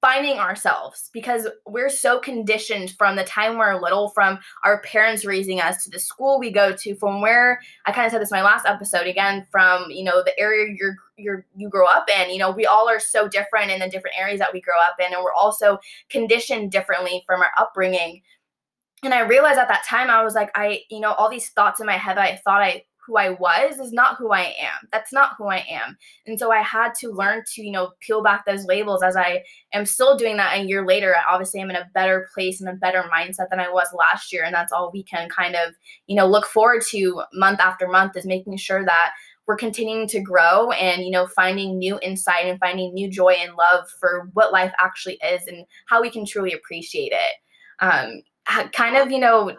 finding 0.00 0.38
ourselves 0.38 1.10
because 1.12 1.46
we're 1.66 1.90
so 1.90 2.18
conditioned 2.18 2.92
from 2.96 3.16
the 3.16 3.24
time 3.24 3.58
we're 3.58 3.78
little 3.80 4.08
from 4.08 4.38
our 4.64 4.80
parents 4.80 5.26
raising 5.26 5.60
us 5.60 5.84
to 5.84 5.90
the 5.90 5.98
school 5.98 6.38
we 6.38 6.50
go 6.50 6.74
to 6.74 6.94
from 6.94 7.20
where 7.20 7.60
i 7.84 7.92
kind 7.92 8.06
of 8.06 8.12
said 8.12 8.20
this 8.20 8.30
in 8.30 8.36
my 8.36 8.42
last 8.42 8.64
episode 8.66 9.06
again 9.06 9.46
from 9.50 9.90
you 9.90 10.02
know 10.02 10.22
the 10.22 10.38
area 10.38 10.74
you're 10.78 10.96
you're 11.18 11.44
you 11.54 11.68
grow 11.68 11.86
up 11.86 12.08
in 12.08 12.30
you 12.30 12.38
know 12.38 12.50
we 12.50 12.64
all 12.64 12.88
are 12.88 13.00
so 13.00 13.28
different 13.28 13.70
in 13.70 13.78
the 13.78 13.90
different 13.90 14.16
areas 14.18 14.38
that 14.38 14.52
we 14.52 14.60
grow 14.60 14.78
up 14.80 14.96
in 14.98 15.12
and 15.12 15.22
we're 15.22 15.34
also 15.34 15.78
conditioned 16.08 16.72
differently 16.72 17.22
from 17.26 17.40
our 17.42 17.50
upbringing 17.58 18.22
and 19.02 19.14
I 19.14 19.20
realized 19.20 19.58
at 19.58 19.68
that 19.68 19.84
time, 19.88 20.10
I 20.10 20.22
was 20.22 20.34
like, 20.34 20.50
I, 20.54 20.80
you 20.90 21.00
know, 21.00 21.12
all 21.12 21.30
these 21.30 21.48
thoughts 21.50 21.80
in 21.80 21.86
my 21.86 21.96
head 21.96 22.16
that 22.16 22.24
I 22.24 22.36
thought 22.44 22.62
I 22.62 22.84
who 23.06 23.16
I 23.16 23.30
was 23.30 23.78
is 23.80 23.92
not 23.92 24.16
who 24.18 24.30
I 24.30 24.54
am. 24.60 24.88
That's 24.92 25.12
not 25.12 25.32
who 25.36 25.48
I 25.48 25.64
am. 25.68 25.96
And 26.26 26.38
so 26.38 26.52
I 26.52 26.62
had 26.62 26.94
to 27.00 27.10
learn 27.10 27.42
to, 27.54 27.62
you 27.62 27.72
know, 27.72 27.92
peel 28.00 28.22
back 28.22 28.44
those 28.46 28.66
labels 28.66 29.02
as 29.02 29.16
I 29.16 29.42
am 29.72 29.84
still 29.84 30.16
doing 30.16 30.36
that 30.36 30.58
a 30.58 30.62
year 30.62 30.86
later. 30.86 31.16
I 31.16 31.32
obviously, 31.32 31.60
I'm 31.60 31.70
in 31.70 31.76
a 31.76 31.90
better 31.92 32.28
place 32.32 32.60
and 32.60 32.68
a 32.68 32.74
better 32.74 33.04
mindset 33.12 33.50
than 33.50 33.58
I 33.58 33.68
was 33.68 33.88
last 33.92 34.32
year. 34.32 34.44
And 34.44 34.54
that's 34.54 34.72
all 34.72 34.92
we 34.92 35.02
can 35.02 35.28
kind 35.28 35.56
of, 35.56 35.74
you 36.06 36.14
know, 36.14 36.26
look 36.26 36.46
forward 36.46 36.82
to 36.90 37.22
month 37.32 37.58
after 37.58 37.88
month 37.88 38.16
is 38.16 38.26
making 38.26 38.56
sure 38.58 38.84
that 38.84 39.12
we're 39.46 39.56
continuing 39.56 40.06
to 40.06 40.20
grow 40.20 40.70
and 40.70 41.02
you 41.02 41.10
know 41.10 41.26
finding 41.26 41.76
new 41.76 41.98
insight 42.02 42.46
and 42.46 42.60
finding 42.60 42.94
new 42.94 43.10
joy 43.10 43.30
and 43.30 43.56
love 43.56 43.84
for 43.98 44.30
what 44.34 44.52
life 44.52 44.72
actually 44.78 45.18
is 45.28 45.44
and 45.48 45.66
how 45.88 46.00
we 46.00 46.08
can 46.08 46.24
truly 46.24 46.52
appreciate 46.52 47.10
it 47.10 47.34
um, 47.80 48.22
kind 48.72 48.96
of, 48.96 49.10
you 49.10 49.18
know, 49.18 49.56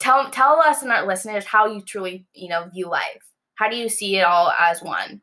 tell 0.00 0.30
tell 0.30 0.60
us 0.60 0.82
and 0.82 0.92
our 0.92 1.06
listeners 1.06 1.44
how 1.44 1.66
you 1.66 1.82
truly, 1.82 2.26
you 2.34 2.48
know, 2.48 2.68
view 2.72 2.88
life. 2.88 3.22
How 3.54 3.68
do 3.68 3.76
you 3.76 3.88
see 3.88 4.16
it 4.16 4.22
all 4.22 4.52
as 4.58 4.82
one? 4.82 5.20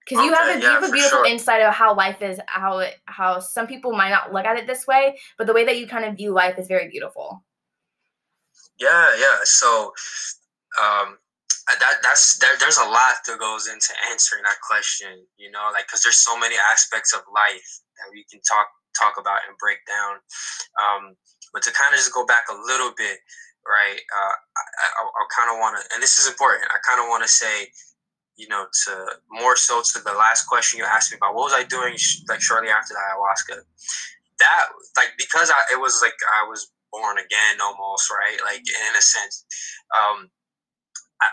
Because 0.00 0.18
okay, 0.18 0.26
you 0.26 0.34
have 0.34 0.56
a, 0.56 0.60
yeah, 0.60 0.66
you 0.66 0.74
have 0.80 0.88
a 0.88 0.92
beautiful 0.92 1.18
sure. 1.18 1.26
insight 1.26 1.62
of 1.62 1.72
how 1.72 1.94
life 1.94 2.20
is, 2.20 2.38
how 2.46 2.78
it, 2.78 2.96
how 3.06 3.38
some 3.40 3.66
people 3.66 3.92
might 3.92 4.10
not 4.10 4.32
look 4.32 4.44
at 4.44 4.58
it 4.58 4.66
this 4.66 4.86
way, 4.86 5.18
but 5.38 5.46
the 5.46 5.54
way 5.54 5.64
that 5.64 5.78
you 5.78 5.86
kind 5.86 6.04
of 6.04 6.16
view 6.16 6.32
life 6.32 6.58
is 6.58 6.66
very 6.66 6.90
beautiful. 6.90 7.42
Yeah, 8.78 9.16
yeah. 9.18 9.38
So, 9.44 9.92
um, 10.82 11.16
that 11.80 11.96
that's 12.02 12.38
there, 12.38 12.52
there's 12.60 12.76
a 12.76 12.84
lot 12.84 13.16
that 13.26 13.38
goes 13.38 13.66
into 13.66 13.94
answering 14.10 14.42
that 14.42 14.60
question. 14.68 15.24
You 15.38 15.50
know, 15.50 15.70
like 15.72 15.86
because 15.86 16.02
there's 16.02 16.16
so 16.16 16.38
many 16.38 16.56
aspects 16.70 17.14
of 17.14 17.20
life 17.32 17.80
that 17.96 18.12
we 18.12 18.26
can 18.30 18.40
talk 18.42 18.66
talk 18.98 19.14
about 19.18 19.40
and 19.48 19.56
break 19.58 19.78
down. 19.86 20.16
Um, 20.82 21.16
but 21.54 21.62
to 21.62 21.70
kind 21.70 21.94
of 21.94 21.98
just 22.02 22.12
go 22.12 22.26
back 22.26 22.50
a 22.50 22.58
little 22.66 22.90
bit, 22.98 23.22
right? 23.62 23.96
Uh, 23.96 24.34
I, 24.58 24.62
I, 24.98 25.02
I 25.06 25.22
kind 25.30 25.48
of 25.54 25.62
want 25.62 25.78
to, 25.78 25.82
and 25.94 26.02
this 26.02 26.18
is 26.18 26.26
important. 26.26 26.66
I 26.68 26.82
kind 26.82 27.00
of 27.00 27.06
want 27.08 27.22
to 27.22 27.30
say, 27.30 27.70
you 28.36 28.50
know, 28.50 28.66
to 28.84 28.92
more 29.30 29.56
so 29.56 29.80
to 29.80 30.02
the 30.02 30.12
last 30.12 30.50
question 30.50 30.78
you 30.78 30.84
asked 30.84 31.14
me 31.14 31.16
about 31.16 31.38
what 31.38 31.54
was 31.54 31.54
I 31.54 31.62
doing 31.62 31.94
like 32.28 32.42
shortly 32.42 32.68
after 32.68 32.92
the 32.92 33.00
ayahuasca. 33.00 33.62
That 34.42 34.64
like 34.98 35.14
because 35.16 35.54
I 35.54 35.62
it 35.72 35.78
was 35.78 36.02
like 36.02 36.18
I 36.42 36.48
was 36.50 36.74
born 36.90 37.18
again 37.18 37.62
almost 37.62 38.10
right 38.10 38.36
like 38.42 38.58
in 38.66 38.94
a 38.98 39.00
sense. 39.00 39.46
Um, 39.94 40.30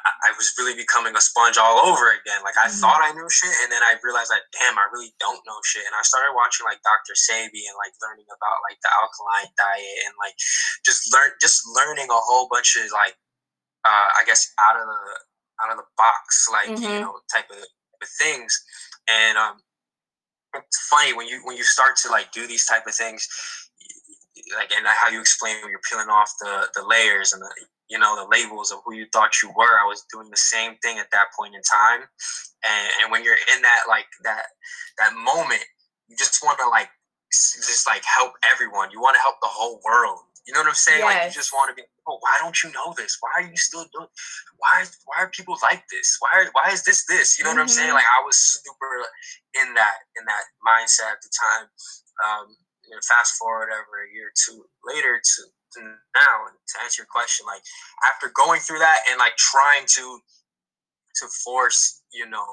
I, 0.05 0.11
I, 0.27 0.31
was 0.39 0.53
really 0.57 0.73
becoming 0.73 1.15
a 1.15 1.21
sponge 1.21 1.57
all 1.57 1.83
over 1.83 2.11
again. 2.15 2.41
Like 2.43 2.57
I 2.57 2.67
mm-hmm. 2.67 2.81
thought 2.81 3.01
I 3.03 3.11
knew 3.13 3.27
shit, 3.29 3.51
and 3.63 3.69
then 3.71 3.83
I 3.83 3.99
realized 4.01 4.31
that 4.31 4.47
damn, 4.55 4.79
I 4.79 4.87
really 4.91 5.13
don't 5.19 5.41
know 5.45 5.59
shit. 5.63 5.85
And 5.85 5.95
I 5.95 6.03
started 6.03 6.33
watching 6.33 6.65
like 6.65 6.79
Dr. 6.81 7.13
Sebi 7.13 7.63
and 7.67 7.77
like 7.77 7.93
learning 7.99 8.29
about 8.29 8.63
like 8.65 8.79
the 8.79 8.91
alkaline 8.99 9.51
diet 9.59 9.97
and 10.07 10.13
like 10.21 10.35
just 10.83 11.11
learn 11.11 11.35
just 11.39 11.63
learning 11.75 12.09
a 12.09 12.21
whole 12.21 12.47
bunch 12.47 12.77
of 12.79 12.89
like 12.95 13.15
uh, 13.83 14.09
I 14.17 14.23
guess 14.25 14.49
out 14.59 14.79
of 14.79 14.85
the 14.87 15.03
out 15.61 15.71
of 15.73 15.77
the 15.77 15.89
box 15.97 16.49
like 16.49 16.69
mm-hmm. 16.71 16.83
you 16.83 17.01
know 17.03 17.19
type 17.31 17.49
of, 17.51 17.61
of 17.61 18.09
things. 18.19 18.53
And 19.09 19.37
um, 19.37 19.59
it's 20.55 20.79
funny 20.89 21.13
when 21.13 21.27
you 21.27 21.41
when 21.43 21.57
you 21.57 21.63
start 21.63 21.95
to 22.03 22.09
like 22.09 22.31
do 22.31 22.47
these 22.47 22.65
type 22.65 22.87
of 22.87 22.95
things 22.95 23.27
like 24.55 24.71
and 24.71 24.85
how 24.87 25.09
you 25.09 25.19
explain 25.19 25.55
when 25.61 25.69
you're 25.69 25.83
peeling 25.89 26.09
off 26.09 26.31
the 26.39 26.67
the 26.75 26.83
layers 26.85 27.33
and 27.33 27.41
the 27.41 27.51
you 27.91 27.99
know 27.99 28.15
the 28.15 28.31
labels 28.31 28.71
of 28.71 28.79
who 28.85 28.95
you 28.95 29.05
thought 29.11 29.43
you 29.43 29.51
were. 29.51 29.75
I 29.75 29.83
was 29.83 30.07
doing 30.07 30.31
the 30.31 30.39
same 30.39 30.79
thing 30.79 30.97
at 30.97 31.11
that 31.11 31.27
point 31.37 31.53
in 31.53 31.61
time. 31.61 32.07
And, 32.63 32.87
and 33.03 33.11
when 33.11 33.23
you're 33.23 33.41
in 33.51 33.61
that 33.61 33.83
like 33.91 34.07
that 34.23 34.55
that 34.97 35.11
moment 35.13 35.61
you 36.07 36.15
just 36.15 36.39
want 36.43 36.57
to 36.59 36.67
like 36.71 36.87
just 37.31 37.87
like 37.87 38.03
help 38.07 38.33
everyone. 38.47 38.91
You 38.91 39.01
want 39.01 39.15
to 39.15 39.21
help 39.21 39.35
the 39.41 39.51
whole 39.51 39.79
world. 39.83 40.19
You 40.47 40.55
know 40.55 40.65
what 40.65 40.73
i'm 40.73 40.73
saying? 40.73 41.05
Yes. 41.05 41.05
like 41.05 41.21
you 41.29 41.35
just 41.37 41.53
want 41.53 41.69
to 41.69 41.75
be 41.77 41.85
oh 42.07 42.17
why 42.19 42.35
don't 42.41 42.57
you 42.63 42.71
know 42.71 42.95
this? 42.97 43.19
Why 43.19 43.43
are 43.43 43.47
you 43.47 43.55
still 43.55 43.85
doing 43.93 44.09
why 44.57 44.87
why 45.05 45.23
are 45.23 45.29
people 45.29 45.55
like 45.61 45.83
this? 45.91 46.17
Why 46.19 46.47
why 46.55 46.71
is 46.71 46.83
this 46.83 47.05
this? 47.05 47.37
You 47.37 47.45
know 47.45 47.51
mm-hmm. 47.51 47.67
what 47.67 47.69
i'm 47.69 47.75
saying? 47.75 47.93
Mm-hmm. 47.93 48.01
like 48.01 48.15
i 48.19 48.25
was 48.25 48.39
super 48.39 49.05
in 49.61 49.73
that 49.75 49.97
in 50.17 50.23
that 50.25 50.43
mindset 50.63 51.13
at 51.13 51.21
the 51.21 51.29
time. 51.29 51.67
Um 52.23 52.55
you 52.91 52.91
know, 52.91 52.99
fast 53.07 53.37
forward 53.37 53.69
over 53.69 54.03
a 54.03 54.11
year 54.11 54.27
or 54.27 54.35
two 54.35 54.65
later 54.83 55.21
to 55.21 55.41
now 55.80 56.51
to 56.67 56.76
answer 56.84 57.01
your 57.01 57.07
question 57.09 57.45
like 57.45 57.61
after 58.11 58.32
going 58.36 58.59
through 58.59 58.80
that 58.80 58.99
and 59.09 59.19
like 59.19 59.36
trying 59.38 59.86
to 59.88 60.19
to 61.15 61.28
force 61.43 62.01
you 62.13 62.28
know 62.30 62.45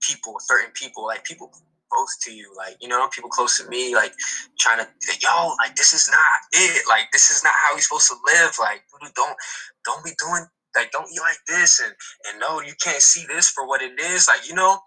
people 0.00 0.36
certain 0.40 0.70
people 0.74 1.06
like 1.06 1.24
people 1.24 1.50
close 1.92 2.16
to 2.22 2.32
you 2.32 2.52
like 2.56 2.76
you 2.80 2.88
know 2.88 3.08
people 3.12 3.30
close 3.30 3.58
to 3.58 3.68
me 3.68 3.94
like 3.94 4.12
trying 4.58 4.78
to 4.78 4.86
yo 5.20 5.54
like 5.58 5.76
this 5.76 5.92
is 5.92 6.08
not 6.10 6.40
it 6.52 6.82
like 6.88 7.10
this 7.12 7.30
is 7.30 7.44
not 7.44 7.52
how 7.62 7.72
you're 7.72 7.80
supposed 7.80 8.08
to 8.08 8.16
live 8.26 8.52
like 8.58 8.82
don't 9.14 9.36
don't 9.84 10.04
be 10.04 10.12
doing 10.18 10.44
like 10.74 10.90
don't 10.90 11.10
eat 11.12 11.20
like 11.20 11.38
this 11.46 11.80
and 11.80 11.92
and 12.28 12.40
no 12.40 12.60
you 12.60 12.72
can't 12.82 13.02
see 13.02 13.24
this 13.28 13.50
for 13.50 13.66
what 13.66 13.82
it 13.82 13.98
is 14.00 14.26
like 14.26 14.48
you 14.48 14.54
know 14.54 14.78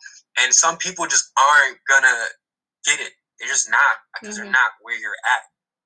and 0.41 0.53
some 0.53 0.78
people 0.78 1.06
just 1.06 1.32
aren't 1.38 1.78
gonna 1.88 2.26
get 2.86 2.99
it 2.99 3.14
they're 3.39 3.49
just 3.49 3.70
not 3.70 3.97
because 4.14 4.36
mm-hmm. 4.36 4.45
they're 4.45 4.51
not 4.51 4.72
where 4.82 4.99
you're 4.99 5.20
at 5.36 5.43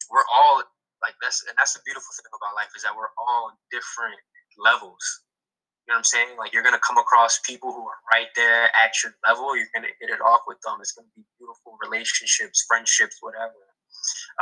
we're 0.10 0.24
all 0.34 0.64
like 1.04 1.16
that's 1.22 1.44
and 1.48 1.56
that's 1.58 1.74
the 1.76 1.82
beautiful 1.86 2.12
thing 2.16 2.28
about 2.34 2.56
life 2.56 2.72
is 2.78 2.84
that 2.84 2.96
we're 2.96 3.14
all 3.18 3.54
different 3.72 4.20
levels. 4.60 5.04
You 5.88 5.94
know 5.94 6.02
what 6.02 6.08
I'm 6.08 6.12
saying? 6.14 6.32
Like 6.40 6.54
you're 6.54 6.64
gonna 6.66 6.82
come 6.84 6.98
across 7.00 7.40
people 7.46 7.74
who 7.74 7.84
are 7.88 8.02
right 8.14 8.30
there 8.36 8.72
at 8.78 8.94
your 9.04 9.14
level. 9.28 9.56
You're 9.58 9.72
gonna 9.76 9.92
hit 10.02 10.12
it 10.12 10.22
off 10.22 10.42
with 10.48 10.60
them. 10.66 10.78
It's 10.82 10.94
gonna 10.94 11.12
be 11.16 11.24
beautiful 11.40 11.78
relationships, 11.84 12.66
friendships, 12.68 13.18
whatever. 13.22 13.56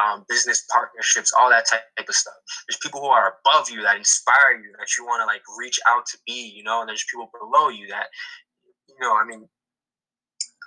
um, 0.01 0.26
business 0.30 0.66
partnerships, 0.72 1.32
all 1.38 1.49
that 1.49 1.66
type 1.70 1.82
of 1.99 2.16
stuff. 2.16 2.34
There's 2.68 2.80
people 2.82 3.01
who 3.01 3.08
are 3.08 3.36
above 3.45 3.70
you 3.70 3.82
that 3.84 3.97
inspire 3.97 4.58
you, 4.62 4.72
that 4.80 4.88
you 4.97 5.05
want 5.05 5.22
to 5.22 5.26
like 5.26 5.41
reach 5.60 5.80
out 5.88 6.05
to 6.08 6.18
be, 6.26 6.53
you 6.55 6.64
know, 6.64 6.82
and 6.82 6.89
there's 6.89 7.05
people 7.12 7.30
below 7.39 7.70
you 7.70 7.88
that, 7.89 8.08
you 8.89 8.95
know, 9.01 9.16
I 9.16 9.26
mean, 9.26 9.47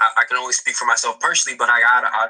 I, 0.01 0.23
I 0.23 0.25
can 0.29 0.39
only 0.39 0.53
speak 0.55 0.75
for 0.77 0.87
myself 0.87 1.21
personally, 1.21 1.57
but 1.59 1.71
I 1.71 1.81
gotta, 1.81 2.09
I, 2.09 2.29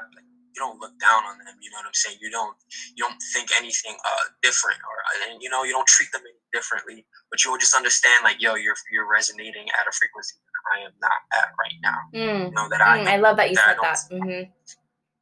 you 0.53 0.59
don't 0.59 0.79
look 0.79 0.93
down 0.99 1.23
on 1.25 1.37
them. 1.39 1.55
You 1.61 1.71
know 1.71 1.79
what 1.79 1.87
I'm 1.87 1.95
saying? 1.95 2.17
You 2.21 2.29
don't, 2.29 2.55
you 2.95 3.03
don't 3.03 3.19
think 3.33 3.49
anything 3.55 3.95
uh, 3.95 4.25
different, 4.43 4.79
or 4.83 4.95
and 5.31 5.41
you 5.41 5.49
know, 5.49 5.63
you 5.63 5.71
don't 5.71 5.87
treat 5.87 6.11
them 6.11 6.21
any 6.27 6.39
differently. 6.51 7.05
But 7.29 7.43
you 7.43 7.51
will 7.51 7.57
just 7.57 7.75
understand, 7.75 8.23
like, 8.23 8.41
yo, 8.41 8.55
you're 8.55 8.75
you're 8.91 9.09
resonating 9.09 9.67
at 9.79 9.87
a 9.87 9.93
frequency 9.95 10.35
that 10.43 10.65
I 10.75 10.77
am 10.85 10.93
not 10.99 11.19
at 11.33 11.49
right 11.55 11.79
now. 11.81 11.99
Mm. 12.13 12.45
You 12.49 12.51
know 12.51 12.67
that 12.69 12.81
mm, 12.81 13.07
I, 13.07 13.15
I 13.15 13.17
love 13.17 13.37
that 13.37 13.49
you 13.49 13.55
that 13.55 13.75
said 13.75 13.77
that. 13.81 13.99
Mm-hmm. 14.11 14.51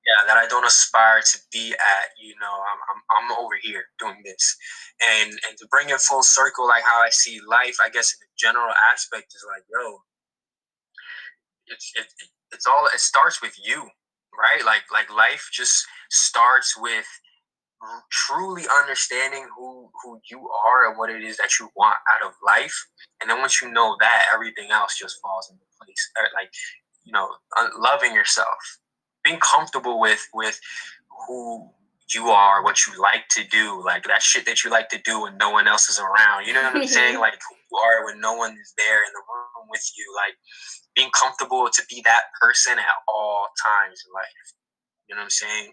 Yeah, 0.09 0.25
that 0.25 0.37
I 0.37 0.47
don't 0.47 0.65
aspire 0.65 1.21
to 1.21 1.37
be 1.53 1.71
at. 1.73 2.07
You 2.17 2.33
know, 2.41 2.49
I'm, 2.49 2.79
I'm 2.89 2.99
I'm 3.13 3.37
over 3.37 3.55
here 3.61 3.85
doing 3.99 4.21
this, 4.25 4.57
and 4.97 5.29
and 5.29 5.57
to 5.57 5.67
bring 5.69 5.89
it 5.89 6.01
full 6.01 6.23
circle, 6.23 6.67
like 6.67 6.83
how 6.83 7.01
I 7.01 7.09
see 7.11 7.39
life, 7.47 7.77
I 7.83 7.89
guess 7.89 8.13
in 8.13 8.25
the 8.25 8.31
general 8.37 8.73
aspect 8.91 9.35
is 9.35 9.45
like, 9.45 9.63
yo, 9.69 10.01
it's 11.67 11.93
it, 11.95 12.07
it's 12.51 12.65
all 12.65 12.89
it 12.91 12.99
starts 12.99 13.41
with 13.41 13.53
you 13.61 13.89
right? 14.37 14.63
Like 14.65 14.83
like 14.91 15.13
life 15.15 15.49
just 15.51 15.85
starts 16.09 16.75
with 16.77 17.05
truly 18.11 18.63
understanding 18.81 19.47
who 19.57 19.89
who 20.03 20.19
you 20.29 20.49
are 20.67 20.89
and 20.89 20.97
what 20.97 21.09
it 21.09 21.23
is 21.23 21.37
that 21.37 21.59
you 21.59 21.69
want 21.75 21.97
out 22.11 22.27
of 22.27 22.33
life. 22.45 22.75
And 23.21 23.29
then 23.29 23.39
once 23.39 23.61
you 23.61 23.71
know 23.71 23.95
that 23.99 24.25
everything 24.33 24.71
else 24.71 24.97
just 24.97 25.19
falls 25.21 25.49
into 25.49 25.63
place 25.81 26.09
like 26.35 26.51
you 27.03 27.13
know 27.13 27.29
loving 27.79 28.13
yourself 28.13 28.79
being 29.23 29.39
comfortable 29.39 29.99
with 29.99 30.27
with 30.33 30.59
who 31.27 31.69
you 32.13 32.29
are 32.29 32.63
what 32.63 32.85
you 32.87 32.99
like 32.99 33.27
to 33.29 33.43
do 33.47 33.83
like 33.85 34.03
that 34.05 34.21
shit 34.21 34.45
that 34.45 34.63
you 34.63 34.69
like 34.69 34.89
to 34.89 34.99
do 35.03 35.21
when 35.21 35.37
no 35.37 35.49
one 35.51 35.67
else 35.67 35.89
is 35.89 35.99
around 35.99 36.45
you 36.45 36.53
know 36.53 36.63
what 36.63 36.75
i'm 36.75 36.87
saying? 36.87 37.19
Like 37.19 37.39
you 37.71 37.77
are 37.77 38.05
when 38.05 38.19
no 38.19 38.33
one 38.33 38.57
is 38.57 38.73
there 38.77 39.03
in 39.03 39.11
the 39.13 39.23
room 39.29 39.67
with 39.69 39.83
you 39.97 40.05
like 40.15 40.35
being 40.95 41.09
comfortable 41.13 41.69
to 41.71 41.81
be 41.89 42.01
that 42.05 42.33
person 42.41 42.77
at 42.77 42.99
all 43.07 43.47
times 43.65 44.03
in 44.05 44.13
life. 44.13 44.47
You 45.07 45.15
know 45.15 45.21
what 45.21 45.31
I'm 45.31 45.43
saying? 45.43 45.71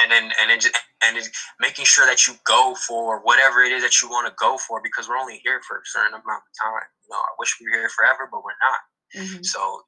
And 0.00 0.12
then 0.12 0.32
and 0.40 0.50
then 0.50 0.60
and 1.02 1.16
it, 1.16 1.28
making 1.58 1.84
sure 1.84 2.06
that 2.06 2.26
you 2.26 2.34
go 2.46 2.74
for 2.86 3.20
whatever 3.20 3.60
it 3.60 3.72
is 3.72 3.82
that 3.82 4.00
you 4.00 4.08
want 4.08 4.28
to 4.28 4.34
go 4.38 4.56
for 4.56 4.80
because 4.82 5.08
we're 5.08 5.18
only 5.18 5.40
here 5.42 5.60
for 5.66 5.78
a 5.78 5.86
certain 5.86 6.14
amount 6.14 6.44
of 6.46 6.54
time. 6.62 6.88
You 7.02 7.10
know, 7.10 7.18
I 7.18 7.32
wish 7.38 7.56
we 7.60 7.66
were 7.66 7.78
here 7.78 7.90
forever, 7.90 8.28
but 8.30 8.44
we're 8.44 8.60
not. 8.62 8.80
Mm-hmm. 9.16 9.42
So 9.42 9.82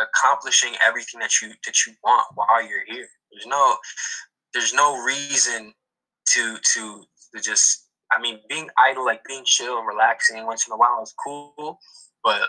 accomplishing 0.00 0.74
everything 0.86 1.20
that 1.20 1.40
you 1.42 1.52
that 1.66 1.86
you 1.86 1.92
want 2.02 2.26
while 2.34 2.62
you're 2.62 2.86
here. 2.86 3.08
There's 3.32 3.46
no 3.46 3.76
there's 4.54 4.72
no 4.72 5.02
reason 5.02 5.74
to 6.34 6.56
to 6.74 7.04
to 7.34 7.42
just 7.42 7.87
I 8.10 8.20
mean 8.20 8.40
being 8.48 8.68
idle 8.78 9.04
like 9.04 9.24
being 9.24 9.44
chill 9.44 9.78
and 9.78 9.86
relaxing 9.86 10.44
once 10.46 10.66
in 10.66 10.72
a 10.72 10.76
while 10.76 11.02
is 11.02 11.14
cool, 11.24 11.78
but 12.24 12.48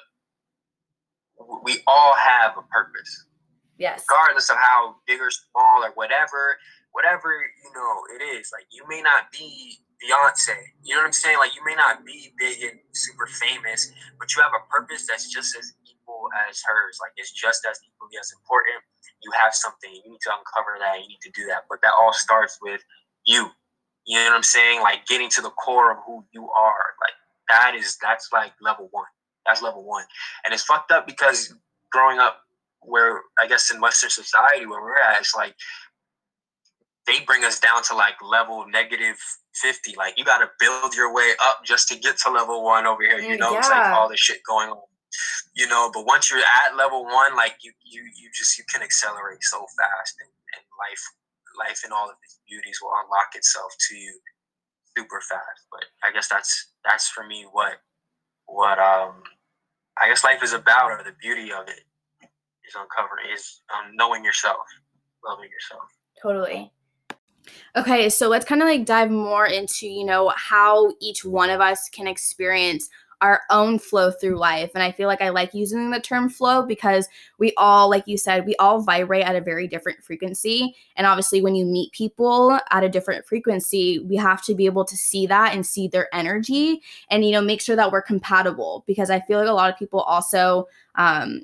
we 1.64 1.80
all 1.88 2.16
have 2.16 2.58
a 2.58 2.64
purpose. 2.64 3.26
Yes. 3.78 4.04
Regardless 4.10 4.50
of 4.50 4.58
how 4.58 4.98
big 5.08 5.22
or 5.22 5.32
small 5.32 5.84
or 5.84 5.92
whatever, 5.96 6.58
whatever 6.92 7.32
you 7.64 7.72
know 7.74 8.04
it 8.16 8.24
is. 8.24 8.52
Like 8.52 8.68
you 8.72 8.84
may 8.90 9.02
not 9.02 9.32
be 9.32 9.80
Beyonce. 10.00 10.56
You 10.84 10.96
know 10.96 11.02
what 11.02 11.08
I'm 11.08 11.14
saying? 11.14 11.38
Like 11.38 11.56
you 11.56 11.64
may 11.66 11.76
not 11.76 12.06
be 12.06 12.32
big 12.38 12.64
and 12.64 12.80
super 12.92 13.28
famous, 13.28 13.92
but 14.20 14.34
you 14.36 14.42
have 14.42 14.56
a 14.56 14.64
purpose 14.72 15.06
that's 15.08 15.32
just 15.32 15.56
as 15.58 15.74
equal 15.84 16.28
as 16.48 16.62
hers. 16.64 17.00
Like 17.02 17.12
it's 17.16 17.32
just 17.32 17.68
as 17.70 17.80
equally 17.84 18.16
as 18.20 18.32
important. 18.32 18.80
You 19.24 19.32
have 19.44 19.54
something. 19.54 19.92
You 19.92 20.12
need 20.12 20.24
to 20.24 20.32
uncover 20.32 20.80
that. 20.80 21.00
You 21.04 21.08
need 21.08 21.24
to 21.24 21.32
do 21.36 21.48
that. 21.48 21.68
But 21.70 21.80
that 21.84 21.92
all 22.00 22.14
starts 22.14 22.58
with 22.62 22.82
you. 23.26 23.52
You 24.10 24.18
know 24.18 24.26
what 24.26 24.38
I'm 24.38 24.44
saying? 24.44 24.82
Like 24.82 25.06
getting 25.06 25.30
to 25.30 25.42
the 25.42 25.52
core 25.52 25.92
of 25.92 26.00
who 26.04 26.26
you 26.32 26.50
are. 26.50 26.86
Like 27.00 27.14
that 27.48 27.76
is 27.76 27.96
that's 28.02 28.30
like 28.34 28.54
level 28.60 28.90
one. 28.90 29.06
That's 29.46 29.62
level 29.62 29.84
one. 29.84 30.04
And 30.44 30.54
it's 30.54 30.64
fucked 30.64 30.92
up 30.92 31.06
because 31.06 31.54
growing 31.92 32.18
up 32.18 32.42
where 32.82 33.22
I 33.40 33.48
guess 33.48 33.72
in 33.72 33.80
Western 33.80 34.10
society 34.10 34.66
where 34.66 34.82
we're 34.82 34.98
at, 34.98 35.20
it's 35.20 35.36
like 35.36 35.54
they 37.06 37.20
bring 37.28 37.44
us 37.44 37.60
down 37.60 37.84
to 37.84 37.96
like 37.96 38.16
level 38.28 38.66
negative 38.68 39.18
50. 39.54 39.94
Like 39.96 40.18
you 40.18 40.26
got 40.26 40.40
to 40.40 40.50
build 40.60 40.96
your 40.96 41.14
way 41.14 41.34
up 41.44 41.64
just 41.64 41.88
to 41.90 41.96
get 41.96 42.18
to 42.26 42.32
level 42.32 42.64
one 42.64 42.88
over 42.88 43.04
here. 43.04 43.20
You 43.20 43.36
mm, 43.36 43.40
know, 43.40 43.52
yeah. 43.52 43.60
it's 43.60 43.70
like 43.70 43.94
all 43.94 44.10
this 44.10 44.20
shit 44.20 44.40
going 44.48 44.70
on. 44.70 44.82
You 45.56 45.68
know, 45.68 45.92
but 45.94 46.08
once 46.08 46.32
you're 46.32 46.40
at 46.40 46.76
level 46.76 47.04
one, 47.04 47.36
like 47.36 47.58
you, 47.62 47.74
you, 47.86 48.02
you 48.16 48.30
just 48.34 48.58
you 48.58 48.64
can 48.74 48.82
accelerate 48.82 49.44
so 49.44 49.60
fast, 49.78 50.16
and, 50.22 50.30
and 50.56 50.64
life, 50.80 51.04
life 51.60 51.82
and 51.84 51.92
all 51.92 52.08
of 52.10 52.16
its 52.24 52.40
beauties 52.48 52.80
will 52.82 52.96
unlock 53.04 53.36
itself 53.36 53.76
to 53.90 53.96
you 53.96 54.16
super 54.98 55.22
fast. 55.30 55.68
But 55.72 55.84
I 56.04 56.12
guess 56.12 56.28
that's 56.28 56.72
that's 56.84 57.10
for 57.10 57.28
me 57.28 57.46
what 57.52 57.74
what 58.48 58.80
um 58.80 59.22
I 60.02 60.08
guess 60.08 60.24
life 60.24 60.42
is 60.44 60.54
about, 60.54 60.92
or 60.92 61.04
the 61.04 61.16
beauty 61.22 61.52
of 61.52 61.68
it 61.68 61.84
is 62.66 62.76
uncovering, 62.76 63.34
is 63.34 63.62
um, 63.74 63.92
knowing 63.96 64.24
yourself, 64.24 64.58
loving 65.26 65.50
yourself. 65.50 65.84
Totally. 66.22 66.72
Okay, 67.76 68.10
so 68.10 68.30
let's 68.30 68.46
kind 68.46 68.62
of 68.62 68.68
like 68.68 68.86
dive 68.86 69.12
more 69.12 69.46
into, 69.46 69.88
you 69.88 70.06
know, 70.06 70.32
how 70.36 70.94
each 71.02 71.26
one 71.26 71.50
of 71.50 71.60
us 71.60 71.90
can 71.90 72.08
experience 72.08 72.90
our 73.22 73.42
own 73.50 73.80
flow 73.80 74.12
through 74.12 74.38
life. 74.38 74.72
And 74.74 74.84
I 74.84 74.92
feel 74.92 75.08
like 75.08 75.22
I 75.22 75.30
like 75.30 75.54
using 75.54 75.92
the 75.92 76.00
term 76.00 76.30
flow 76.30 76.64
because 76.64 77.08
we 77.38 77.54
all, 77.58 77.90
like 77.90 78.08
you 78.08 78.18
said, 78.18 78.46
we 78.46 78.56
all 78.58 78.82
vibrate 78.82 79.26
at 79.26 79.36
a 79.36 79.42
very 79.42 79.68
different 79.68 80.04
frequency. 80.04 80.76
And 80.96 81.06
obviously, 81.06 81.42
when 81.42 81.56
you 81.56 81.66
meet 81.66 81.92
people 81.92 82.60
at 82.72 82.84
a 82.84 82.90
different 82.90 83.26
frequency, 83.26 84.00
we 84.00 84.16
have 84.16 84.42
to 84.44 84.56
be 84.56 84.66
able 84.66 84.86
to 84.86 84.96
see 84.96 85.28
that 85.28 85.54
and 85.54 85.66
see 85.66 85.88
their 85.88 86.08
energy 86.14 86.82
and, 87.10 87.26
you 87.26 87.32
know, 87.32 87.42
make 87.42 87.62
sure 87.62 87.76
that 87.76 87.92
we're 87.92 88.02
compatible 88.02 88.84
because 88.88 89.10
I 89.10 89.20
feel 89.20 89.40
like 89.40 89.50
a 89.50 89.54
lot 89.54 89.72
of 89.72 89.78
people 89.78 90.02
also 90.02 90.68
um, 90.96 91.44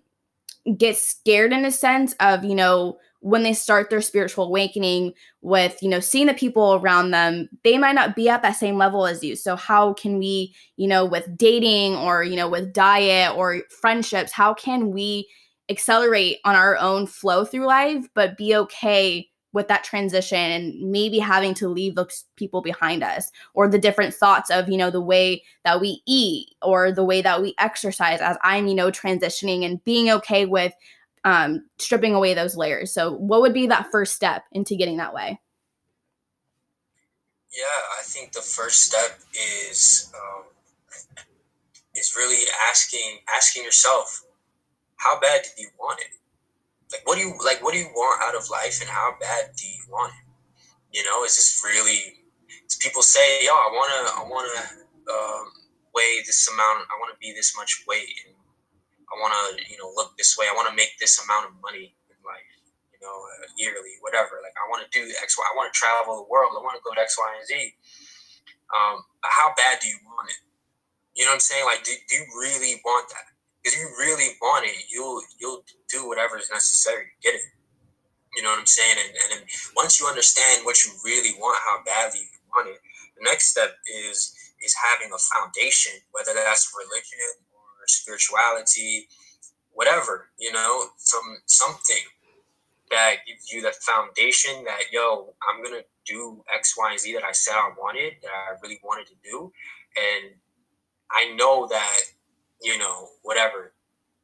get 0.77 0.97
scared 0.97 1.53
in 1.53 1.65
a 1.65 1.71
sense 1.71 2.13
of, 2.19 2.43
you 2.43 2.55
know, 2.55 2.97
when 3.25 3.41
they 3.41 3.53
start 3.53 3.89
their 3.89 4.01
spiritual 4.01 4.45
awakening 4.45 5.11
with 5.41 5.81
you 5.81 5.89
know 5.89 5.99
seeing 5.99 6.27
the 6.27 6.33
people 6.35 6.75
around 6.75 7.09
them 7.09 7.49
they 7.63 7.75
might 7.75 7.95
not 7.95 8.15
be 8.15 8.29
at 8.29 8.43
that 8.43 8.51
same 8.51 8.77
level 8.77 9.07
as 9.07 9.23
you. 9.23 9.35
So 9.35 9.55
how 9.55 9.93
can 9.93 10.19
we 10.19 10.53
you 10.77 10.87
know 10.87 11.03
with 11.03 11.35
dating 11.35 11.95
or 11.95 12.23
you 12.23 12.35
know 12.35 12.47
with 12.47 12.71
diet 12.71 13.35
or 13.35 13.61
friendships 13.81 14.31
how 14.31 14.53
can 14.53 14.91
we 14.91 15.27
accelerate 15.69 16.37
on 16.45 16.53
our 16.53 16.77
own 16.77 17.07
flow 17.07 17.43
through 17.43 17.65
life 17.65 18.05
but 18.13 18.37
be 18.37 18.55
okay 18.55 19.27
with 19.53 19.67
that 19.69 19.83
transition 19.83 20.37
and 20.37 20.91
maybe 20.91 21.17
having 21.17 21.55
to 21.55 21.67
leave 21.67 21.95
those 21.95 22.25
people 22.35 22.61
behind 22.61 23.01
us 23.01 23.31
or 23.55 23.67
the 23.67 23.79
different 23.79 24.13
thoughts 24.13 24.51
of 24.51 24.69
you 24.69 24.77
know 24.77 24.91
the 24.91 25.01
way 25.01 25.41
that 25.63 25.81
we 25.81 25.99
eat 26.05 26.49
or 26.61 26.91
the 26.91 27.03
way 27.03 27.23
that 27.23 27.41
we 27.41 27.55
exercise 27.57 28.21
as 28.21 28.37
i'm 28.43 28.67
you 28.67 28.75
know 28.75 28.91
transitioning 28.91 29.65
and 29.65 29.83
being 29.83 30.11
okay 30.11 30.45
with 30.45 30.73
um, 31.25 31.65
stripping 31.79 32.13
away 32.13 32.33
those 32.35 32.55
layers. 32.55 32.93
So, 32.93 33.11
what 33.11 33.41
would 33.41 33.53
be 33.53 33.67
that 33.67 33.91
first 33.91 34.15
step 34.15 34.43
into 34.53 34.75
getting 34.75 34.97
that 34.97 35.13
way? 35.13 35.39
Yeah, 37.51 37.63
I 37.99 38.03
think 38.03 38.31
the 38.31 38.41
first 38.41 38.83
step 38.83 39.19
is 39.33 40.13
um, 40.13 40.43
is 41.95 42.15
really 42.15 42.45
asking 42.69 43.19
asking 43.35 43.63
yourself, 43.63 44.23
how 44.97 45.19
bad 45.19 45.41
do 45.43 45.63
you 45.63 45.69
want 45.79 45.99
it? 45.99 46.13
Like, 46.91 47.07
what 47.07 47.15
do 47.15 47.21
you 47.21 47.33
like? 47.43 47.63
What 47.63 47.73
do 47.73 47.79
you 47.79 47.87
want 47.95 48.21
out 48.23 48.35
of 48.35 48.49
life, 48.49 48.79
and 48.79 48.89
how 48.89 49.15
bad 49.19 49.49
do 49.57 49.67
you 49.67 49.81
want 49.89 50.13
it? 50.13 50.97
You 50.97 51.03
know, 51.05 51.23
is 51.25 51.35
this 51.35 51.61
really? 51.65 52.21
People 52.79 53.01
say, 53.01 53.43
"Yo, 53.43 53.51
I 53.51 53.69
wanna, 53.73 54.21
I 54.21 54.29
wanna 54.29 54.59
um, 55.11 55.51
weigh 55.95 56.21
this 56.25 56.47
amount. 56.47 56.85
I 56.91 56.99
want 56.99 57.13
to 57.13 57.19
be 57.19 57.33
this 57.33 57.55
much 57.57 57.83
weight." 57.87 58.09
And 58.27 58.34
I 59.11 59.15
want 59.21 59.33
to, 59.33 59.61
you 59.69 59.77
know, 59.77 59.91
look 59.93 60.17
this 60.17 60.37
way. 60.37 60.47
I 60.49 60.55
want 60.55 60.69
to 60.69 60.75
make 60.75 60.97
this 60.99 61.21
amount 61.21 61.47
of 61.49 61.53
money 61.61 61.93
in 62.09 62.17
life, 62.25 62.49
you 62.91 62.99
know, 63.01 63.13
uh, 63.13 63.47
yearly, 63.57 64.01
whatever. 64.01 64.41
Like 64.41 64.57
I 64.57 64.65
want 64.69 64.83
to 64.85 64.89
do 64.89 65.05
X, 65.21 65.37
Y. 65.37 65.43
I 65.45 65.55
want 65.55 65.71
to 65.71 65.75
travel 65.77 66.25
the 66.25 66.27
world. 66.27 66.57
I 66.57 66.61
want 66.61 66.75
to 66.77 66.83
go 66.83 66.93
to 66.93 67.01
X, 67.01 67.15
Y, 67.17 67.29
and 67.37 67.45
Z. 67.45 67.53
Um, 68.73 69.05
how 69.21 69.53
bad 69.53 69.79
do 69.79 69.87
you 69.87 70.01
want 70.05 70.29
it? 70.29 70.41
You 71.13 71.23
know 71.23 71.31
what 71.31 71.45
I'm 71.45 71.47
saying? 71.47 71.65
Like, 71.65 71.83
do, 71.85 71.93
do 71.93 72.13
you 72.17 72.25
really 72.35 72.81
want 72.83 73.07
that? 73.09 73.31
If 73.63 73.77
you 73.77 73.87
really 73.97 74.37
want 74.41 74.65
it, 74.65 74.75
you'll 74.89 75.21
you'll 75.39 75.63
do 75.89 76.07
whatever 76.07 76.37
is 76.37 76.49
necessary 76.51 77.09
to 77.09 77.15
get 77.21 77.35
it. 77.37 77.45
You 78.35 78.43
know 78.43 78.51
what 78.51 78.59
I'm 78.59 78.67
saying? 78.67 78.97
And, 78.99 79.39
and 79.39 79.41
once 79.75 79.99
you 79.99 80.07
understand 80.07 80.65
what 80.65 80.83
you 80.83 80.91
really 81.05 81.33
want, 81.39 81.57
how 81.63 81.81
badly 81.85 82.19
you 82.19 82.41
want 82.51 82.67
it, 82.67 82.77
the 83.17 83.23
next 83.23 83.51
step 83.51 83.77
is 83.87 84.35
is 84.61 84.75
having 84.75 85.13
a 85.13 85.17
foundation, 85.17 85.93
whether 86.11 86.33
that's 86.33 86.73
religion 86.75 87.44
or 87.85 87.87
spirituality, 87.87 89.07
whatever, 89.71 90.29
you 90.39 90.51
know, 90.51 90.85
some 90.97 91.37
something 91.45 92.03
that 92.89 93.17
gives 93.27 93.51
you 93.51 93.61
the 93.61 93.73
foundation 93.81 94.63
that 94.65 94.91
yo, 94.91 95.33
I'm 95.47 95.63
gonna 95.63 95.83
do 96.05 96.43
X, 96.53 96.75
Y, 96.77 96.91
and 96.91 96.99
Z 96.99 97.13
that 97.13 97.23
I 97.23 97.31
said 97.31 97.53
I 97.53 97.71
wanted, 97.77 98.13
that 98.21 98.31
I 98.31 98.57
really 98.61 98.79
wanted 98.83 99.07
to 99.07 99.15
do, 99.23 99.51
and 99.97 100.33
I 101.11 101.33
know 101.35 101.67
that 101.67 101.97
you 102.61 102.77
know 102.77 103.09
whatever, 103.21 103.73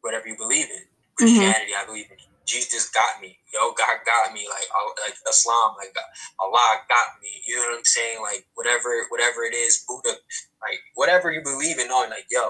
whatever 0.02 0.28
you 0.28 0.38
believe 0.38 0.66
in, 0.66 0.78
mm-hmm. 0.78 1.16
Christianity, 1.16 1.72
mm-hmm. 1.72 1.84
I 1.84 1.86
believe 1.86 2.10
in 2.10 2.18
Jesus 2.46 2.90
got 2.90 3.22
me. 3.22 3.38
Yo, 3.54 3.72
God 3.78 4.04
got 4.06 4.34
me. 4.34 4.48
Like, 4.50 4.68
like 5.06 5.16
Islam, 5.30 5.76
like 5.78 5.96
Allah 6.40 6.82
got 6.90 7.22
me. 7.22 7.42
You 7.46 7.56
know 7.58 7.70
what 7.70 7.80
I'm 7.80 7.86
saying? 7.86 8.22
Like, 8.22 8.46
whatever, 8.56 8.90
whatever 9.10 9.44
it 9.44 9.54
is, 9.54 9.86
Buddha, 9.88 10.18
like 10.62 10.80
whatever 10.96 11.32
you 11.32 11.42
believe 11.42 11.80
in, 11.80 11.88
knowing 11.88 12.10
like, 12.10 12.26
yo, 12.30 12.50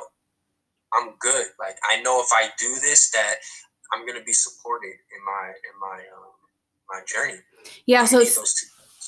I'm 0.93 1.13
good. 1.19 1.47
Like, 1.59 1.77
I 1.89 2.01
know 2.01 2.21
if 2.21 2.27
I 2.33 2.49
do 2.59 2.75
this, 2.81 3.11
that 3.11 3.35
I'm 3.93 4.05
gonna 4.05 4.23
be 4.23 4.33
supported 4.33 4.87
in 4.87 5.25
my 5.25 5.47
in 5.47 5.79
my 5.79 5.97
um 5.97 6.31
my 6.89 7.01
journey. 7.05 7.39
Yeah. 7.85 8.05
So 8.05 8.23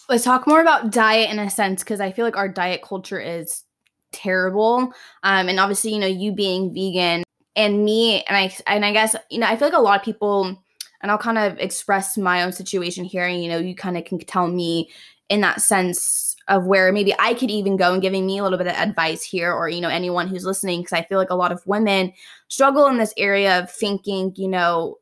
let's 0.10 0.24
talk 0.24 0.48
more 0.48 0.62
about 0.62 0.92
diet 0.92 1.30
in 1.30 1.40
a 1.40 1.50
sense 1.50 1.84
because 1.84 2.00
I 2.00 2.12
feel 2.12 2.26
like 2.26 2.38
our 2.38 2.50
diet 2.50 2.82
culture 2.82 3.20
is 3.20 3.64
terrible. 4.12 4.94
Um, 5.24 5.50
and 5.50 5.60
obviously, 5.60 5.94
you 5.94 6.00
know, 6.00 6.08
you 6.08 6.34
being 6.34 6.74
vegan 6.74 7.24
and 7.56 7.84
me, 7.84 8.24
and 8.24 8.38
I 8.38 8.56
and 8.68 8.86
I 8.86 8.94
guess 8.94 9.16
you 9.30 9.40
know, 9.40 9.48
I 9.48 9.56
feel 9.56 9.68
like 9.68 9.78
a 9.78 9.82
lot 9.82 10.00
of 10.00 10.06
people 10.06 10.64
and 11.04 11.12
I'll 11.12 11.18
kind 11.18 11.38
of 11.38 11.60
express 11.60 12.18
my 12.18 12.44
own 12.44 12.54
situation 12.54 13.04
here. 13.04 13.26
And, 13.26 13.44
you 13.44 13.50
know, 13.50 13.60
you 13.60 13.76
kind 13.76 13.98
of 13.98 14.06
can 14.06 14.18
tell 14.20 14.48
me 14.48 14.90
in 15.30 15.42
that 15.42 15.62
sense 15.62 16.33
of 16.48 16.66
where 16.66 16.91
maybe 16.91 17.14
I 17.18 17.34
could 17.34 17.52
even 17.52 17.78
go 17.78 17.94
and 17.94 18.02
giving 18.02 18.26
me 18.26 18.38
a 18.38 18.44
little 18.44 18.58
bit 18.58 18.68
of 18.68 18.76
advice 18.76 19.24
here, 19.24 19.54
or, 19.54 19.70
you 19.70 19.82
know, 19.82 19.89
anyone 19.89 20.28
who's 20.28 20.46
listening, 20.46 20.82
because 20.82 20.94
I 20.94 21.04
feel 21.04 21.18
like 21.18 21.30
a 21.30 21.36
lot 21.36 21.52
of 21.52 21.66
women 21.66 22.14
struggle 22.48 22.88
in 22.88 22.98
this 22.98 23.14
area 23.18 23.60
of 23.60 23.72
thinking, 23.72 24.34
you 24.36 24.48
know, 24.48 24.98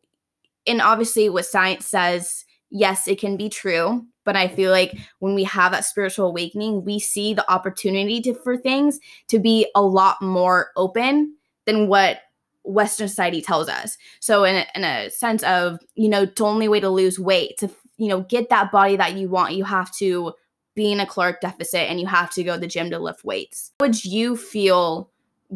and 0.68 0.82
obviously 0.82 1.30
what 1.30 1.46
science 1.46 1.88
says, 1.88 2.46
yes, 2.70 3.08
it 3.08 3.20
can 3.20 3.38
be 3.38 3.50
true. 3.50 4.06
But 4.24 4.36
I 4.36 4.48
feel 4.48 4.70
like 4.70 4.96
when 5.18 5.34
we 5.34 5.44
have 5.46 5.72
that 5.72 5.84
spiritual 5.84 6.28
awakening, 6.28 6.86
we 6.86 7.00
see 7.00 7.34
the 7.34 7.52
opportunity 7.52 8.22
to, 8.22 8.36
for 8.36 8.56
things 8.56 9.00
to 9.30 9.40
be 9.40 9.68
a 9.74 9.82
lot 9.82 10.22
more 10.22 10.70
open 10.76 11.36
than 11.66 11.88
what 11.88 12.20
Western 12.64 13.08
society 13.08 13.42
tells 13.42 13.68
us. 13.68 13.98
So 14.20 14.44
in 14.44 14.58
a, 14.58 14.66
in 14.76 14.84
a 14.84 15.10
sense 15.10 15.42
of, 15.42 15.80
you 15.96 16.08
know, 16.08 16.26
the 16.26 16.44
only 16.44 16.68
way 16.68 16.80
to 16.80 16.90
lose 16.90 17.20
weight, 17.20 17.58
to, 17.58 17.72
you 17.98 18.10
know, 18.10 18.22
get 18.22 18.50
that 18.50 18.72
body 18.72 18.96
that 18.96 19.16
you 19.16 19.28
want, 19.28 19.56
you 19.56 19.64
have 19.64 19.92
to 19.96 20.34
be 20.76 20.92
in 20.92 21.00
a 21.00 21.06
caloric 21.06 21.42
deficit 21.42 21.90
and 21.90 22.00
you 22.00 22.08
have 22.08 22.32
to 22.32 22.44
go 22.44 22.54
to 22.54 22.60
the 22.60 22.68
gym 22.68 22.90
to 22.92 23.00
lift 23.00 23.24
weights. 23.24 23.72
How 23.80 23.88
would 23.88 24.06
you 24.06 24.36
feel 24.38 25.12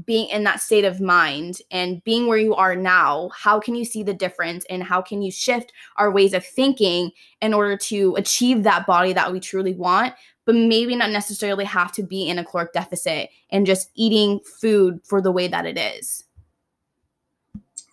being 0.06 0.28
in 0.30 0.44
that 0.44 0.60
state 0.60 0.84
of 0.84 1.00
mind 1.00 1.60
and 1.72 2.04
being 2.04 2.28
where 2.28 2.38
you 2.38 2.54
are 2.54 2.76
now, 2.76 3.30
how 3.30 3.60
can 3.60 3.76
you 3.76 3.86
see 3.86 4.04
the 4.04 4.14
difference 4.14 4.66
and 4.70 4.84
how 4.84 5.02
can 5.02 5.22
you 5.22 5.32
shift 5.32 5.72
our 5.96 6.12
ways 6.12 6.34
of 6.34 6.46
thinking 6.46 7.12
in 7.42 7.54
order 7.54 7.78
to 7.78 8.14
achieve 8.16 8.64
that 8.64 8.86
body 8.86 9.14
that 9.14 9.32
we 9.32 9.40
truly 9.40 9.74
want, 9.74 10.14
but 10.44 10.56
maybe 10.56 10.96
not 10.96 11.12
necessarily 11.12 11.64
have 11.64 11.94
to 11.94 12.04
be 12.04 12.28
in 12.28 12.40
a 12.40 12.44
caloric 12.44 12.74
deficit 12.74 13.30
and 13.52 13.66
just 13.66 13.90
eating 13.96 14.40
food 14.60 15.00
for 15.06 15.22
the 15.22 15.32
way 15.32 15.48
that 15.48 15.66
it 15.66 15.78
is? 15.78 16.26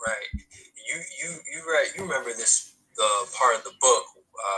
Right. 0.05 0.43
You 0.89 1.01
you 1.23 1.31
you 1.53 1.73
right. 1.73 1.87
You 1.97 2.03
remember 2.03 2.31
this 2.31 2.73
the 2.97 3.09
part 3.39 3.57
of 3.57 3.65
the 3.65 3.71
book 3.81 4.05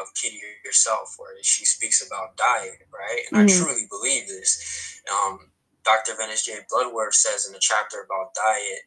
of 0.01 0.13
Key 0.15 0.31
to 0.31 0.69
Yourself 0.69 1.15
where 1.19 1.31
she 1.43 1.65
speaks 1.65 2.07
about 2.07 2.37
diet, 2.37 2.87
right? 2.93 3.23
And 3.31 3.49
mm-hmm. 3.49 3.63
I 3.63 3.65
truly 3.65 3.87
believe 3.89 4.29
this. 4.29 5.01
Um, 5.11 5.51
Dr. 5.85 6.13
Venice 6.17 6.45
J. 6.45 6.59
Bloodworth 6.71 7.15
says 7.15 7.47
in 7.47 7.53
the 7.53 7.59
chapter 7.61 7.99
about 8.05 8.35
diet, 8.35 8.81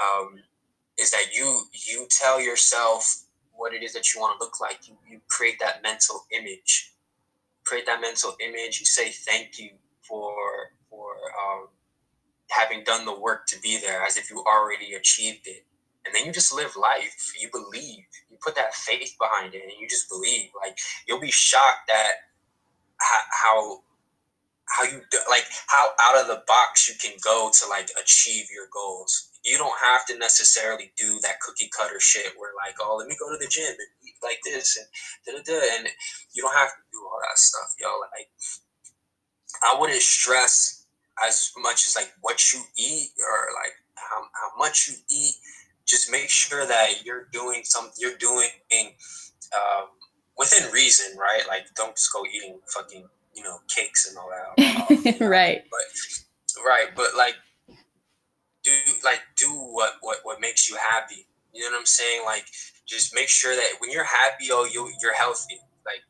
um, 0.00 0.40
is 0.98 1.10
that 1.10 1.34
you 1.34 1.62
you 1.72 2.06
tell 2.10 2.40
yourself 2.40 3.24
what 3.52 3.74
it 3.74 3.82
is 3.82 3.92
that 3.92 4.14
you 4.14 4.20
want 4.20 4.38
to 4.38 4.44
look 4.44 4.60
like. 4.60 4.88
You, 4.88 4.96
you 5.08 5.20
create 5.28 5.58
that 5.60 5.82
mental 5.82 6.24
image. 6.32 6.92
Create 7.64 7.86
that 7.86 8.00
mental 8.00 8.34
image. 8.40 8.80
You 8.80 8.86
say 8.86 9.10
thank 9.10 9.58
you 9.58 9.70
for 10.02 10.32
for 10.88 11.12
um, 11.12 11.68
having 12.50 12.82
done 12.82 13.04
the 13.04 13.18
work 13.18 13.46
to 13.48 13.60
be 13.60 13.78
there, 13.78 14.02
as 14.02 14.16
if 14.16 14.30
you 14.30 14.42
already 14.48 14.94
achieved 14.94 15.46
it 15.46 15.66
and 16.08 16.14
then 16.14 16.24
you 16.24 16.32
just 16.32 16.54
live 16.54 16.74
life. 16.74 17.34
You 17.38 17.50
believe. 17.50 18.04
Put 18.42 18.54
that 18.56 18.74
faith 18.74 19.16
behind 19.18 19.54
it, 19.54 19.62
and 19.62 19.72
you 19.80 19.88
just 19.88 20.08
believe. 20.08 20.50
Like 20.60 20.78
you'll 21.06 21.20
be 21.20 21.30
shocked 21.30 21.90
at 21.90 22.28
how 22.98 23.82
how 24.68 24.84
you 24.84 25.00
like 25.28 25.44
how 25.66 25.90
out 26.00 26.20
of 26.20 26.28
the 26.28 26.42
box 26.46 26.88
you 26.88 26.94
can 27.00 27.16
go 27.22 27.50
to 27.52 27.68
like 27.68 27.90
achieve 28.00 28.46
your 28.54 28.66
goals. 28.72 29.30
You 29.44 29.56
don't 29.56 29.78
have 29.82 30.04
to 30.06 30.18
necessarily 30.18 30.92
do 30.96 31.18
that 31.22 31.40
cookie 31.40 31.70
cutter 31.76 32.00
shit 32.00 32.32
where 32.36 32.52
like, 32.66 32.74
oh, 32.80 32.96
let 32.96 33.08
me 33.08 33.16
go 33.18 33.30
to 33.30 33.38
the 33.38 33.50
gym 33.50 33.70
and 33.70 33.88
eat 34.06 34.14
like 34.22 34.40
this 34.44 34.76
and 34.76 34.86
da 35.24 35.40
da 35.40 35.60
da, 35.60 35.66
and 35.78 35.88
you 36.32 36.42
don't 36.42 36.56
have 36.56 36.70
to 36.70 36.82
do 36.92 36.98
all 37.00 37.18
that 37.22 37.38
stuff, 37.38 37.74
yo. 37.80 37.88
Like, 38.12 38.28
I 39.62 39.80
wouldn't 39.80 40.02
stress 40.02 40.84
as 41.26 41.52
much 41.58 41.86
as 41.86 41.96
like 41.96 42.12
what 42.20 42.52
you 42.52 42.60
eat 42.76 43.10
or 43.18 43.48
like 43.54 43.74
how, 43.96 44.22
how 44.34 44.58
much 44.58 44.88
you 44.88 44.94
eat 45.10 45.34
just 45.88 46.12
make 46.12 46.28
sure 46.28 46.66
that 46.66 47.04
you're 47.04 47.28
doing 47.32 47.62
some 47.64 47.90
you're 47.98 48.16
doing 48.18 48.48
um, 49.54 49.88
within 50.36 50.70
reason, 50.70 51.16
right? 51.18 51.42
Like 51.48 51.66
don't 51.74 51.96
just 51.96 52.12
go 52.12 52.24
eating 52.26 52.58
fucking 52.68 53.08
you 53.34 53.42
know 53.42 53.58
cakes 53.74 54.08
and 54.08 54.18
all 54.18 54.30
that. 54.30 55.20
right. 55.20 55.62
But 55.70 56.64
right, 56.64 56.88
but 56.94 57.16
like 57.16 57.34
do 58.62 58.72
like 59.04 59.20
do 59.36 59.48
what 59.50 59.94
what 60.00 60.18
what 60.22 60.40
makes 60.40 60.68
you 60.68 60.76
happy. 60.76 61.26
You 61.54 61.64
know 61.64 61.70
what 61.70 61.80
I'm 61.80 61.86
saying? 61.86 62.22
Like 62.24 62.46
just 62.86 63.14
make 63.14 63.28
sure 63.28 63.54
that 63.54 63.72
when 63.80 63.90
you're 63.90 64.04
happy, 64.04 64.48
oh 64.50 64.68
you 64.70 64.90
you're 65.02 65.14
healthy. 65.14 65.58
Like 65.86 66.02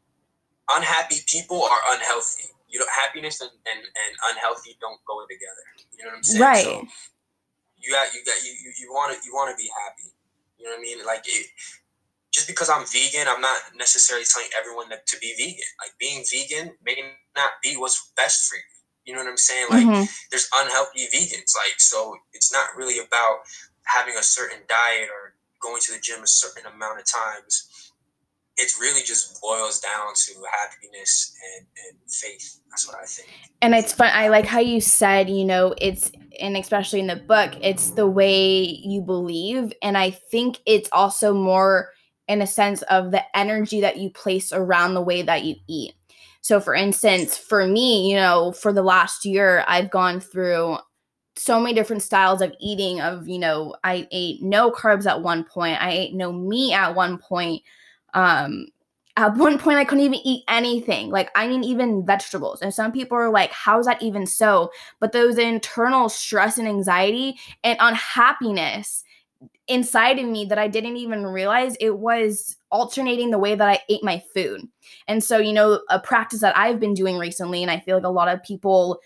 unhappy 0.71 1.17
people 1.27 1.63
are 1.63 1.95
unhealthy. 1.95 2.49
You 2.69 2.79
know, 2.79 2.87
happiness 2.95 3.41
and, 3.41 3.51
and, 3.51 3.79
and 3.81 4.17
unhealthy 4.31 4.77
don't 4.79 5.01
go 5.07 5.25
together. 5.25 5.65
You 5.97 6.05
know 6.05 6.11
what 6.11 6.17
I'm 6.19 6.23
saying? 6.23 6.43
Right. 6.43 6.65
So, 6.65 6.87
you 7.81 7.93
got 7.93 8.13
you 8.15 8.25
got 8.25 8.39
you 8.45 8.53
you 8.79 8.93
want 8.93 9.15
to 9.15 9.19
you 9.25 9.33
want 9.33 9.51
to 9.51 9.57
be 9.57 9.71
happy. 9.71 10.11
You 10.59 10.67
know 10.67 10.73
what 10.73 10.79
I 10.79 10.83
mean? 10.83 11.07
Like 11.07 11.25
it, 11.27 11.47
just 12.33 12.47
because 12.47 12.69
I'm 12.69 12.85
vegan, 12.87 13.27
I'm 13.29 13.41
not 13.41 13.59
necessarily 13.77 14.27
telling 14.27 14.51
everyone 14.59 14.89
that, 14.91 15.07
to 15.07 15.19
be 15.19 15.35
vegan. 15.39 15.71
Like 15.81 15.95
being 15.99 16.25
vegan 16.31 16.75
may 16.85 16.97
not 17.35 17.63
be 17.63 17.77
what's 17.77 18.13
best 18.17 18.49
for 18.49 18.57
you. 18.57 18.63
You 19.05 19.15
know 19.15 19.25
what 19.25 19.31
I'm 19.31 19.37
saying? 19.41 19.67
Like 19.71 19.87
mm-hmm. 19.87 20.05
there's 20.31 20.49
unhealthy 20.55 21.07
vegans. 21.15 21.57
Like 21.57 21.79
so, 21.79 22.17
it's 22.33 22.53
not 22.53 22.77
really 22.77 22.99
about 22.99 23.41
having 23.85 24.17
a 24.19 24.23
certain 24.23 24.61
diet 24.69 25.09
or 25.09 25.35
going 25.61 25.81
to 25.81 25.93
the 25.93 26.01
gym 26.01 26.23
a 26.23 26.27
certain 26.27 26.67
amount 26.67 27.01
of 27.01 27.07
times 27.07 27.88
it 28.59 28.73
really 28.81 29.03
just 29.03 29.41
boils 29.41 29.81
down 29.81 30.13
to 30.15 30.33
happiness 30.53 31.33
and, 31.57 31.67
and 31.87 31.99
faith. 32.11 32.61
That's 32.71 32.89
what 32.89 32.97
I 33.01 33.07
think. 33.07 33.29
And 33.63 33.75
it's 33.75 33.93
fun. 33.93 34.11
I 34.13 34.29
like 34.29 34.47
how 34.47 34.59
you 34.59 34.81
said, 34.81 35.31
you 35.31 35.45
know, 35.45 35.75
it's, 35.81 36.11
and 36.41 36.57
especially 36.57 36.99
in 36.99 37.07
the 37.07 37.17
book, 37.17 37.53
it's 37.63 37.91
the 37.91 38.07
way 38.07 38.61
you 38.63 39.01
believe. 39.01 39.73
And 39.81 39.97
I 39.97 40.11
think 40.11 40.59
it's 40.67 40.89
also 40.93 41.33
more 41.33 41.91
in 42.27 42.43
a 42.43 42.47
sense 42.47 42.83
of 42.83 43.13
the 43.13 43.23
energy 43.37 43.81
that 43.81 43.97
you 43.97 44.11
place 44.11 44.53
around 44.53 44.95
the 44.95 45.03
way 45.03 45.23
that 45.23 45.45
you 45.45 45.55
eat. 45.69 45.95
So, 46.41 46.61
for 46.61 46.75
instance, 46.75 47.37
for 47.37 47.67
me, 47.67 48.11
you 48.11 48.17
know, 48.17 48.53
for 48.53 48.73
the 48.73 48.83
last 48.83 49.25
year, 49.25 49.65
I've 49.69 49.91
gone 49.91 50.21
through 50.21 50.79
so 51.37 51.61
many 51.61 51.75
different 51.75 52.03
styles 52.03 52.43
of 52.43 52.53
eating 52.61 53.01
of 53.01 53.29
you 53.29 53.39
know 53.39 53.73
i 53.85 54.09
ate 54.11 54.43
no 54.43 54.73
carbs 54.73 55.07
at 55.07 55.23
one 55.23 55.45
point 55.45 55.81
i 55.81 55.93
ate 55.93 56.13
no 56.13 56.33
meat 56.33 56.75
at 56.75 56.97
one 56.97 57.17
point 57.17 57.63
um, 58.15 58.67
at 59.17 59.35
one 59.35 59.59
point, 59.59 59.79
I 59.79 59.85
couldn't 59.85 60.05
even 60.05 60.21
eat 60.25 60.45
anything. 60.49 61.11
Like, 61.11 61.31
I 61.35 61.49
mean, 61.49 61.65
even 61.65 62.07
vegetables. 62.07 62.63
And 62.63 62.73
some 62.73 62.93
people 62.93 63.19
are 63.19 63.31
like, 63.31 63.51
how's 63.51 63.87
that 63.87 64.01
even 64.01 64.27
so? 64.27 64.71
But 65.01 65.11
those 65.11 65.39
internal 65.39 66.09
stress 66.09 66.57
and 66.57 66.69
anxiety 66.69 67.37
and 67.65 67.77
unhappiness 67.81 69.03
inside 69.67 70.21
of 70.21 70.27
me 70.27 70.45
that 70.47 70.59
I 70.59 70.69
didn't 70.69 70.97
even 70.97 71.27
realize 71.27 71.77
it 71.77 71.99
was 71.99 72.57
alternating 72.71 73.31
the 73.31 73.39
way 73.39 73.57
that 73.57 73.69
I 73.69 73.81
ate 73.89 74.05
my 74.05 74.23
food. 74.33 74.63
And 75.09 75.23
so, 75.23 75.39
you 75.39 75.53
know, 75.53 75.81
a 75.91 75.99
practice 75.99 76.41
that 76.41 76.57
I've 76.57 76.79
been 76.79 76.95
doing 76.95 77.19
recently, 77.19 77.63
and 77.63 77.71
I 77.73 77.81
feel 77.81 77.97
like 77.97 78.05
a 78.05 78.09
lot 78.09 78.29
of 78.29 78.43
people 78.43 79.01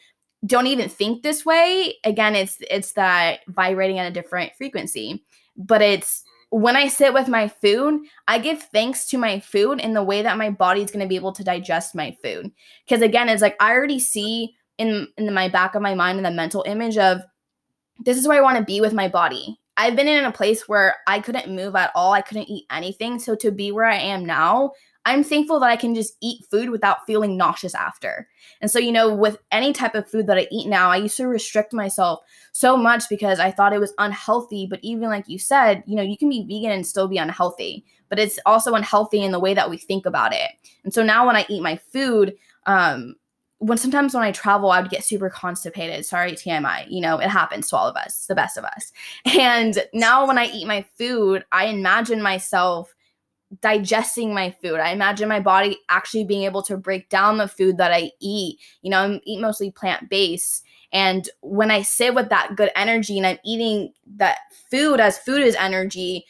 don't 0.45 0.67
even 0.67 0.89
think 0.91 1.23
this 1.23 1.45
way. 1.47 1.95
Again, 2.05 2.37
it's 2.37 2.59
it's 2.71 2.93
that 2.93 3.41
vibrating 3.49 3.99
at 3.99 4.09
a 4.09 4.15
different 4.15 4.53
frequency, 4.57 5.25
but 5.57 5.81
it's 5.81 6.23
when 6.53 6.77
I 6.77 6.87
sit 6.89 7.15
with 7.15 7.29
my 7.29 7.49
food, 7.49 8.03
I 8.29 8.39
give 8.39 8.63
thanks 8.63 9.07
to 9.07 9.17
my 9.17 9.41
food 9.41 9.81
in 9.81 9.95
the 9.95 10.03
way 10.03 10.21
that 10.21 10.37
my 10.37 10.51
body's 10.51 10.91
going 10.91 11.03
to 11.03 11.09
be 11.09 11.17
able 11.17 11.33
to 11.33 11.43
digest 11.43 11.95
my 11.95 12.15
food. 12.23 12.53
Because 12.87 13.01
again, 13.01 13.31
it's 13.31 13.41
like 13.41 13.57
I 13.59 13.73
already 13.73 13.99
see 13.99 14.55
in 14.77 15.09
in 15.17 15.33
my 15.33 15.49
back 15.49 15.75
of 15.75 15.81
my 15.81 15.95
mind 15.95 16.19
in 16.19 16.25
the 16.25 16.31
mental 16.31 16.63
image 16.67 16.99
of 16.99 17.23
this 18.05 18.19
is 18.19 18.29
where 18.29 18.37
I 18.37 18.43
want 18.43 18.59
to 18.59 18.65
be 18.65 18.83
with 18.83 18.93
my 18.93 19.09
body. 19.09 19.59
I've 19.79 19.97
been 19.97 20.07
in 20.07 20.27
a 20.27 20.33
place 20.33 20.69
where 20.69 20.97
I 21.07 21.21
couldn't 21.21 21.55
move 21.55 21.75
at 21.75 21.91
all. 21.95 22.13
I 22.13 22.21
couldn't 22.21 22.51
eat 22.51 22.67
anything. 22.71 23.19
So 23.19 23.35
to 23.37 23.51
be 23.51 23.73
where 23.73 23.87
I 23.87 23.97
am 23.97 24.27
now, 24.27 24.73
I'm 25.05 25.25
thankful 25.25 25.59
that 25.61 25.71
I 25.71 25.77
can 25.77 25.95
just 25.95 26.17
eat 26.21 26.45
food 26.51 26.71
without 26.71 27.07
feeling 27.07 27.37
nauseous 27.37 27.75
after. 27.75 28.29
And 28.61 28.71
so, 28.71 28.79
you 28.79 28.93
know, 28.93 29.13
with 29.13 29.37
any 29.51 29.73
type 29.73 29.95
of 29.95 30.09
food 30.09 30.27
that 30.29 30.39
I 30.39 30.47
eat 30.51 30.69
now, 30.69 30.91
I 30.91 30.97
used 30.97 31.17
to 31.17 31.27
restrict 31.27 31.73
myself 31.73 32.21
so 32.53 32.77
much 32.77 33.09
because 33.09 33.41
I 33.41 33.51
thought 33.51 33.73
it 33.73 33.81
was 33.81 33.95
unhealthy. 33.99 34.67
But 34.69 34.79
even 34.83 35.09
like 35.09 35.29
you 35.29 35.39
said, 35.39 35.83
you 35.87 35.97
know, 35.97 36.03
you 36.03 36.17
can 36.17 36.29
be 36.29 36.45
vegan 36.47 36.71
and 36.71 36.87
still 36.87 37.09
be 37.09 37.19
unhealthy, 37.19 37.85
but 38.09 38.19
it's 38.19 38.39
also 38.47 38.75
unhealthy 38.75 39.23
in 39.23 39.33
the 39.33 39.41
way 39.41 39.55
that 39.55 39.71
we 39.71 39.77
think 39.77 40.07
about 40.07 40.33
it. 40.33 40.51
And 40.85 40.95
so 40.95 41.03
now 41.03 41.27
when 41.27 41.37
I 41.37 41.47
eat 41.49 41.63
my 41.63 41.77
food, 41.77 42.37
um, 42.67 43.17
when 43.59 43.79
sometimes 43.79 44.13
when 44.13 44.25
I 44.25 44.33
travel, 44.33 44.73
I 44.73 44.81
would 44.81 44.91
get 44.91 45.05
super 45.05 45.31
constipated. 45.31 46.05
Sorry, 46.05 46.33
TMI. 46.33 46.87
You 46.89 47.01
know, 47.01 47.19
it 47.19 47.29
happens 47.29 47.69
to 47.69 47.77
all 47.77 47.89
of 47.89 47.97
us, 47.97 48.27
the 48.27 48.35
best 48.35 48.57
of 48.57 48.65
us. 48.65 48.93
And 49.25 49.85
now 49.95 50.27
when 50.27 50.37
I 50.37 50.47
eat 50.47 50.67
my 50.67 50.85
food, 50.99 51.45
I 51.53 51.67
imagine 51.67 52.21
myself 52.23 52.93
digesting 53.61 54.35
my 54.35 54.51
food. 54.63 54.81
I 54.81 54.91
imagine 54.91 55.29
my 55.29 55.41
body 55.41 55.79
actually 55.89 56.25
being 56.25 56.45
able 56.45 56.63
to 56.63 56.77
break 56.77 57.09
down 57.09 57.39
the 57.39 57.49
food 57.49 57.77
that 57.79 57.93
I 57.93 58.11
eat. 58.21 58.59
You 58.83 58.91
know, 58.91 58.99
I 58.99 59.21
eat 59.25 59.41
mostly 59.41 59.71
plant 59.71 60.09
based. 60.09 60.65
And 60.93 61.29
when 61.41 61.71
I 61.71 61.83
sit 61.83 62.15
with 62.15 62.29
that 62.29 62.57
good 62.57 62.71
energy 62.77 63.17
and 63.17 63.27
I'm 63.27 63.39
eating 63.45 63.93
that 64.17 64.39
food 64.71 65.01
as 65.01 65.19
food 65.19 65.43
is 65.43 65.55
energy, 65.57 66.25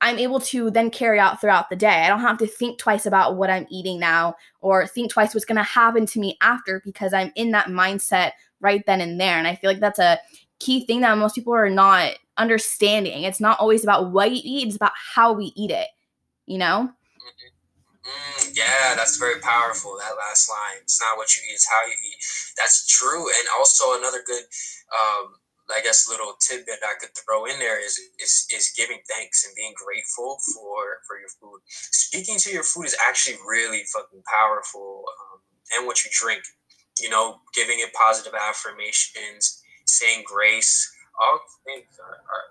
I'm 0.00 0.18
able 0.18 0.40
to 0.40 0.70
then 0.70 0.90
carry 0.90 1.18
out 1.18 1.40
throughout 1.40 1.70
the 1.70 1.76
day. 1.76 2.02
I 2.02 2.08
don't 2.08 2.20
have 2.20 2.38
to 2.38 2.46
think 2.46 2.78
twice 2.78 3.06
about 3.06 3.36
what 3.36 3.50
I'm 3.50 3.66
eating 3.70 3.98
now 3.98 4.34
or 4.60 4.86
think 4.86 5.10
twice 5.10 5.34
what's 5.34 5.46
going 5.46 5.56
to 5.56 5.62
happen 5.62 6.06
to 6.06 6.20
me 6.20 6.36
after 6.42 6.82
because 6.84 7.14
I'm 7.14 7.32
in 7.36 7.52
that 7.52 7.68
mindset 7.68 8.32
right 8.60 8.84
then 8.86 9.00
and 9.00 9.18
there. 9.20 9.38
And 9.38 9.48
I 9.48 9.54
feel 9.54 9.70
like 9.70 9.80
that's 9.80 9.98
a 9.98 10.18
key 10.58 10.84
thing 10.84 11.00
that 11.00 11.16
most 11.16 11.34
people 11.34 11.54
are 11.54 11.70
not 11.70 12.12
understanding. 12.36 13.22
It's 13.22 13.40
not 13.40 13.58
always 13.58 13.82
about 13.82 14.12
what 14.12 14.32
you 14.32 14.40
eat, 14.42 14.66
it's 14.66 14.76
about 14.76 14.92
how 14.94 15.32
we 15.32 15.52
eat 15.56 15.70
it, 15.70 15.88
you 16.46 16.58
know? 16.58 16.90
Mm, 18.04 18.56
yeah, 18.56 18.94
that's 18.94 19.16
very 19.16 19.40
powerful. 19.40 19.96
That 19.98 20.16
last 20.18 20.50
line. 20.50 20.82
It's 20.82 21.00
not 21.00 21.16
what 21.16 21.34
you 21.36 21.42
eat, 21.48 21.54
it's 21.54 21.68
how 21.68 21.86
you 21.86 21.94
eat. 21.94 22.18
That's 22.56 22.86
true. 22.86 23.28
And 23.28 23.48
also 23.56 23.96
another 23.96 24.20
good 24.26 24.44
um, 24.92 25.40
I 25.70 25.80
guess 25.80 26.08
little 26.08 26.34
tidbit 26.40 26.80
I 26.84 26.94
could 27.00 27.16
throw 27.16 27.46
in 27.46 27.58
there 27.58 27.80
is 27.82 27.98
is 28.20 28.46
is 28.52 28.72
giving 28.76 28.98
thanks 29.08 29.46
and 29.46 29.54
being 29.54 29.72
grateful 29.74 30.38
for 30.52 31.00
for 31.06 31.18
your 31.18 31.30
food. 31.40 31.60
Speaking 31.66 32.36
to 32.38 32.52
your 32.52 32.64
food 32.64 32.84
is 32.84 32.96
actually 33.08 33.38
really 33.48 33.84
fucking 33.92 34.22
powerful, 34.28 35.04
um, 35.08 35.40
and 35.76 35.86
what 35.86 36.04
you 36.04 36.10
drink. 36.12 36.42
You 37.00 37.08
know, 37.08 37.40
giving 37.54 37.80
it 37.80 37.92
positive 37.94 38.34
affirmations, 38.34 39.62
saying 39.86 40.22
grace, 40.26 40.92
all 41.20 41.40
things 41.64 41.98
are, 41.98 42.12
are 42.12 42.46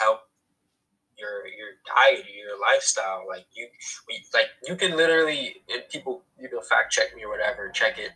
help 0.00 0.20
your 1.22 1.46
your 1.46 1.78
diet, 1.86 2.26
your 2.26 2.58
lifestyle. 2.60 3.24
Like 3.28 3.46
you, 3.54 3.68
we, 4.08 4.24
like 4.34 4.50
you 4.66 4.74
can 4.76 4.96
literally, 4.96 5.62
and 5.72 5.82
people, 5.88 6.22
you 6.38 6.50
know, 6.50 6.60
fact 6.60 6.92
check 6.92 7.14
me 7.14 7.22
or 7.22 7.30
whatever, 7.30 7.70
check 7.70 7.98
it, 7.98 8.10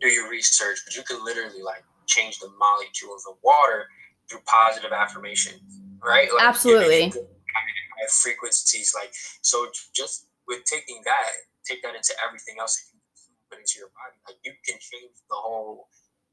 do 0.00 0.08
your 0.08 0.28
research, 0.28 0.78
but 0.84 0.96
you 0.96 1.02
can 1.02 1.24
literally 1.24 1.62
like 1.62 1.84
change 2.06 2.38
the 2.40 2.50
molecules 2.58 3.24
of 3.30 3.36
water 3.42 3.86
through 4.28 4.40
positive 4.46 4.92
affirmation, 4.92 5.54
right? 6.04 6.28
Like 6.34 6.44
Absolutely. 6.44 7.12
Frequencies 8.08 8.94
like 8.94 9.12
so. 9.42 9.68
Just 9.92 10.28
with 10.46 10.64
taking 10.64 11.02
that, 11.04 11.28
take 11.66 11.82
that 11.82 11.94
into 11.94 12.14
everything 12.24 12.56
else 12.58 12.80
that 12.80 12.88
you 12.96 13.00
put 13.50 13.60
into 13.60 13.76
your 13.76 13.92
body. 13.92 14.16
Like 14.24 14.40
you 14.44 14.52
can 14.64 14.80
change 14.80 15.12
the 15.28 15.36
whole 15.36 15.88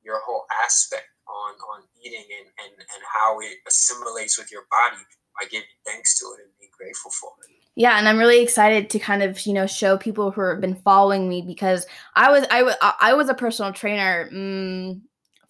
your 0.05 0.21
whole 0.23 0.45
aspect 0.63 1.09
on 1.27 1.57
on 1.73 1.83
eating 1.99 2.23
and 2.23 2.47
and 2.63 2.73
and 2.79 3.01
how 3.11 3.41
it 3.41 3.57
assimilates 3.67 4.37
with 4.37 4.51
your 4.53 4.63
body 4.71 5.03
by 5.39 5.47
giving 5.49 5.67
thanks 5.85 6.17
to 6.19 6.25
it 6.37 6.43
and 6.43 6.51
being 6.59 6.71
grateful 6.77 7.11
for 7.11 7.31
it. 7.43 7.51
Yeah, 7.77 7.97
and 7.99 8.07
I'm 8.07 8.17
really 8.17 8.41
excited 8.41 8.89
to 8.91 8.99
kind 8.99 9.21
of 9.21 9.45
you 9.45 9.53
know 9.53 9.67
show 9.67 9.97
people 9.97 10.31
who 10.31 10.41
have 10.41 10.61
been 10.61 10.75
following 10.75 11.27
me 11.27 11.41
because 11.41 11.85
I 12.15 12.31
was 12.31 12.45
I 12.49 12.63
was 12.63 12.75
I 12.81 13.13
was 13.13 13.29
a 13.29 13.33
personal 13.33 13.73
trainer. 13.73 14.29
Mm, 14.31 15.01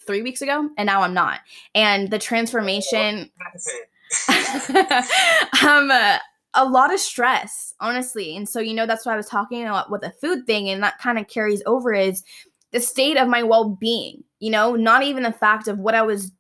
three 0.06 0.22
weeks 0.22 0.42
ago, 0.42 0.70
and 0.78 0.86
now 0.86 1.02
I'm 1.02 1.14
not. 1.14 1.40
And 1.74 2.10
the 2.10 2.20
transformation, 2.20 3.32
um, 5.64 5.92
uh, 5.92 6.20
a 6.54 6.66
lot 6.66 6.94
of 6.94 7.00
stress, 7.00 7.74
honestly. 7.80 8.36
And 8.38 8.48
so, 8.48 8.60
you 8.60 8.74
know, 8.74 8.86
that's 8.86 9.06
what 9.06 9.14
I 9.14 9.18
was 9.18 9.28
talking 9.28 9.64
about 9.64 9.92
with 9.92 10.02
the 10.02 10.14
food 10.22 10.46
thing, 10.46 10.70
and 10.70 10.82
that 10.84 11.00
kind 11.00 11.18
of 11.18 11.28
carries 11.28 11.64
over 11.66 11.94
is 11.94 12.24
the 12.72 12.80
state 12.80 13.18
of 13.18 13.28
my 13.28 13.44
well 13.44 13.70
being, 13.70 14.24
you 14.40 14.52
know, 14.52 14.76
not 14.76 15.04
even 15.04 15.24
the 15.24 15.32
fact 15.32 15.68
of 15.68 15.80
what 15.80 15.96
I 15.96 16.02
was 16.02 16.32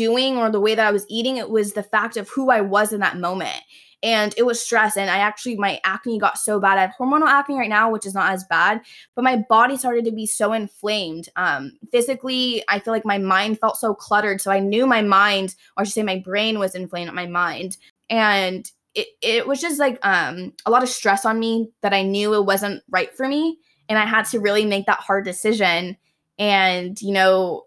doing 0.00 0.38
or 0.38 0.50
the 0.50 0.60
way 0.60 0.74
that 0.74 0.86
I 0.86 0.92
was 0.92 1.04
eating, 1.10 1.36
it 1.36 1.50
was 1.50 1.74
the 1.74 1.82
fact 1.82 2.16
of 2.16 2.26
who 2.30 2.48
I 2.50 2.62
was 2.62 2.90
in 2.94 3.00
that 3.00 3.18
moment. 3.18 3.62
And 4.02 4.32
it 4.38 4.44
was 4.44 4.64
stress 4.64 4.96
and 4.96 5.10
i 5.10 5.18
actually 5.18 5.56
my 5.56 5.78
acne 5.84 6.18
got 6.18 6.38
so 6.38 6.58
bad. 6.58 6.78
I 6.78 6.80
have 6.86 6.94
hormonal 6.98 7.28
acne 7.28 7.58
right 7.58 7.68
now 7.68 7.92
which 7.92 8.06
is 8.06 8.14
not 8.14 8.32
as 8.32 8.44
bad 8.44 8.80
but 9.14 9.24
my 9.24 9.44
body 9.46 9.76
started 9.76 10.06
to 10.06 10.10
be 10.10 10.24
so 10.24 10.54
inflamed. 10.54 11.28
Um 11.36 11.72
physically 11.92 12.64
i 12.68 12.78
feel 12.78 12.94
like 12.94 13.04
my 13.04 13.18
mind 13.18 13.60
felt 13.60 13.76
so 13.76 13.92
cluttered 13.92 14.40
so 14.40 14.50
i 14.50 14.58
knew 14.58 14.86
my 14.86 15.02
mind 15.02 15.54
or 15.76 15.82
i 15.82 15.84
should 15.84 15.92
say 15.92 16.02
my 16.02 16.18
brain 16.18 16.58
was 16.58 16.74
inflamed 16.74 17.12
my 17.12 17.26
mind. 17.26 17.76
And 18.08 18.70
it, 18.94 19.08
it 19.20 19.46
was 19.46 19.60
just 19.60 19.78
like 19.78 19.98
um 20.02 20.54
a 20.64 20.70
lot 20.70 20.82
of 20.82 20.88
stress 20.88 21.26
on 21.26 21.38
me 21.38 21.68
that 21.82 21.92
i 21.92 22.02
knew 22.02 22.32
it 22.32 22.46
wasn't 22.46 22.82
right 22.88 23.14
for 23.14 23.28
me 23.28 23.58
and 23.90 23.98
i 23.98 24.06
had 24.06 24.24
to 24.30 24.40
really 24.40 24.64
make 24.64 24.86
that 24.86 25.00
hard 25.00 25.26
decision. 25.26 25.98
And 26.38 26.98
you 27.02 27.12
know 27.12 27.66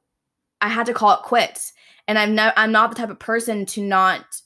i 0.62 0.68
had 0.68 0.88
to 0.88 0.94
call 0.96 1.12
it 1.14 1.30
quits 1.32 1.74
and 2.08 2.18
i'm 2.18 2.36
not 2.36 2.54
i'm 2.58 2.72
not 2.72 2.90
the 2.90 2.96
type 2.96 3.10
of 3.10 3.20
person 3.20 3.66
to 3.66 3.82
not 3.82 4.42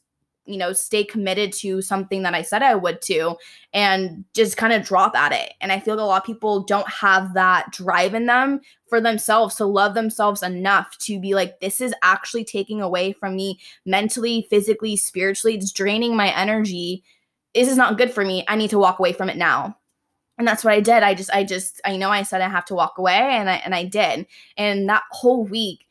you 0.48 0.58
know, 0.58 0.74
stay 0.74 1.04
committed 1.04 1.52
to 1.52 1.82
something 1.82 2.24
that 2.24 2.34
I 2.34 2.42
said 2.42 2.64
I 2.64 2.74
would 2.74 3.02
to 3.04 3.36
and 3.74 4.24
just 4.34 4.58
kind 4.58 4.74
of 4.74 4.86
drop 4.86 5.16
at 5.16 5.34
it. 5.34 5.54
And 5.62 5.72
I 5.72 5.80
feel 5.80 5.96
like 5.96 6.02
a 6.02 6.06
lot 6.06 6.22
of 6.22 6.26
people 6.26 6.64
don't 6.64 6.90
have 6.90 7.34
that 7.34 7.72
drive 7.72 8.14
in 8.14 8.26
them 8.26 8.62
for 8.88 9.02
themselves 9.02 9.56
to 9.56 9.66
love 9.66 9.94
themselves 9.94 10.42
enough 10.42 10.98
to 11.00 11.20
be 11.20 11.36
like, 11.36 11.60
this 11.60 11.82
is 11.82 11.94
actually 12.02 12.46
taking 12.46 12.82
away 12.82 13.12
from 13.12 13.36
me 13.36 13.60
mentally, 13.86 14.48
physically, 14.50 14.96
spiritually. 14.96 15.58
It's 15.58 15.72
draining 15.72 16.16
my 16.16 16.34
energy. 16.34 17.04
This 17.54 17.68
is 17.68 17.78
not 17.78 17.98
good 17.98 18.12
for 18.12 18.24
me. 18.24 18.46
I 18.48 18.56
need 18.56 18.70
to 18.70 18.80
walk 18.80 19.00
away 19.00 19.12
from 19.12 19.30
it 19.30 19.38
now 19.38 19.78
and 20.38 20.48
that's 20.48 20.64
what 20.64 20.74
I 20.74 20.80
did. 20.80 21.04
I 21.04 21.16
just, 21.16 21.32
I 21.32 21.44
just, 21.44 21.82
I 21.84 21.98
know 21.98 22.12
I 22.12 22.24
said 22.24 22.42
I 22.42 22.50
have 22.50 22.66
to 22.66 22.76
walk 22.76 23.00
away, 23.00 23.18
and 23.18 23.50
I 23.50 23.56
and 23.66 23.74
I 23.74 23.86
did. 23.86 24.28
And 24.56 24.88
that 24.88 25.02
whole 25.10 25.44
week, 25.44 25.87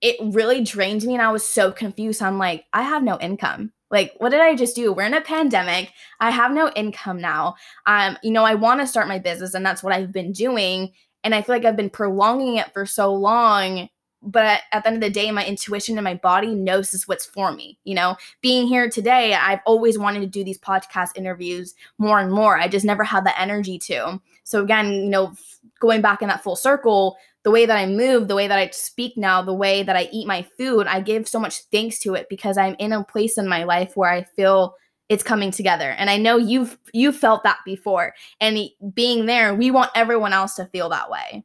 it 0.00 0.16
really 0.34 0.62
drained 0.62 1.02
me 1.04 1.14
and 1.14 1.22
I 1.22 1.32
was 1.32 1.44
so 1.44 1.72
confused. 1.72 2.22
I'm 2.22 2.38
like, 2.38 2.64
I 2.72 2.82
have 2.82 3.02
no 3.02 3.18
income. 3.20 3.72
Like, 3.90 4.14
what 4.18 4.30
did 4.30 4.40
I 4.40 4.54
just 4.54 4.76
do? 4.76 4.92
We're 4.92 5.04
in 5.04 5.14
a 5.14 5.20
pandemic. 5.20 5.92
I 6.20 6.30
have 6.30 6.52
no 6.52 6.70
income 6.76 7.20
now. 7.20 7.56
Um, 7.86 8.18
you 8.22 8.30
know, 8.30 8.44
I 8.44 8.54
want 8.54 8.80
to 8.80 8.86
start 8.86 9.08
my 9.08 9.18
business 9.18 9.54
and 9.54 9.64
that's 9.64 9.82
what 9.82 9.94
I've 9.94 10.12
been 10.12 10.32
doing. 10.32 10.92
And 11.24 11.34
I 11.34 11.42
feel 11.42 11.54
like 11.54 11.64
I've 11.64 11.76
been 11.76 11.90
prolonging 11.90 12.56
it 12.56 12.72
for 12.72 12.86
so 12.86 13.12
long. 13.12 13.88
But 14.20 14.62
at 14.72 14.82
the 14.82 14.88
end 14.88 14.96
of 14.96 15.02
the 15.02 15.10
day, 15.10 15.30
my 15.30 15.46
intuition 15.46 15.96
and 15.96 16.04
my 16.04 16.14
body 16.14 16.54
knows 16.54 16.90
this 16.90 17.02
is 17.02 17.08
what's 17.08 17.24
for 17.24 17.52
me. 17.52 17.78
You 17.84 17.94
know, 17.94 18.16
being 18.40 18.66
here 18.66 18.90
today, 18.90 19.34
I've 19.34 19.60
always 19.64 19.98
wanted 19.98 20.20
to 20.20 20.26
do 20.26 20.44
these 20.44 20.58
podcast 20.58 21.10
interviews 21.16 21.74
more 21.98 22.18
and 22.18 22.32
more. 22.32 22.58
I 22.58 22.68
just 22.68 22.84
never 22.84 23.04
had 23.04 23.24
the 23.24 23.40
energy 23.40 23.78
to. 23.80 24.20
So 24.42 24.62
again, 24.62 24.92
you 24.92 25.08
know, 25.08 25.34
going 25.80 26.02
back 26.02 26.20
in 26.20 26.28
that 26.28 26.42
full 26.42 26.56
circle, 26.56 27.16
the 27.48 27.52
way 27.52 27.64
that 27.64 27.78
I 27.78 27.86
move, 27.86 28.28
the 28.28 28.34
way 28.34 28.46
that 28.46 28.58
I 28.58 28.68
speak 28.72 29.16
now, 29.16 29.40
the 29.40 29.54
way 29.54 29.82
that 29.82 29.96
I 29.96 30.10
eat 30.12 30.26
my 30.26 30.42
food, 30.58 30.86
I 30.86 31.00
give 31.00 31.26
so 31.26 31.40
much 31.40 31.62
thanks 31.72 31.98
to 32.00 32.12
it 32.12 32.26
because 32.28 32.58
I'm 32.58 32.76
in 32.78 32.92
a 32.92 33.02
place 33.02 33.38
in 33.38 33.48
my 33.48 33.64
life 33.64 33.92
where 33.94 34.10
I 34.10 34.24
feel 34.24 34.74
it's 35.08 35.22
coming 35.22 35.50
together. 35.50 35.88
And 35.92 36.10
I 36.10 36.18
know 36.18 36.36
you've 36.36 36.76
you 36.92 37.10
felt 37.10 37.44
that 37.44 37.60
before. 37.64 38.12
And 38.38 38.68
being 38.92 39.24
there, 39.24 39.54
we 39.54 39.70
want 39.70 39.90
everyone 39.94 40.34
else 40.34 40.56
to 40.56 40.66
feel 40.66 40.90
that 40.90 41.10
way. 41.10 41.42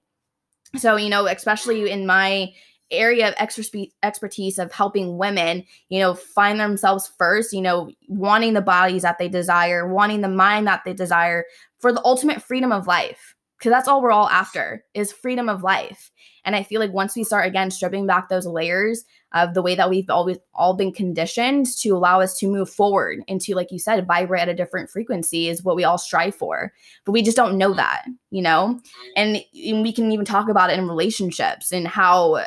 So, 0.75 0.97
you 0.97 1.07
know, 1.07 1.25
especially 1.25 1.89
in 1.89 2.05
my 2.05 2.51
area 2.91 3.29
of 3.29 3.35
expertise 4.03 4.59
of 4.59 4.73
helping 4.73 5.17
women, 5.17 5.63
you 5.87 6.01
know, 6.01 6.15
find 6.15 6.59
themselves 6.59 7.13
first, 7.17 7.53
you 7.53 7.61
know, 7.61 7.89
wanting 8.09 8.55
the 8.55 8.61
bodies 8.61 9.03
that 9.03 9.19
they 9.19 9.29
desire, 9.29 9.87
wanting 9.87 10.19
the 10.19 10.27
mind 10.27 10.67
that 10.67 10.81
they 10.83 10.91
desire 10.91 11.45
for 11.79 11.93
the 11.93 12.03
ultimate 12.03 12.41
freedom 12.41 12.73
of 12.73 12.87
life 12.87 13.32
because 13.63 13.71
that's 13.73 13.87
all 13.87 14.01
we're 14.01 14.11
all 14.11 14.29
after 14.29 14.83
is 14.93 15.13
freedom 15.13 15.47
of 15.47 15.63
life. 15.63 16.11
And 16.43 16.57
i 16.57 16.63
feel 16.63 16.81
like 16.81 16.91
once 16.91 17.15
we 17.15 17.23
start 17.23 17.47
again 17.47 17.71
stripping 17.71 18.05
back 18.05 18.27
those 18.27 18.45
layers 18.45 19.05
of 19.33 19.53
the 19.53 19.61
way 19.61 19.75
that 19.75 19.89
we've 19.89 20.09
always 20.09 20.37
all 20.53 20.73
been 20.73 20.91
conditioned 20.91 21.67
to 21.77 21.91
allow 21.91 22.19
us 22.19 22.37
to 22.39 22.47
move 22.47 22.69
forward 22.69 23.19
into 23.27 23.55
like 23.55 23.71
you 23.71 23.79
said 23.79 24.05
vibrate 24.05 24.41
at 24.41 24.49
a 24.49 24.53
different 24.53 24.89
frequency 24.89 25.47
is 25.47 25.63
what 25.63 25.77
we 25.77 25.85
all 25.85 25.97
strive 25.97 26.35
for. 26.35 26.73
But 27.05 27.13
we 27.13 27.21
just 27.21 27.37
don't 27.37 27.57
know 27.57 27.73
that 27.73 28.05
you 28.31 28.41
know? 28.41 28.81
And, 29.15 29.37
and 29.53 29.83
we 29.83 29.93
can 29.93 30.11
even 30.11 30.25
talk 30.25 30.49
about 30.49 30.71
it 30.71 30.77
in 30.77 30.87
relationships 30.87 31.71
and 31.71 31.87
how 31.87 32.43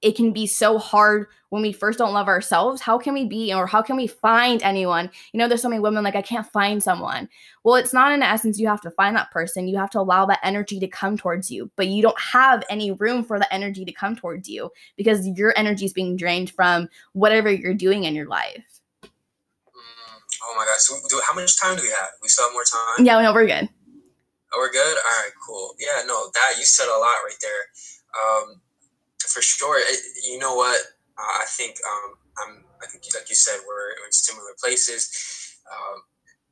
it 0.00 0.16
can 0.16 0.32
be 0.32 0.46
so 0.46 0.78
hard 0.78 1.26
when 1.48 1.62
we 1.62 1.72
first 1.72 1.98
don't 1.98 2.12
love 2.12 2.28
ourselves. 2.28 2.80
How 2.80 2.98
can 2.98 3.14
we 3.14 3.24
be 3.24 3.52
or 3.52 3.66
how 3.66 3.82
can 3.82 3.96
we 3.96 4.06
find 4.06 4.62
anyone? 4.62 5.10
You 5.32 5.38
know, 5.38 5.48
there's 5.48 5.62
so 5.62 5.68
many 5.68 5.80
women 5.80 6.04
like, 6.04 6.14
I 6.14 6.22
can't 6.22 6.46
find 6.46 6.82
someone. 6.82 7.28
Well, 7.64 7.74
it's 7.74 7.92
not 7.92 8.12
in 8.12 8.22
essence 8.22 8.60
you 8.60 8.68
have 8.68 8.80
to 8.82 8.90
find 8.92 9.16
that 9.16 9.30
person. 9.30 9.66
You 9.66 9.76
have 9.78 9.90
to 9.90 10.00
allow 10.00 10.26
that 10.26 10.40
energy 10.42 10.78
to 10.78 10.86
come 10.86 11.16
towards 11.16 11.50
you, 11.50 11.70
but 11.74 11.88
you 11.88 12.02
don't 12.02 12.20
have 12.20 12.62
any 12.70 12.92
room 12.92 13.24
for 13.24 13.38
the 13.38 13.52
energy 13.52 13.84
to 13.84 13.92
come 13.92 14.14
towards 14.14 14.48
you 14.48 14.70
because 14.96 15.26
your 15.26 15.52
energy 15.56 15.86
is 15.86 15.92
being 15.92 16.16
drained 16.16 16.50
from 16.50 16.88
whatever 17.12 17.50
you're 17.50 17.74
doing 17.74 18.04
in 18.04 18.14
your 18.14 18.28
life. 18.28 18.80
Mm, 19.02 19.10
oh 20.44 20.54
my 20.56 20.64
gosh. 20.64 20.80
So, 20.80 20.96
do, 21.08 21.20
how 21.26 21.34
much 21.34 21.58
time 21.58 21.76
do 21.76 21.82
we 21.82 21.88
have? 21.88 22.10
We 22.22 22.28
still 22.28 22.44
have 22.46 22.52
more 22.52 22.64
time? 22.64 23.04
Yeah, 23.04 23.20
no, 23.20 23.32
we're 23.32 23.46
good. 23.46 23.68
Oh, 24.52 24.58
we're 24.58 24.72
good? 24.72 24.96
All 24.96 25.22
right, 25.22 25.30
cool. 25.46 25.74
Yeah, 25.78 26.06
no, 26.06 26.30
that 26.34 26.54
you 26.58 26.64
said 26.64 26.86
a 26.86 26.98
lot 26.98 27.18
right 27.24 27.36
there. 27.40 27.62
Um, 28.16 28.60
for 29.28 29.42
sure. 29.42 29.78
It, 29.78 30.00
you 30.24 30.38
know 30.38 30.54
what? 30.54 30.80
Uh, 31.18 31.42
I 31.42 31.44
think 31.48 31.76
um, 31.86 32.14
I'm. 32.38 32.64
I 32.82 32.86
think, 32.86 33.02
like 33.14 33.28
you 33.28 33.34
said, 33.34 33.58
we're 33.66 33.90
in 34.06 34.12
similar 34.12 34.54
places. 34.60 35.10
Um, 35.66 36.02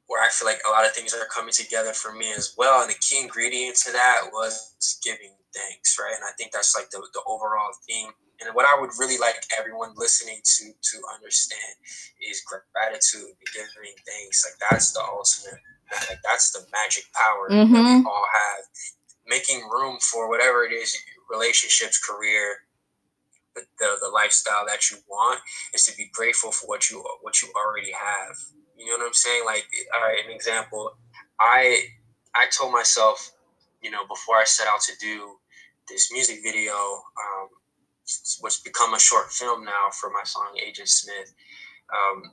where 0.07 0.23
I 0.23 0.29
feel 0.29 0.47
like 0.47 0.61
a 0.67 0.71
lot 0.71 0.87
of 0.87 0.93
things 0.93 1.15
are 1.15 1.27
coming 1.27 1.53
together 1.53 1.93
for 1.93 2.13
me 2.13 2.33
as 2.33 2.55
well. 2.57 2.83
And 2.83 2.91
the 2.91 2.99
key 3.01 3.21
ingredient 3.21 3.75
to 3.83 3.93
that 3.93 4.31
was 4.33 4.99
giving 5.03 5.35
thanks, 5.55 5.99
right? 5.99 6.15
And 6.15 6.23
I 6.23 6.31
think 6.39 6.53
that's 6.53 6.77
like 6.77 6.91
the, 6.91 7.03
the 7.13 7.23
overall 7.27 7.75
theme. 7.89 8.11
And 8.41 8.55
what 8.55 8.67
I 8.67 8.81
would 8.81 8.91
really 8.99 9.19
like 9.19 9.35
everyone 9.59 9.95
listening 9.97 10.39
to 10.45 10.65
to 10.71 10.97
understand 11.15 11.75
is 12.23 12.43
gratitude, 12.45 13.35
giving 13.55 13.97
thanks. 14.07 14.47
Like 14.47 14.71
that's 14.71 14.93
the 14.93 15.01
ultimate 15.01 15.59
Like 16.09 16.21
that's 16.25 16.53
the 16.53 16.67
magic 16.73 17.05
power 17.15 17.49
mm-hmm. 17.51 17.73
that 17.73 17.83
we 17.83 17.89
mm-hmm. 17.89 18.07
all 18.07 18.27
have. 18.35 18.65
Making 19.27 19.69
room 19.71 19.99
for 20.01 20.29
whatever 20.29 20.65
it 20.65 20.73
is, 20.73 20.97
relationships, 21.31 21.99
career, 21.99 22.63
the, 23.79 23.97
the, 24.01 24.09
lifestyle 24.09 24.65
that 24.67 24.91
you 24.91 24.99
want 25.09 25.41
is 25.75 25.85
to 25.87 25.97
be 25.97 26.11
grateful 26.13 26.53
for 26.53 26.67
what 26.67 26.91
you 26.91 27.03
what 27.23 27.43
you 27.43 27.49
already 27.57 27.93
have. 27.93 28.37
You 28.77 28.87
know 28.87 28.99
what 28.99 29.07
I'm 29.07 29.15
saying? 29.15 29.45
Like, 29.45 29.67
all 29.95 30.01
right, 30.03 30.25
an 30.25 30.33
example. 30.33 30.97
I 31.41 31.85
I 32.35 32.47
told 32.51 32.73
myself, 32.73 33.33
you 33.83 33.91
know, 33.91 34.07
before 34.07 34.37
I 34.37 34.45
set 34.45 34.67
out 34.67 34.81
to 34.83 34.93
do 35.01 35.37
this 35.89 36.13
music 36.13 36.41
video, 36.43 36.73
um, 36.75 37.49
what's 38.41 38.61
become 38.61 38.95
a 38.95 38.99
short 38.99 39.33
film 39.33 39.65
now 39.65 39.91
for 39.93 40.11
my 40.11 40.23
song 40.25 40.59
Agent 40.65 40.89
Smith. 40.89 41.35
Um, 41.93 42.33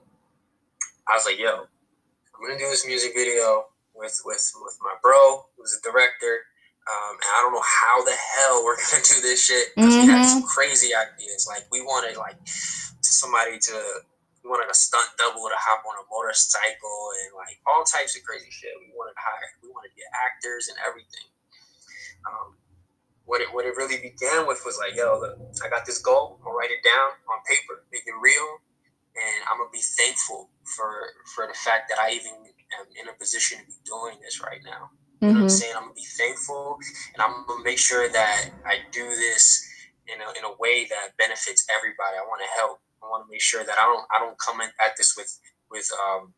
I 1.07 1.13
was 1.13 1.25
like, 1.25 1.39
yo, 1.39 1.51
I'm 1.51 2.47
gonna 2.47 2.59
do 2.59 2.69
this 2.69 2.85
music 2.85 3.13
video 3.15 3.65
with 3.95 4.19
with 4.25 4.51
with 4.61 4.77
my 4.81 4.95
bro, 5.01 5.45
who's 5.57 5.79
a 5.79 5.81
director. 5.89 6.39
Um, 6.83 7.15
and 7.15 7.31
I 7.31 7.39
don't 7.47 7.55
know 7.55 7.63
how 7.63 8.03
the 8.03 8.11
hell 8.11 8.63
we're 8.63 8.75
gonna 8.91 9.03
do 9.03 9.23
this 9.23 9.39
shit 9.39 9.71
because 9.75 9.95
mm-hmm. 9.95 10.07
we 10.07 10.11
had 10.11 10.27
some 10.27 10.43
mm-hmm. 10.43 10.51
crazy 10.51 10.91
ideas. 10.91 11.47
Like 11.47 11.63
we 11.71 11.79
wanted 11.81 12.17
like 12.17 12.35
somebody 13.01 13.59
to 13.71 13.75
we 14.43 14.51
wanted 14.51 14.67
a 14.67 14.75
stunt 14.75 15.07
double 15.15 15.47
to 15.47 15.55
hop 15.55 15.87
on 15.87 15.95
a 15.95 16.05
motorcycle 16.11 17.15
and 17.23 17.31
like 17.39 17.63
all 17.63 17.87
types 17.87 18.19
of 18.19 18.27
crazy 18.27 18.51
shit. 18.51 18.75
We 18.83 18.91
wanted 18.91 19.15
to 19.15 19.23
hire, 19.23 19.55
we 19.63 19.71
wanted 19.71 19.95
to 19.95 19.97
get 20.03 20.11
actors 20.11 20.67
and 20.67 20.75
everything. 20.83 21.31
Um, 22.27 22.59
what 23.23 23.39
it 23.39 23.47
what 23.55 23.63
it 23.63 23.79
really 23.79 24.03
began 24.03 24.43
with 24.43 24.59
was 24.67 24.75
like, 24.75 24.99
yo, 24.99 25.15
look, 25.23 25.39
I 25.63 25.71
got 25.71 25.87
this 25.87 26.03
goal. 26.03 26.43
I'll 26.43 26.51
write 26.51 26.75
it 26.75 26.83
down 26.83 27.15
on 27.31 27.39
paper, 27.47 27.87
make 27.95 28.03
it 28.03 28.19
real, 28.19 28.59
and 29.15 29.39
I'm 29.47 29.63
gonna 29.63 29.71
be 29.71 29.83
thankful 29.83 30.51
for 30.67 31.15
for 31.31 31.47
the 31.47 31.55
fact 31.55 31.87
that 31.87 31.99
I 31.99 32.11
even 32.11 32.51
am 32.75 32.91
in 32.99 33.07
a 33.07 33.15
position 33.15 33.59
to 33.59 33.65
be 33.65 33.79
doing 33.87 34.19
this 34.19 34.43
right 34.43 34.59
now. 34.67 34.91
You 35.23 35.31
know 35.31 35.33
what 35.33 35.39
I'm 35.39 35.47
mm-hmm. 35.47 35.63
saying? 35.63 35.73
I'm 35.75 35.87
gonna 35.87 35.95
be 35.95 36.11
thankful, 36.19 36.77
and 37.15 37.23
I'm 37.23 37.47
gonna 37.47 37.63
make 37.63 37.79
sure 37.79 38.09
that 38.11 38.49
I 38.67 38.83
do 38.91 39.07
this 39.07 39.63
in 40.11 40.19
a, 40.19 40.27
in 40.35 40.43
a 40.43 40.53
way 40.59 40.83
that 40.91 41.15
benefits 41.17 41.65
everybody. 41.71 42.19
I 42.19 42.27
want 42.27 42.43
to 42.43 42.51
help. 42.59 42.83
I 42.99 43.07
want 43.07 43.27
to 43.27 43.31
make 43.31 43.41
sure 43.41 43.63
that 43.63 43.79
I 43.79 43.83
don't 43.87 44.03
I 44.11 44.19
don't 44.19 44.37
come 44.39 44.59
at 44.59 44.93
this 44.97 45.15
with 45.15 45.31
with 45.71 45.87
um, 45.95 46.33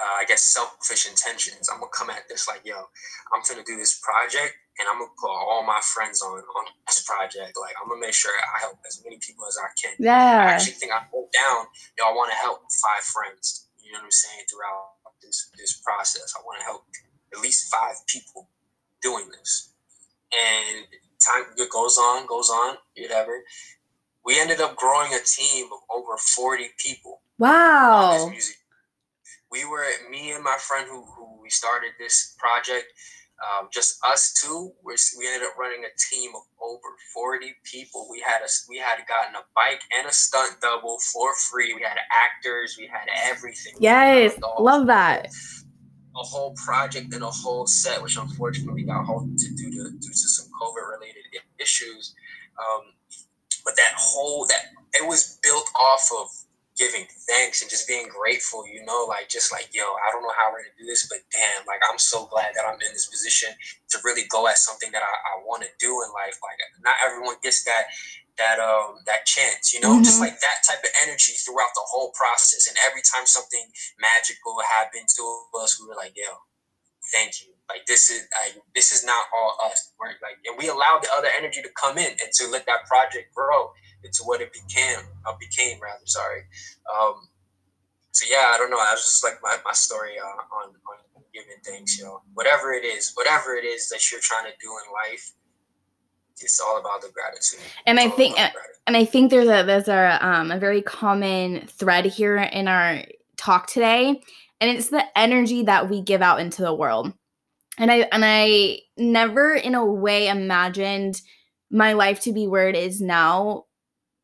uh, 0.00 0.14
I 0.20 0.24
guess 0.24 0.42
selfish 0.42 1.08
intentions. 1.08 1.68
I'm 1.68 1.78
gonna 1.78 1.92
come 1.92 2.10
at 2.10 2.24
this 2.28 2.48
like, 2.48 2.62
yo, 2.64 2.88
I'm 3.32 3.44
gonna 3.44 3.64
do 3.64 3.76
this 3.76 4.00
project 4.00 4.56
and 4.80 4.88
I'm 4.88 4.98
gonna 4.98 5.14
put 5.20 5.30
all 5.30 5.62
my 5.62 5.80
friends 5.84 6.22
on 6.22 6.40
on 6.40 6.64
this 6.86 7.04
project. 7.04 7.52
Like 7.60 7.76
I'm 7.76 7.88
gonna 7.88 8.00
make 8.00 8.14
sure 8.14 8.32
I 8.32 8.60
help 8.60 8.78
as 8.86 9.02
many 9.04 9.18
people 9.20 9.46
as 9.46 9.60
I 9.60 9.68
can. 9.76 9.94
Yeah. 10.00 10.48
I 10.48 10.56
actually 10.56 10.80
think 10.80 10.92
I 10.92 11.04
wrote 11.12 11.30
down, 11.32 11.68
yo, 11.98 12.08
I 12.08 12.12
want 12.16 12.32
to 12.32 12.38
help 12.40 12.64
five 12.80 13.04
friends. 13.04 13.68
You 13.78 13.92
know 13.92 14.00
what 14.00 14.08
I'm 14.08 14.16
saying? 14.16 14.44
Throughout 14.48 15.14
this 15.22 15.50
this 15.56 15.80
process, 15.84 16.34
I 16.36 16.40
want 16.42 16.58
to 16.60 16.64
help 16.64 16.88
at 17.34 17.42
least 17.42 17.72
five 17.72 17.96
people 18.06 18.48
doing 19.02 19.28
this. 19.30 19.70
And 20.32 20.86
time 21.20 21.54
goes 21.72 21.96
on, 21.98 22.26
goes 22.26 22.50
on, 22.50 22.76
whatever. 22.98 23.42
We 24.24 24.40
ended 24.40 24.60
up 24.60 24.76
growing 24.76 25.12
a 25.12 25.20
team 25.24 25.66
of 25.66 25.80
over 25.90 26.16
40 26.16 26.68
people. 26.78 27.20
Wow 27.38 28.30
we 29.54 29.64
were 29.64 29.84
me 30.10 30.32
and 30.32 30.42
my 30.42 30.56
friend 30.58 30.88
who, 30.90 31.04
who 31.16 31.40
we 31.40 31.48
started 31.48 31.90
this 31.98 32.34
project 32.38 32.86
um, 33.42 33.68
just 33.72 33.98
us 34.04 34.32
two 34.32 34.72
we're, 34.82 34.96
we 35.18 35.26
ended 35.26 35.46
up 35.48 35.56
running 35.56 35.84
a 35.84 35.94
team 36.10 36.32
of 36.34 36.42
over 36.60 36.88
40 37.14 37.54
people 37.64 38.08
we 38.10 38.20
had 38.20 38.42
a 38.42 38.48
we 38.68 38.78
had 38.78 38.98
gotten 39.06 39.34
a 39.36 39.44
bike 39.54 39.80
and 39.96 40.08
a 40.08 40.12
stunt 40.12 40.60
double 40.60 40.98
for 41.12 41.34
free 41.36 41.72
we 41.74 41.82
had 41.82 41.96
actors 42.10 42.76
we 42.78 42.86
had 42.86 43.06
everything 43.30 43.74
yes 43.78 44.36
love 44.58 44.86
that 44.86 45.28
a 46.16 46.22
whole 46.22 46.54
project 46.54 47.12
and 47.12 47.22
a 47.22 47.30
whole 47.30 47.66
set 47.66 48.02
which 48.02 48.16
unfortunately 48.16 48.82
got 48.82 49.04
halted 49.04 49.36
due 49.36 49.70
to 49.70 49.90
due 49.90 50.10
to 50.10 50.28
some 50.28 50.50
covid 50.60 50.90
related 50.90 51.22
issues 51.58 52.14
um, 52.58 52.82
but 53.64 53.74
that 53.76 53.94
whole 53.96 54.46
that 54.46 54.66
it 54.94 55.06
was 55.08 55.38
built 55.42 55.68
off 55.74 56.08
of 56.20 56.28
giving 56.76 57.06
thanks 57.28 57.62
and 57.62 57.70
just 57.70 57.86
being 57.86 58.08
grateful, 58.10 58.66
you 58.66 58.84
know, 58.84 59.06
like 59.08 59.28
just 59.28 59.52
like, 59.52 59.70
yo, 59.72 59.82
I 59.82 60.10
don't 60.10 60.22
know 60.22 60.34
how 60.36 60.50
we're 60.50 60.66
gonna 60.66 60.78
do 60.78 60.86
this, 60.86 61.06
but 61.06 61.18
damn, 61.30 61.66
like 61.66 61.78
I'm 61.90 61.98
so 61.98 62.26
glad 62.26 62.50
that 62.54 62.66
I'm 62.66 62.74
in 62.82 62.92
this 62.92 63.06
position 63.06 63.50
to 63.90 63.98
really 64.02 64.26
go 64.28 64.48
at 64.48 64.58
something 64.58 64.90
that 64.90 65.02
I, 65.02 65.06
I 65.06 65.42
wanna 65.46 65.70
do 65.78 65.90
in 66.02 66.10
life. 66.10 66.38
Like 66.42 66.58
not 66.82 66.94
everyone 67.06 67.36
gets 67.42 67.62
that 67.64 67.94
that 68.38 68.58
um 68.58 68.98
that 69.06 69.26
chance, 69.26 69.72
you 69.72 69.80
know, 69.80 69.94
mm-hmm. 69.94 70.04
just 70.04 70.20
like 70.20 70.40
that 70.40 70.66
type 70.66 70.82
of 70.82 70.90
energy 71.06 71.32
throughout 71.38 71.70
the 71.74 71.86
whole 71.86 72.12
process. 72.12 72.66
And 72.66 72.76
every 72.86 73.02
time 73.02 73.26
something 73.26 73.66
magical 74.00 74.58
happened 74.78 75.08
to 75.16 75.24
us, 75.62 75.80
we 75.80 75.86
were 75.86 75.94
like, 75.94 76.14
yo, 76.16 76.42
thank 77.12 77.42
you. 77.42 77.54
Like 77.68 77.86
this 77.86 78.10
is 78.10 78.26
like 78.42 78.60
this 78.74 78.92
is 78.92 79.04
not 79.04 79.26
all 79.34 79.56
us. 79.64 79.92
We're 79.98 80.18
like 80.20 80.42
and 80.44 80.58
we 80.58 80.68
allowed 80.68 81.02
the 81.02 81.10
other 81.16 81.28
energy 81.36 81.62
to 81.62 81.70
come 81.80 81.96
in 81.96 82.10
and 82.10 82.30
to 82.40 82.48
let 82.48 82.66
that 82.66 82.84
project 82.86 83.34
grow 83.34 83.72
into 84.02 84.20
what 84.24 84.42
it 84.42 84.52
became, 84.52 85.00
uh, 85.24 85.32
became 85.40 85.80
rather. 85.80 86.04
Sorry. 86.04 86.42
Um, 86.92 87.28
so 88.12 88.26
yeah, 88.30 88.52
I 88.54 88.58
don't 88.58 88.70
know. 88.70 88.78
i 88.78 88.92
was 88.92 89.02
just 89.02 89.24
like 89.24 89.40
my, 89.42 89.56
my 89.64 89.72
story 89.72 90.18
uh, 90.20 90.26
on 90.54 90.68
on 90.70 90.98
giving 91.34 91.58
things. 91.64 91.98
You 91.98 92.04
know, 92.04 92.22
whatever 92.34 92.72
it 92.72 92.84
is, 92.84 93.12
whatever 93.14 93.54
it 93.54 93.64
is 93.64 93.88
that 93.88 94.10
you're 94.10 94.22
trying 94.22 94.46
to 94.46 94.56
do 94.62 94.70
in 94.70 94.86
life, 94.92 95.34
it's 96.44 96.60
all 96.60 96.78
about 96.78 97.02
the 97.02 97.08
gratitude. 97.08 97.60
And 97.86 97.98
it's 97.98 98.12
I 98.12 98.16
think, 98.16 98.38
and 98.86 98.96
I 98.96 99.04
think 99.04 99.30
there's 99.30 99.48
a 99.48 99.64
there's 99.64 99.88
a 99.88 100.18
um 100.24 100.50
a 100.50 100.58
very 100.58 100.82
common 100.82 101.66
thread 101.66 102.04
here 102.04 102.36
in 102.36 102.68
our 102.68 103.02
talk 103.36 103.66
today, 103.66 104.20
and 104.60 104.70
it's 104.70 104.90
the 104.90 105.04
energy 105.18 105.64
that 105.64 105.90
we 105.90 106.00
give 106.00 106.22
out 106.22 106.40
into 106.40 106.62
the 106.62 106.74
world. 106.74 107.12
And 107.78 107.90
I 107.90 108.08
and 108.12 108.24
I 108.24 108.80
never 108.96 109.54
in 109.54 109.74
a 109.74 109.84
way 109.84 110.28
imagined 110.28 111.20
my 111.70 111.94
life 111.94 112.20
to 112.20 112.32
be 112.32 112.46
where 112.46 112.68
it 112.68 112.76
is 112.76 113.00
now 113.00 113.64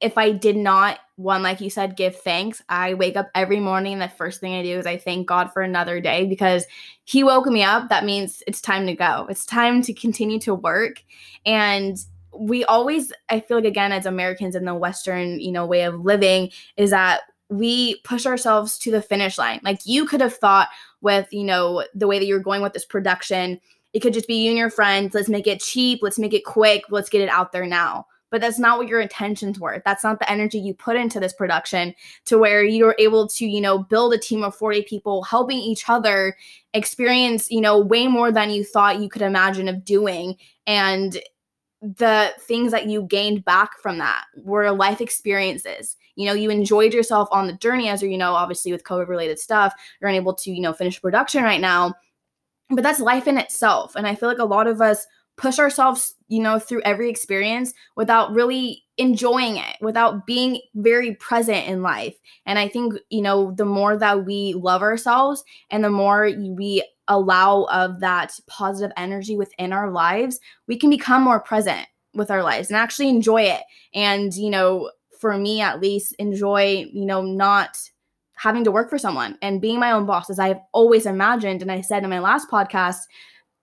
if 0.00 0.16
I 0.16 0.32
did 0.32 0.56
not, 0.56 0.98
one, 1.16 1.42
like 1.42 1.60
you 1.60 1.68
said, 1.68 1.96
give 1.96 2.16
thanks, 2.16 2.62
I 2.68 2.94
wake 2.94 3.16
up 3.16 3.28
every 3.34 3.60
morning 3.60 3.94
and 3.94 4.02
the 4.02 4.08
first 4.08 4.40
thing 4.40 4.54
I 4.54 4.62
do 4.62 4.78
is 4.78 4.86
I 4.86 4.96
thank 4.96 5.26
God 5.26 5.52
for 5.52 5.60
another 5.60 6.00
day 6.00 6.26
because 6.26 6.66
He 7.04 7.22
woke 7.22 7.46
me 7.46 7.62
up. 7.62 7.90
That 7.90 8.04
means 8.04 8.42
it's 8.46 8.62
time 8.62 8.86
to 8.86 8.94
go. 8.94 9.26
It's 9.28 9.44
time 9.44 9.82
to 9.82 9.92
continue 9.92 10.40
to 10.40 10.54
work. 10.54 11.02
And 11.44 11.98
we 12.32 12.64
always, 12.64 13.12
I 13.28 13.40
feel 13.40 13.58
like, 13.58 13.66
again, 13.66 13.92
as 13.92 14.06
Americans 14.06 14.54
in 14.54 14.64
the 14.64 14.74
Western, 14.74 15.38
you 15.40 15.52
know, 15.52 15.66
way 15.66 15.82
of 15.82 16.00
living, 16.00 16.50
is 16.76 16.90
that 16.90 17.20
we 17.50 18.00
push 18.02 18.24
ourselves 18.24 18.78
to 18.78 18.90
the 18.90 19.02
finish 19.02 19.36
line. 19.36 19.60
Like 19.62 19.80
you 19.84 20.06
could 20.06 20.20
have 20.20 20.36
thought 20.36 20.68
with, 21.02 21.30
you 21.32 21.44
know, 21.44 21.84
the 21.94 22.06
way 22.06 22.18
that 22.18 22.26
you're 22.26 22.38
going 22.38 22.62
with 22.62 22.72
this 22.72 22.84
production, 22.84 23.60
it 23.92 24.00
could 24.00 24.14
just 24.14 24.28
be 24.28 24.36
you 24.36 24.50
and 24.50 24.58
your 24.58 24.70
friends. 24.70 25.14
Let's 25.14 25.28
make 25.28 25.48
it 25.48 25.60
cheap. 25.60 25.98
Let's 26.00 26.18
make 26.18 26.32
it 26.32 26.44
quick. 26.44 26.84
Let's 26.90 27.10
get 27.10 27.20
it 27.20 27.28
out 27.28 27.52
there 27.52 27.66
now 27.66 28.06
but 28.30 28.40
that's 28.40 28.58
not 28.58 28.78
what 28.78 28.88
your 28.88 29.00
intentions 29.00 29.58
were. 29.58 29.82
That's 29.84 30.04
not 30.04 30.18
the 30.18 30.30
energy 30.30 30.58
you 30.58 30.74
put 30.74 30.96
into 30.96 31.20
this 31.20 31.32
production 31.32 31.94
to 32.26 32.38
where 32.38 32.62
you're 32.62 32.96
able 32.98 33.28
to, 33.28 33.46
you 33.46 33.60
know, 33.60 33.78
build 33.78 34.14
a 34.14 34.18
team 34.18 34.42
of 34.42 34.54
40 34.54 34.82
people 34.82 35.22
helping 35.22 35.58
each 35.58 35.88
other 35.88 36.36
experience, 36.72 37.50
you 37.50 37.60
know, 37.60 37.78
way 37.78 38.06
more 38.06 38.32
than 38.32 38.50
you 38.50 38.64
thought 38.64 39.00
you 39.00 39.08
could 39.08 39.22
imagine 39.22 39.68
of 39.68 39.84
doing. 39.84 40.36
And 40.66 41.20
the 41.82 42.32
things 42.40 42.72
that 42.72 42.86
you 42.86 43.02
gained 43.02 43.44
back 43.44 43.78
from 43.78 43.98
that 43.98 44.24
were 44.36 44.70
life 44.70 45.00
experiences. 45.00 45.96
You 46.14 46.26
know, 46.26 46.34
you 46.34 46.50
enjoyed 46.50 46.92
yourself 46.92 47.28
on 47.32 47.46
the 47.46 47.54
journey 47.54 47.88
as 47.88 48.02
you 48.02 48.18
know, 48.18 48.34
obviously 48.34 48.72
with 48.72 48.84
COVID 48.84 49.08
related 49.08 49.38
stuff, 49.38 49.72
you're 50.00 50.10
unable 50.10 50.34
to, 50.34 50.50
you 50.50 50.60
know, 50.60 50.74
finish 50.74 51.00
production 51.00 51.42
right 51.42 51.60
now. 51.60 51.94
But 52.68 52.82
that's 52.82 53.00
life 53.00 53.26
in 53.26 53.38
itself. 53.38 53.96
And 53.96 54.06
I 54.06 54.14
feel 54.14 54.28
like 54.28 54.38
a 54.38 54.44
lot 54.44 54.66
of 54.66 54.80
us 54.80 55.06
push 55.36 55.58
ourselves, 55.58 56.14
you 56.30 56.40
know, 56.40 56.60
through 56.60 56.80
every 56.82 57.10
experience 57.10 57.74
without 57.96 58.32
really 58.32 58.84
enjoying 58.96 59.56
it, 59.56 59.76
without 59.80 60.26
being 60.26 60.60
very 60.76 61.16
present 61.16 61.66
in 61.66 61.82
life. 61.82 62.16
And 62.46 62.56
I 62.56 62.68
think, 62.68 62.94
you 63.10 63.20
know, 63.20 63.50
the 63.50 63.64
more 63.64 63.98
that 63.98 64.24
we 64.24 64.54
love 64.54 64.80
ourselves 64.80 65.42
and 65.70 65.82
the 65.82 65.90
more 65.90 66.30
we 66.38 66.86
allow 67.08 67.64
of 67.64 67.98
that 68.00 68.32
positive 68.46 68.92
energy 68.96 69.36
within 69.36 69.72
our 69.72 69.90
lives, 69.90 70.38
we 70.68 70.78
can 70.78 70.88
become 70.88 71.22
more 71.22 71.40
present 71.40 71.86
with 72.14 72.30
our 72.30 72.44
lives 72.44 72.70
and 72.70 72.76
actually 72.76 73.08
enjoy 73.08 73.42
it. 73.42 73.62
And, 73.92 74.32
you 74.32 74.50
know, 74.50 74.92
for 75.18 75.36
me 75.36 75.60
at 75.60 75.80
least, 75.80 76.14
enjoy, 76.20 76.86
you 76.92 77.06
know, 77.06 77.22
not 77.22 77.76
having 78.36 78.62
to 78.64 78.70
work 78.70 78.88
for 78.88 78.98
someone 78.98 79.36
and 79.42 79.60
being 79.60 79.80
my 79.80 79.90
own 79.90 80.06
boss 80.06 80.30
as 80.30 80.38
I've 80.38 80.60
always 80.72 81.06
imagined. 81.06 81.60
And 81.60 81.72
I 81.72 81.80
said 81.80 82.04
in 82.04 82.10
my 82.10 82.20
last 82.20 82.48
podcast, 82.48 83.00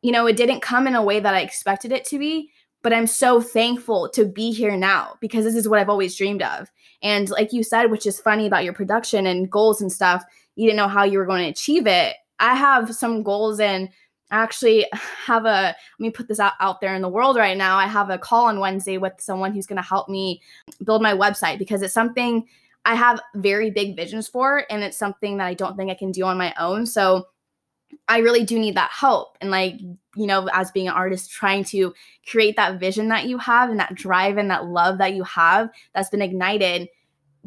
you 0.02 0.12
know, 0.12 0.28
it 0.28 0.38
didn't 0.38 0.62
come 0.62 0.86
in 0.86 0.96
a 0.96 1.04
way 1.04 1.20
that 1.20 1.34
I 1.34 1.42
expected 1.42 1.92
it 1.92 2.06
to 2.06 2.20
be, 2.20 2.52
but 2.84 2.94
I'm 2.94 3.08
so 3.08 3.42
thankful 3.42 4.10
to 4.10 4.26
be 4.26 4.52
here 4.52 4.78
now 4.78 5.16
because 5.20 5.44
this 5.44 5.56
is 5.56 5.68
what 5.68 5.80
I've 5.80 5.90
always 5.90 6.16
dreamed 6.16 6.42
of. 6.42 6.72
And 7.02 7.30
like 7.30 7.54
you 7.54 7.64
said, 7.64 7.92
which 7.92 8.06
is 8.06 8.20
funny 8.20 8.48
about 8.48 8.64
your 8.64 8.74
production 8.74 9.28
and 9.28 9.52
goals 9.52 9.82
and 9.82 9.92
stuff, 9.92 10.24
you 10.56 10.66
didn't 10.66 10.78
know 10.78 10.88
how 10.88 11.04
you 11.04 11.18
were 11.18 11.26
going 11.26 11.44
to 11.44 11.50
achieve 11.50 11.88
it. 11.88 12.16
I 12.40 12.56
have 12.56 12.94
some 12.96 13.24
goals 13.24 13.60
and 13.60 13.90
I 14.32 14.44
actually 14.44 14.86
have 15.26 15.46
a 15.46 15.76
let 16.00 16.00
me 16.00 16.10
put 16.10 16.28
this 16.28 16.40
out, 16.40 16.54
out 16.60 16.82
there 16.82 16.96
in 16.96 17.02
the 17.02 17.10
world 17.10 17.36
right 17.36 17.58
now. 17.58 17.78
I 17.78 17.88
have 17.88 18.10
a 18.10 18.18
call 18.18 18.46
on 18.46 18.60
Wednesday 18.60 18.98
with 18.98 19.14
someone 19.20 19.54
who's 19.54 19.68
going 19.68 19.82
to 19.82 19.88
help 19.88 20.10
me 20.10 20.42
build 20.84 21.02
my 21.02 21.14
website 21.14 21.60
because 21.60 21.82
it's 21.82 21.94
something 21.94 22.48
I 22.86 22.96
have 22.96 23.20
very 23.36 23.70
big 23.70 23.96
visions 23.96 24.28
for 24.28 24.64
and 24.70 24.82
it's 24.84 24.98
something 24.98 25.38
that 25.38 25.48
I 25.48 25.54
don't 25.54 25.76
think 25.76 25.92
I 25.92 25.96
can 25.96 26.12
do 26.12 26.24
on 26.24 26.38
my 26.38 26.54
own. 26.58 26.86
So 26.86 27.28
I 28.08 28.20
really 28.20 28.44
do 28.44 28.58
need 28.58 28.76
that 28.76 28.92
help. 28.92 29.38
And 29.42 29.52
like, 29.52 29.80
you 30.16 30.28
know, 30.28 30.48
as 30.54 30.72
being 30.72 30.88
an 30.88 30.94
artist, 30.94 31.32
trying 31.32 31.64
to 31.66 31.94
create 32.30 32.56
that 32.56 32.80
vision 32.80 33.10
that 33.10 33.28
you 33.28 33.38
have 33.38 33.70
and 33.70 33.80
that 33.80 33.96
drive 33.96 34.38
and 34.38 34.50
that 34.50 34.66
love 34.66 34.98
that 35.00 35.14
you 35.14 35.24
have 35.24 35.70
that's 35.94 36.10
been 36.10 36.22
ignited, 36.22 36.90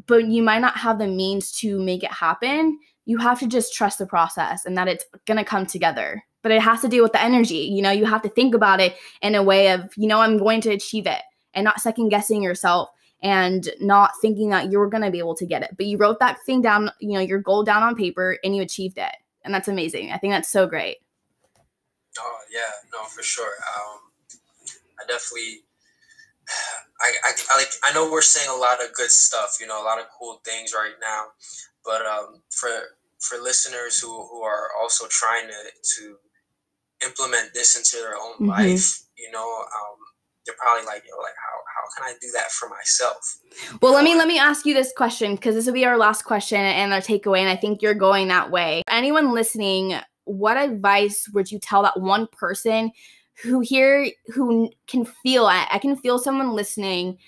but 0.07 0.27
you 0.27 0.43
might 0.43 0.61
not 0.61 0.77
have 0.77 0.99
the 0.99 1.07
means 1.07 1.51
to 1.53 1.81
make 1.81 2.03
it 2.03 2.13
happen. 2.13 2.79
You 3.07 3.19
have 3.19 3.41
to 3.41 3.47
just 3.47 3.75
trust 3.75 3.99
the 3.99 4.07
process 4.07 4.67
and 4.67 4.77
that 4.77 4.89
it's 4.89 5.05
gonna 5.27 5.45
come 5.45 5.67
together. 5.67 6.23
But 6.43 6.53
it 6.53 6.63
has 6.63 6.81
to 6.83 6.89
deal 6.89 7.03
with 7.03 7.13
the 7.13 7.23
energy. 7.23 7.59
You 7.59 7.83
know, 7.83 7.91
you 7.91 8.07
have 8.07 8.23
to 8.23 8.29
think 8.31 8.55
about 8.55 8.81
it 8.81 8.95
in 9.21 9.35
a 9.35 9.43
way 9.43 9.73
of, 9.73 9.91
you 9.97 10.07
know, 10.07 10.21
I'm 10.21 10.39
going 10.39 10.63
to 10.63 10.71
achieve 10.71 11.07
it 11.07 11.21
and 11.53 11.65
not 11.65 11.81
second 11.81 12.09
guessing 12.09 12.43
yourself 12.43 12.89
and 13.23 13.69
not 13.79 14.13
thinking 14.23 14.49
that 14.51 14.71
you're 14.71 14.89
to 14.89 15.11
be 15.11 15.19
able 15.19 15.35
to 15.35 15.45
get 15.45 15.63
it. 15.63 15.77
But 15.77 15.85
you 15.85 15.99
wrote 15.99 16.19
that 16.21 16.39
thing 16.47 16.63
down, 16.63 16.91
you 16.99 17.13
know, 17.13 17.21
your 17.21 17.41
goal 17.41 17.63
down 17.63 17.83
on 17.83 17.95
paper 17.95 18.39
and 18.43 18.57
you 18.57 18.63
achieved 18.63 18.97
it 18.97 19.15
and 19.51 19.55
that's 19.57 19.67
amazing. 19.67 20.13
I 20.13 20.19
think 20.19 20.33
that's 20.33 20.49
so 20.49 20.69
great. 20.69 20.99
Oh 22.17 22.39
yeah, 22.53 22.71
no, 22.93 23.03
for 23.07 23.23
sure. 23.25 23.51
Um, 23.75 23.99
I 25.03 25.07
definitely, 25.09 25.65
I, 27.01 27.13
I, 27.25 27.33
I 27.51 27.59
like. 27.59 27.73
I 27.83 27.93
know 27.93 28.09
we're 28.09 28.23
saying 28.23 28.49
a 28.49 28.57
lot 28.57 28.81
of 28.81 28.93
good 28.95 29.11
stuff. 29.11 29.57
You 29.61 29.67
know, 29.67 29.83
a 29.83 29.85
lot 29.85 29.99
of 29.99 30.05
cool 30.17 30.41
things 30.45 30.73
right 30.73 30.95
now. 31.01 31.25
But 31.85 32.07
um, 32.07 32.43
for 32.51 32.71
for 33.19 33.39
listeners 33.39 33.99
who 33.99 34.25
who 34.29 34.43
are 34.43 34.69
also 34.81 35.07
trying 35.11 35.49
to 35.49 35.71
to 35.97 36.17
implement 37.05 37.53
this 37.53 37.77
into 37.77 38.01
their 38.01 38.15
own 38.15 38.35
mm-hmm. 38.35 38.51
life, 38.51 39.03
you 39.19 39.33
know, 39.33 39.65
um, 39.67 39.99
they're 40.47 40.55
probably 40.59 40.87
like, 40.87 41.03
yo, 41.09 41.19
like 41.19 41.35
can 41.97 42.05
I 42.05 42.15
do 42.21 42.29
that 42.35 42.51
for 42.51 42.69
myself? 42.69 43.39
Well, 43.83 43.93
let 43.93 44.05
me 44.05 44.15
let 44.15 44.29
me 44.29 44.39
ask 44.39 44.67
you 44.67 44.75
this 44.75 44.93
question 44.97 45.35
because 45.35 45.55
this 45.55 45.67
will 45.67 45.75
be 45.75 45.85
our 45.85 45.99
last 45.99 46.23
question 46.23 46.61
and 46.61 46.93
our 46.93 47.01
takeaway, 47.01 47.41
and 47.41 47.49
I 47.49 47.57
think 47.57 47.83
you're 47.83 47.95
going 47.95 48.29
that 48.29 48.51
way. 48.51 48.83
Anyone 48.89 49.33
listening, 49.35 49.95
what 50.25 50.57
advice 50.57 51.29
would 51.33 51.51
you 51.51 51.59
tell 51.59 51.83
that 51.83 52.01
one 52.01 52.27
person 52.29 52.93
who 53.43 53.61
here 53.61 54.11
who 54.29 54.71
can 54.87 55.05
feel 55.05 55.47
I, 55.47 55.67
I 55.71 55.79
can 55.79 55.97
feel 55.97 56.19
someone 56.19 56.55
listening 56.55 57.19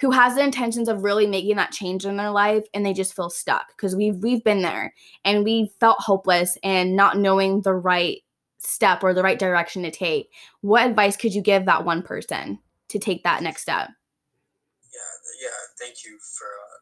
who 0.00 0.10
has 0.10 0.34
the 0.34 0.42
intentions 0.42 0.88
of 0.88 1.02
really 1.02 1.26
making 1.26 1.56
that 1.56 1.72
change 1.72 2.06
in 2.06 2.16
their 2.16 2.30
life 2.30 2.64
and 2.72 2.86
they 2.86 2.94
just 2.94 3.14
feel 3.14 3.28
stuck 3.28 3.68
because 3.76 3.94
we've 3.94 4.16
we've 4.16 4.44
been 4.44 4.62
there 4.62 4.94
and 5.24 5.44
we 5.44 5.70
felt 5.80 6.00
hopeless 6.00 6.56
and 6.62 6.96
not 6.96 7.18
knowing 7.18 7.60
the 7.62 7.74
right 7.74 8.22
step 8.58 9.02
or 9.02 9.12
the 9.12 9.22
right 9.22 9.38
direction 9.38 9.82
to 9.82 9.90
take. 9.90 10.30
What 10.60 10.88
advice 10.88 11.16
could 11.16 11.34
you 11.34 11.42
give 11.42 11.66
that 11.66 11.84
one 11.84 12.02
person 12.02 12.58
to 12.90 12.98
take 12.98 13.24
that 13.24 13.42
next 13.42 13.62
step? 13.62 13.88
Yeah, 14.92 15.12
yeah. 15.42 15.58
Thank 15.78 16.04
you 16.04 16.18
for. 16.36 16.46
Uh, 16.46 16.78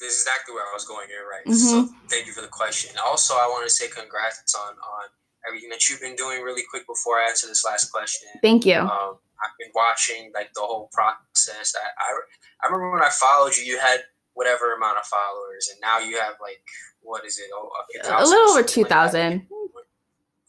this 0.00 0.14
is 0.14 0.22
exactly 0.22 0.54
where 0.54 0.62
I 0.62 0.72
was 0.72 0.84
going 0.84 1.08
here, 1.08 1.26
right? 1.28 1.44
Mm-hmm. 1.44 1.88
So 1.88 1.94
thank 2.08 2.26
you 2.26 2.32
for 2.32 2.40
the 2.40 2.48
question. 2.48 2.94
Also, 3.04 3.34
I 3.34 3.46
want 3.48 3.66
to 3.66 3.72
say 3.72 3.88
congrats 3.88 4.54
on 4.54 4.74
on 4.74 5.04
everything 5.46 5.70
that 5.70 5.88
you've 5.88 6.00
been 6.00 6.14
doing. 6.14 6.42
Really 6.42 6.62
quick 6.70 6.86
before 6.86 7.16
I 7.18 7.28
answer 7.28 7.46
this 7.46 7.64
last 7.64 7.90
question. 7.90 8.28
Thank 8.42 8.64
you. 8.64 8.78
Um, 8.78 9.18
I've 9.42 9.56
been 9.58 9.72
watching 9.74 10.30
like 10.34 10.52
the 10.54 10.60
whole 10.60 10.88
process. 10.92 11.74
I, 11.74 11.88
I 11.98 12.20
I 12.62 12.66
remember 12.66 12.92
when 12.92 13.02
I 13.02 13.10
followed 13.10 13.56
you, 13.56 13.64
you 13.64 13.78
had 13.78 14.00
whatever 14.34 14.74
amount 14.74 14.98
of 14.98 15.04
followers, 15.04 15.68
and 15.70 15.80
now 15.80 15.98
you 15.98 16.18
have 16.20 16.34
like 16.40 16.62
what 17.02 17.24
is 17.24 17.38
it? 17.38 17.50
Oh, 17.54 17.70
a 18.10 18.24
little 18.24 18.50
over 18.50 18.62
two 18.62 18.84
thousand. 18.84 19.46
Like 19.50 19.84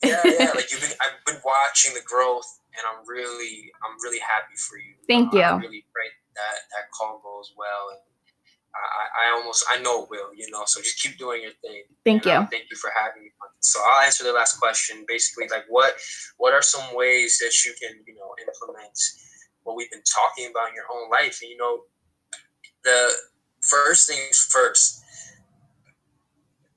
yeah, 0.03 0.21
yeah. 0.25 0.51
Like 0.55 0.71
you've 0.71 0.81
been, 0.81 0.91
I've 1.01 1.25
been 1.25 1.41
watching 1.43 1.93
the 1.93 2.01
growth, 2.05 2.59
and 2.79 2.87
I'm 2.87 3.03
really, 3.03 3.71
I'm 3.83 3.99
really 4.03 4.23
happy 4.23 4.55
for 4.55 4.79
you. 4.79 4.95
Thank 5.07 5.33
uh, 5.33 5.37
you. 5.37 5.43
I 5.43 5.57
really 5.59 5.85
pray 5.91 6.07
that 6.35 6.55
that 6.71 6.87
call 6.95 7.19
goes 7.19 7.51
well, 7.59 7.91
and 7.91 7.99
I, 8.71 9.27
I 9.27 9.37
almost, 9.37 9.65
I 9.67 9.83
know 9.83 10.03
it 10.03 10.09
will. 10.09 10.31
You 10.33 10.49
know, 10.49 10.63
so 10.65 10.79
just 10.79 11.01
keep 11.03 11.19
doing 11.19 11.43
your 11.43 11.51
thing. 11.59 11.83
Thank 12.05 12.23
and, 12.23 12.31
you. 12.31 12.39
Uh, 12.39 12.47
thank 12.47 12.71
you 12.71 12.77
for 12.77 12.91
having 12.95 13.23
me. 13.23 13.31
So 13.59 13.79
I'll 13.83 14.05
answer 14.05 14.23
the 14.23 14.31
last 14.31 14.59
question. 14.59 15.03
Basically, 15.07 15.47
like 15.51 15.65
what, 15.67 15.93
what 16.37 16.53
are 16.53 16.61
some 16.61 16.95
ways 16.95 17.37
that 17.39 17.51
you 17.65 17.75
can, 17.75 17.99
you 18.07 18.15
know, 18.15 18.31
implement 18.39 18.97
what 19.63 19.75
we've 19.75 19.91
been 19.91 20.07
talking 20.07 20.49
about 20.49 20.69
in 20.69 20.75
your 20.75 20.87
own 20.87 21.09
life? 21.11 21.39
And 21.41 21.51
you 21.51 21.57
know, 21.57 21.83
the 22.83 23.11
first 23.61 24.07
things 24.09 24.39
first. 24.49 25.03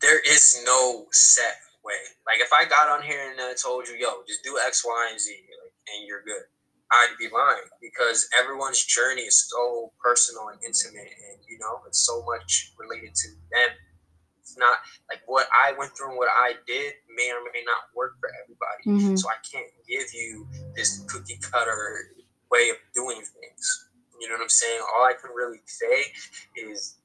There 0.00 0.18
is 0.26 0.60
no 0.66 1.06
set 1.12 1.62
way. 1.84 1.94
Like 2.26 2.40
if 2.40 2.52
I 2.52 2.64
got 2.64 2.88
on 2.88 3.02
here 3.02 3.30
and 3.30 3.40
I 3.40 3.54
told 3.54 3.86
you, 3.86 3.94
yo, 3.94 4.22
just 4.26 4.42
do 4.42 4.58
X, 4.66 4.82
Y, 4.84 5.08
and 5.10 5.20
Z, 5.20 5.30
and 5.88 6.06
you're 6.06 6.22
good, 6.22 6.44
I'd 6.92 7.16
be 7.18 7.28
lying 7.32 7.68
because 7.80 8.28
everyone's 8.38 8.84
journey 8.84 9.22
is 9.22 9.48
so 9.48 9.92
personal 10.02 10.48
and 10.48 10.60
intimate, 10.64 11.08
and 11.08 11.40
you 11.48 11.58
know, 11.58 11.80
it's 11.86 12.04
so 12.04 12.22
much 12.24 12.72
related 12.78 13.14
to 13.14 13.28
them. 13.50 13.70
It's 14.40 14.58
not 14.58 14.78
like 15.08 15.22
what 15.26 15.46
I 15.48 15.72
went 15.78 15.96
through 15.96 16.10
and 16.10 16.18
what 16.18 16.28
I 16.28 16.54
did 16.66 16.92
may 17.16 17.30
or 17.30 17.40
may 17.52 17.62
not 17.64 17.88
work 17.96 18.18
for 18.20 18.28
everybody. 18.42 18.84
Mm-hmm. 18.86 19.16
So 19.16 19.28
I 19.28 19.38
can't 19.40 19.70
give 19.88 20.12
you 20.12 20.46
this 20.74 21.04
cookie 21.08 21.38
cutter 21.40 22.10
way 22.50 22.68
of 22.70 22.76
doing 22.94 23.22
things. 23.22 23.88
You 24.20 24.28
know 24.28 24.34
what 24.34 24.42
I'm 24.42 24.48
saying? 24.48 24.82
All 24.94 25.04
I 25.04 25.14
can 25.14 25.30
really 25.34 25.62
say 25.66 26.12
is 26.56 26.98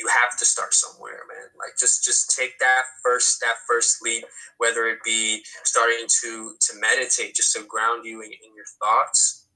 you 0.00 0.08
have 0.08 0.38
to 0.38 0.46
start 0.46 0.72
somewhere, 0.72 1.20
man. 1.28 1.48
Like 1.58 1.76
just 1.78 2.02
just 2.02 2.34
take 2.34 2.58
that 2.58 2.84
first 3.04 3.40
that 3.40 3.56
first 3.68 3.98
leap, 4.02 4.24
whether 4.56 4.86
it 4.86 4.98
be 5.04 5.44
starting 5.64 6.06
to 6.22 6.54
to 6.58 6.80
meditate, 6.80 7.34
just 7.34 7.54
to 7.54 7.64
ground 7.68 8.06
you 8.06 8.22
in, 8.22 8.32
in 8.32 8.56
your 8.56 8.64
thoughts, 8.80 9.46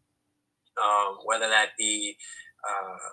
um, 0.76 1.18
whether 1.24 1.48
that 1.48 1.70
be 1.78 2.16
uh, 2.68 3.08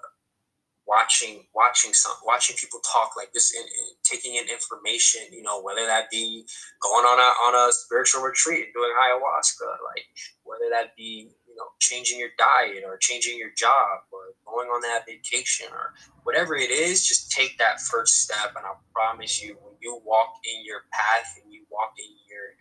watching 0.88 1.45
watching 1.55 1.93
some 1.93 2.11
watching 2.25 2.55
people 2.57 2.82
talk 2.82 3.11
like 3.15 3.32
this 3.34 3.53
and, 3.55 3.65
taking 4.03 4.36
in 4.36 4.43
information 4.49 5.21
you 5.32 5.41
know 5.41 5.61
whether 5.61 5.86
that 5.86 6.09
be 6.11 6.43
going 6.82 7.05
on 7.05 7.17
a 7.17 7.29
on 7.47 7.69
a 7.69 7.71
spiritual 7.71 8.21
retreat 8.21 8.65
and 8.65 8.73
doing 8.73 8.91
ayahuasca 8.91 9.69
like 9.88 10.03
whether 10.43 10.67
that 10.69 10.95
be 10.97 11.29
you 11.51 11.57
know 11.57 11.67
changing 11.79 12.19
your 12.19 12.31
diet 12.39 12.83
or 12.87 12.97
changing 12.97 13.37
your 13.37 13.51
job 13.57 14.07
or 14.11 14.33
going 14.47 14.69
on 14.69 14.81
that 14.81 15.05
vacation 15.05 15.67
or 15.71 15.93
whatever 16.23 16.55
it 16.55 16.71
is 16.71 17.07
just 17.07 17.31
take 17.31 17.57
that 17.59 17.81
first 17.81 18.21
step 18.21 18.53
and 18.55 18.65
i 18.65 18.71
promise 18.93 19.43
you 19.43 19.57
when 19.63 19.75
you 19.81 19.99
walk 20.05 20.35
in 20.45 20.65
your 20.65 20.83
path 20.91 21.35
and 21.43 21.53
you 21.53 21.63
walk 21.71 21.93
in 21.99 22.11
your 22.29 22.55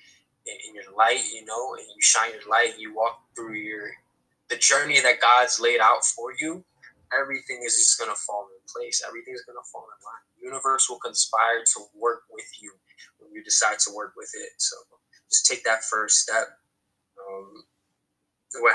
in 0.68 0.74
your 0.74 0.91
light 0.97 1.22
you 1.32 1.45
know 1.47 1.74
and 1.74 1.86
you 1.95 2.03
shine 2.03 2.32
your 2.32 2.51
light 2.51 2.74
you 2.78 2.95
walk 2.95 3.22
through 3.36 3.55
your 3.55 3.91
the 4.51 4.57
journey 4.57 5.01
that 5.01 5.20
god's 5.20 5.61
laid 5.61 5.80
out 5.80 6.05
for 6.05 6.34
you 6.41 6.64
everything 7.14 7.62
is 7.66 7.76
just 7.76 7.99
going 7.99 8.11
to 8.11 8.18
fall 8.18 8.47
in 8.51 8.62
place. 8.70 9.03
Everything's 9.07 9.43
going 9.45 9.59
to 9.59 9.68
fall 9.70 9.86
in 9.86 9.99
line. 10.03 10.24
The 10.38 10.47
universe 10.47 10.88
will 10.88 11.03
conspire 11.03 11.62
to 11.76 11.80
work 11.95 12.22
with 12.30 12.49
you 12.62 12.72
when 13.18 13.32
you 13.32 13.43
decide 13.45 13.78
to 13.86 13.95
work 13.95 14.14
with 14.16 14.30
it. 14.34 14.55
So 14.59 14.76
just 15.30 15.47
take 15.47 15.64
that 15.64 15.84
first 15.84 16.18
step, 16.22 16.47
um, 17.18 17.64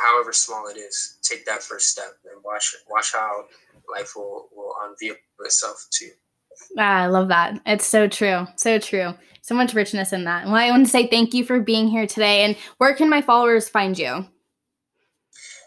however 0.02 0.34
small 0.34 0.68
it 0.68 0.78
is. 0.78 1.18
Take 1.22 1.46
that 1.46 1.64
first 1.64 1.90
step 1.90 2.18
and 2.32 2.44
watch 2.44 2.76
watch 2.90 3.14
how 3.14 3.46
life 3.94 4.14
will 4.16 4.50
will 4.56 4.74
unveil 4.84 5.16
itself 5.42 5.88
to 5.94 6.06
you. 6.06 6.12
Ah, 6.78 7.04
I 7.04 7.08
love 7.08 7.28
that. 7.30 7.60
It's 7.66 7.86
so 7.86 8.08
true. 8.08 8.48
So 8.56 8.80
true. 8.80 9.14
So 9.42 9.54
much 9.54 9.74
richness 9.74 10.14
in 10.14 10.24
that. 10.24 10.46
Well, 10.46 10.56
I 10.56 10.72
want 10.72 10.86
to 10.86 10.92
say 10.92 11.08
thank 11.08 11.34
you 11.34 11.44
for 11.44 11.60
being 11.60 11.88
here 11.88 12.08
today. 12.08 12.44
And 12.44 12.56
where 12.78 12.96
can 12.96 13.10
my 13.10 13.22
followers 13.22 13.70
find 13.70 13.98
you? 13.98 14.26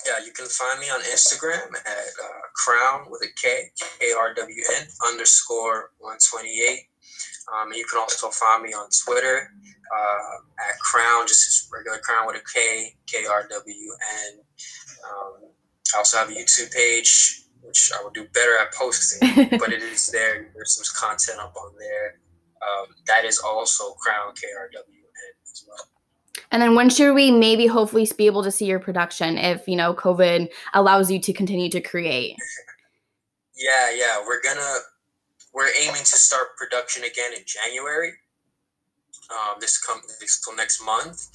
yeah, 0.08 0.24
you 0.24 0.32
can 0.32 0.46
find 0.46 0.80
me 0.80 0.86
on 0.86 1.00
Instagram 1.00 1.68
at 1.74 2.08
uh, 2.22 2.40
crown 2.54 3.10
with 3.10 3.22
a 3.22 3.28
K, 3.40 3.70
K 4.00 4.12
R 4.18 4.32
W 4.34 4.62
N 4.78 4.86
underscore 5.10 5.90
128. 5.98 6.88
Um, 7.52 7.72
you 7.72 7.84
can 7.86 8.00
also 8.00 8.28
find 8.30 8.62
me 8.62 8.72
on 8.72 8.88
Twitter 9.04 9.50
uh, 9.96 10.68
at 10.68 10.78
crown, 10.80 11.26
just 11.26 11.48
as 11.48 11.68
regular 11.72 11.98
crown 11.98 12.26
with 12.26 12.36
a 12.36 12.44
K, 12.52 12.94
K 13.06 13.26
R 13.26 13.46
W 13.48 13.90
N. 14.28 14.40
Um, 15.04 15.50
I 15.94 15.98
also 15.98 16.18
have 16.18 16.28
a 16.28 16.32
YouTube 16.32 16.72
page, 16.72 17.42
which 17.62 17.90
I 17.98 18.02
will 18.02 18.10
do 18.10 18.26
better 18.34 18.58
at 18.58 18.72
posting, 18.74 19.48
but 19.58 19.72
it 19.72 19.82
is 19.82 20.06
there. 20.06 20.50
There's 20.54 20.74
some 20.74 21.08
content 21.08 21.38
up 21.40 21.54
on 21.56 21.72
there. 21.78 22.20
Um, 22.60 22.94
that 23.06 23.24
is 23.24 23.38
also 23.38 23.92
crown, 23.92 24.34
K 24.34 24.48
R 24.56 24.68
W 24.72 24.98
N 24.98 25.52
as 25.52 25.64
well. 25.66 25.88
And 26.50 26.62
then 26.62 26.74
when 26.74 26.88
should 26.90 27.14
we 27.14 27.30
maybe 27.30 27.66
hopefully 27.66 28.08
be 28.16 28.26
able 28.26 28.42
to 28.42 28.50
see 28.50 28.64
your 28.66 28.78
production 28.78 29.38
if, 29.38 29.68
you 29.68 29.76
know, 29.76 29.92
COVID 29.94 30.48
allows 30.74 31.10
you 31.10 31.18
to 31.20 31.32
continue 31.32 31.70
to 31.70 31.80
create? 31.80 32.36
Yeah, 33.60 33.90
yeah. 33.92 34.22
We're 34.24 34.40
gonna 34.40 34.76
we're 35.58 35.70
aiming 35.80 36.02
to 36.02 36.16
start 36.16 36.56
production 36.56 37.02
again 37.02 37.32
in 37.36 37.42
January. 37.44 38.12
Um, 39.28 39.56
this 39.60 39.76
come 39.76 40.00
this 40.20 40.40
till 40.40 40.54
next 40.54 40.80
month. 40.84 41.26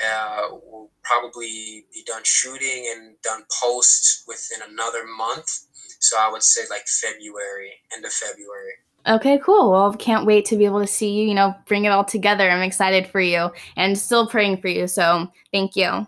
Uh, 0.00 0.56
we'll 0.64 0.88
probably 1.02 1.84
be 1.92 2.04
done 2.06 2.22
shooting 2.22 2.94
and 2.94 3.20
done 3.22 3.42
post 3.60 4.22
within 4.28 4.60
another 4.70 5.04
month. 5.04 5.66
So 5.98 6.16
I 6.16 6.30
would 6.30 6.44
say 6.44 6.60
like 6.70 6.86
February, 6.86 7.72
end 7.94 8.04
of 8.04 8.12
February. 8.12 8.74
Okay, 9.08 9.40
cool. 9.44 9.72
Well, 9.72 9.92
can't 9.94 10.26
wait 10.26 10.44
to 10.46 10.56
be 10.56 10.64
able 10.64 10.80
to 10.80 10.86
see 10.86 11.10
you, 11.10 11.26
you 11.26 11.34
know, 11.34 11.52
bring 11.66 11.84
it 11.84 11.88
all 11.88 12.04
together. 12.04 12.48
I'm 12.48 12.62
excited 12.62 13.08
for 13.08 13.20
you 13.20 13.50
and 13.76 13.98
still 13.98 14.28
praying 14.28 14.60
for 14.60 14.68
you. 14.68 14.86
So 14.86 15.26
thank 15.52 15.74
you. 15.74 16.06